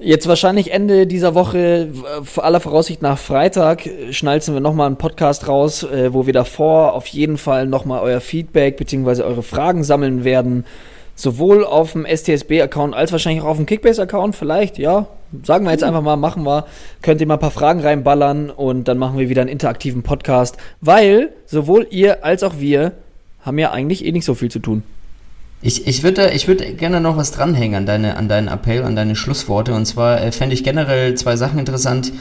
[0.00, 1.88] Jetzt wahrscheinlich Ende dieser Woche,
[2.24, 6.32] v- aller Voraussicht nach Freitag, äh, schnalzen wir nochmal einen Podcast raus, äh, wo wir
[6.32, 9.22] davor auf jeden Fall nochmal euer Feedback bzw.
[9.22, 10.64] eure Fragen sammeln werden.
[11.16, 15.06] Sowohl auf dem STSB-Account als wahrscheinlich auch auf dem Kickbase-Account, vielleicht, ja.
[15.42, 16.66] Sagen wir jetzt einfach mal, machen wir.
[17.02, 20.56] Könnt ihr mal ein paar Fragen reinballern und dann machen wir wieder einen interaktiven Podcast,
[20.80, 22.92] weil sowohl ihr als auch wir
[23.42, 24.82] haben ja eigentlich eh nicht so viel zu tun.
[25.62, 28.96] Ich, ich würde ich würd gerne noch was dranhängen an, deine, an deinen Appell, an
[28.96, 29.72] deine Schlussworte.
[29.72, 32.12] Und zwar äh, fände ich generell zwei Sachen interessant.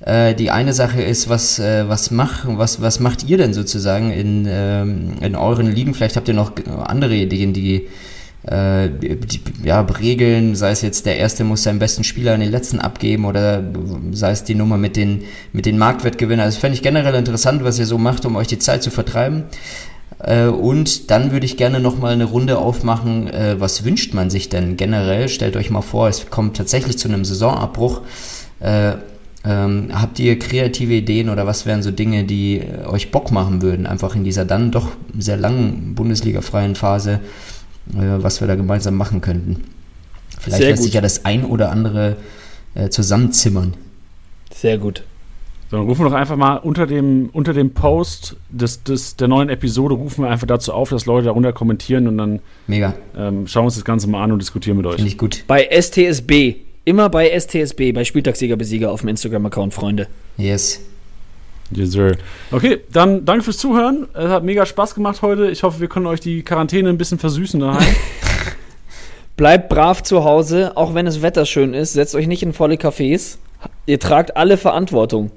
[0.00, 4.12] Äh, die eine Sache ist, was, äh, was, mach, was, was macht ihr denn sozusagen
[4.12, 5.94] in, ähm, in euren Ligen?
[5.94, 6.52] Vielleicht habt ihr noch
[6.84, 7.88] andere Ideen, die,
[8.46, 8.88] äh,
[9.64, 13.24] ja, regeln, sei es jetzt der Erste muss seinen besten Spieler in den letzten abgeben
[13.24, 13.62] oder
[14.12, 15.22] sei es die Nummer mit den,
[15.52, 16.44] mit den Marktwertgewinnern.
[16.44, 19.44] Also fände ich generell interessant, was ihr so macht, um euch die Zeit zu vertreiben.
[20.18, 24.48] Äh, Und dann würde ich gerne nochmal eine Runde aufmachen, äh, was wünscht man sich
[24.48, 25.28] denn generell?
[25.28, 28.02] Stellt euch mal vor, es kommt tatsächlich zu einem Saisonabbruch.
[28.60, 28.92] Äh,
[29.44, 33.86] ähm, habt ihr kreative Ideen oder was wären so Dinge, die euch Bock machen würden,
[33.86, 37.20] einfach in dieser dann doch sehr langen Bundesliga-freien Phase,
[37.92, 39.64] was wir da gemeinsam machen könnten?
[40.38, 40.84] Vielleicht Sehr lässt gut.
[40.86, 42.16] sich ja das ein oder andere
[42.74, 43.74] äh, zusammenzimmern.
[44.52, 45.02] Sehr gut.
[45.70, 49.26] So, dann rufen wir doch einfach mal unter dem, unter dem Post des, des, der
[49.26, 53.48] neuen Episode, rufen wir einfach dazu auf, dass Leute darunter kommentieren und dann Mega, ähm,
[53.48, 54.96] schauen wir uns das Ganze mal an und diskutieren mit euch.
[54.96, 55.44] finde ich gut.
[55.48, 56.56] Bei STSB.
[56.84, 60.06] Immer bei STSB, bei Spieltagssieger Besieger auf dem Instagram-Account, Freunde.
[60.36, 60.80] Yes.
[61.72, 62.16] Yes, sir.
[62.52, 64.06] Okay, dann danke fürs Zuhören.
[64.14, 65.50] Es hat mega Spaß gemacht heute.
[65.50, 67.84] Ich hoffe, wir können euch die Quarantäne ein bisschen versüßen daheim.
[69.36, 71.92] Bleibt brav zu Hause, auch wenn das Wetter schön ist.
[71.92, 73.36] Setzt euch nicht in volle Cafés.
[73.84, 75.30] Ihr tragt alle Verantwortung.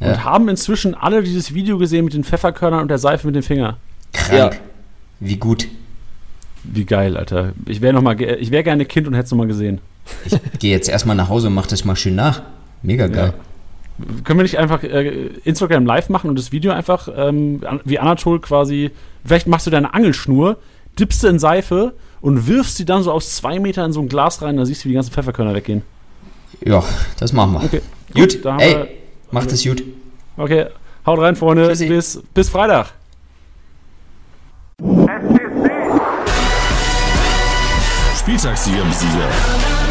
[0.00, 0.08] Ja.
[0.12, 3.42] Und haben inzwischen alle dieses Video gesehen mit den Pfefferkörnern und der Seife mit dem
[3.42, 3.76] Finger.
[4.12, 4.38] Krank.
[4.38, 4.50] Ja.
[5.20, 5.68] Wie gut.
[6.64, 7.52] Wie geil, Alter.
[7.66, 9.80] Ich wäre noch mal, ge- ich wäre gerne Kind und hätte es noch mal gesehen.
[10.24, 12.42] Ich gehe jetzt erstmal nach Hause und mach das mal schön nach.
[12.82, 13.34] Mega geil.
[14.24, 17.98] Können wir nicht einfach äh, Instagram live machen und das Video einfach ähm, an- wie
[17.98, 18.90] Anatol quasi,
[19.24, 20.56] vielleicht machst du deine Angelschnur,
[20.98, 24.08] dippst sie in Seife und wirfst sie dann so aus zwei Metern in so ein
[24.08, 25.82] Glas rein, dann siehst du, wie die ganzen Pfefferkörner weggehen.
[26.64, 26.82] Ja,
[27.18, 27.64] das machen wir.
[27.64, 27.80] Okay.
[28.14, 28.88] Gut, da haben ey, wir-
[29.30, 29.82] macht es gut.
[30.36, 30.66] Okay,
[31.06, 31.68] haut rein, Freunde.
[31.68, 31.86] Tschüssi.
[31.86, 32.92] Bis, bis Freitag.
[38.18, 39.81] Spieltagssieger Besieger.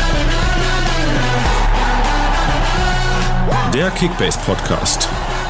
[3.73, 5.07] Der Kickbase Podcast.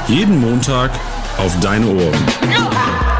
[0.07, 0.91] Jeden Montag
[1.37, 3.10] auf deine Ohren.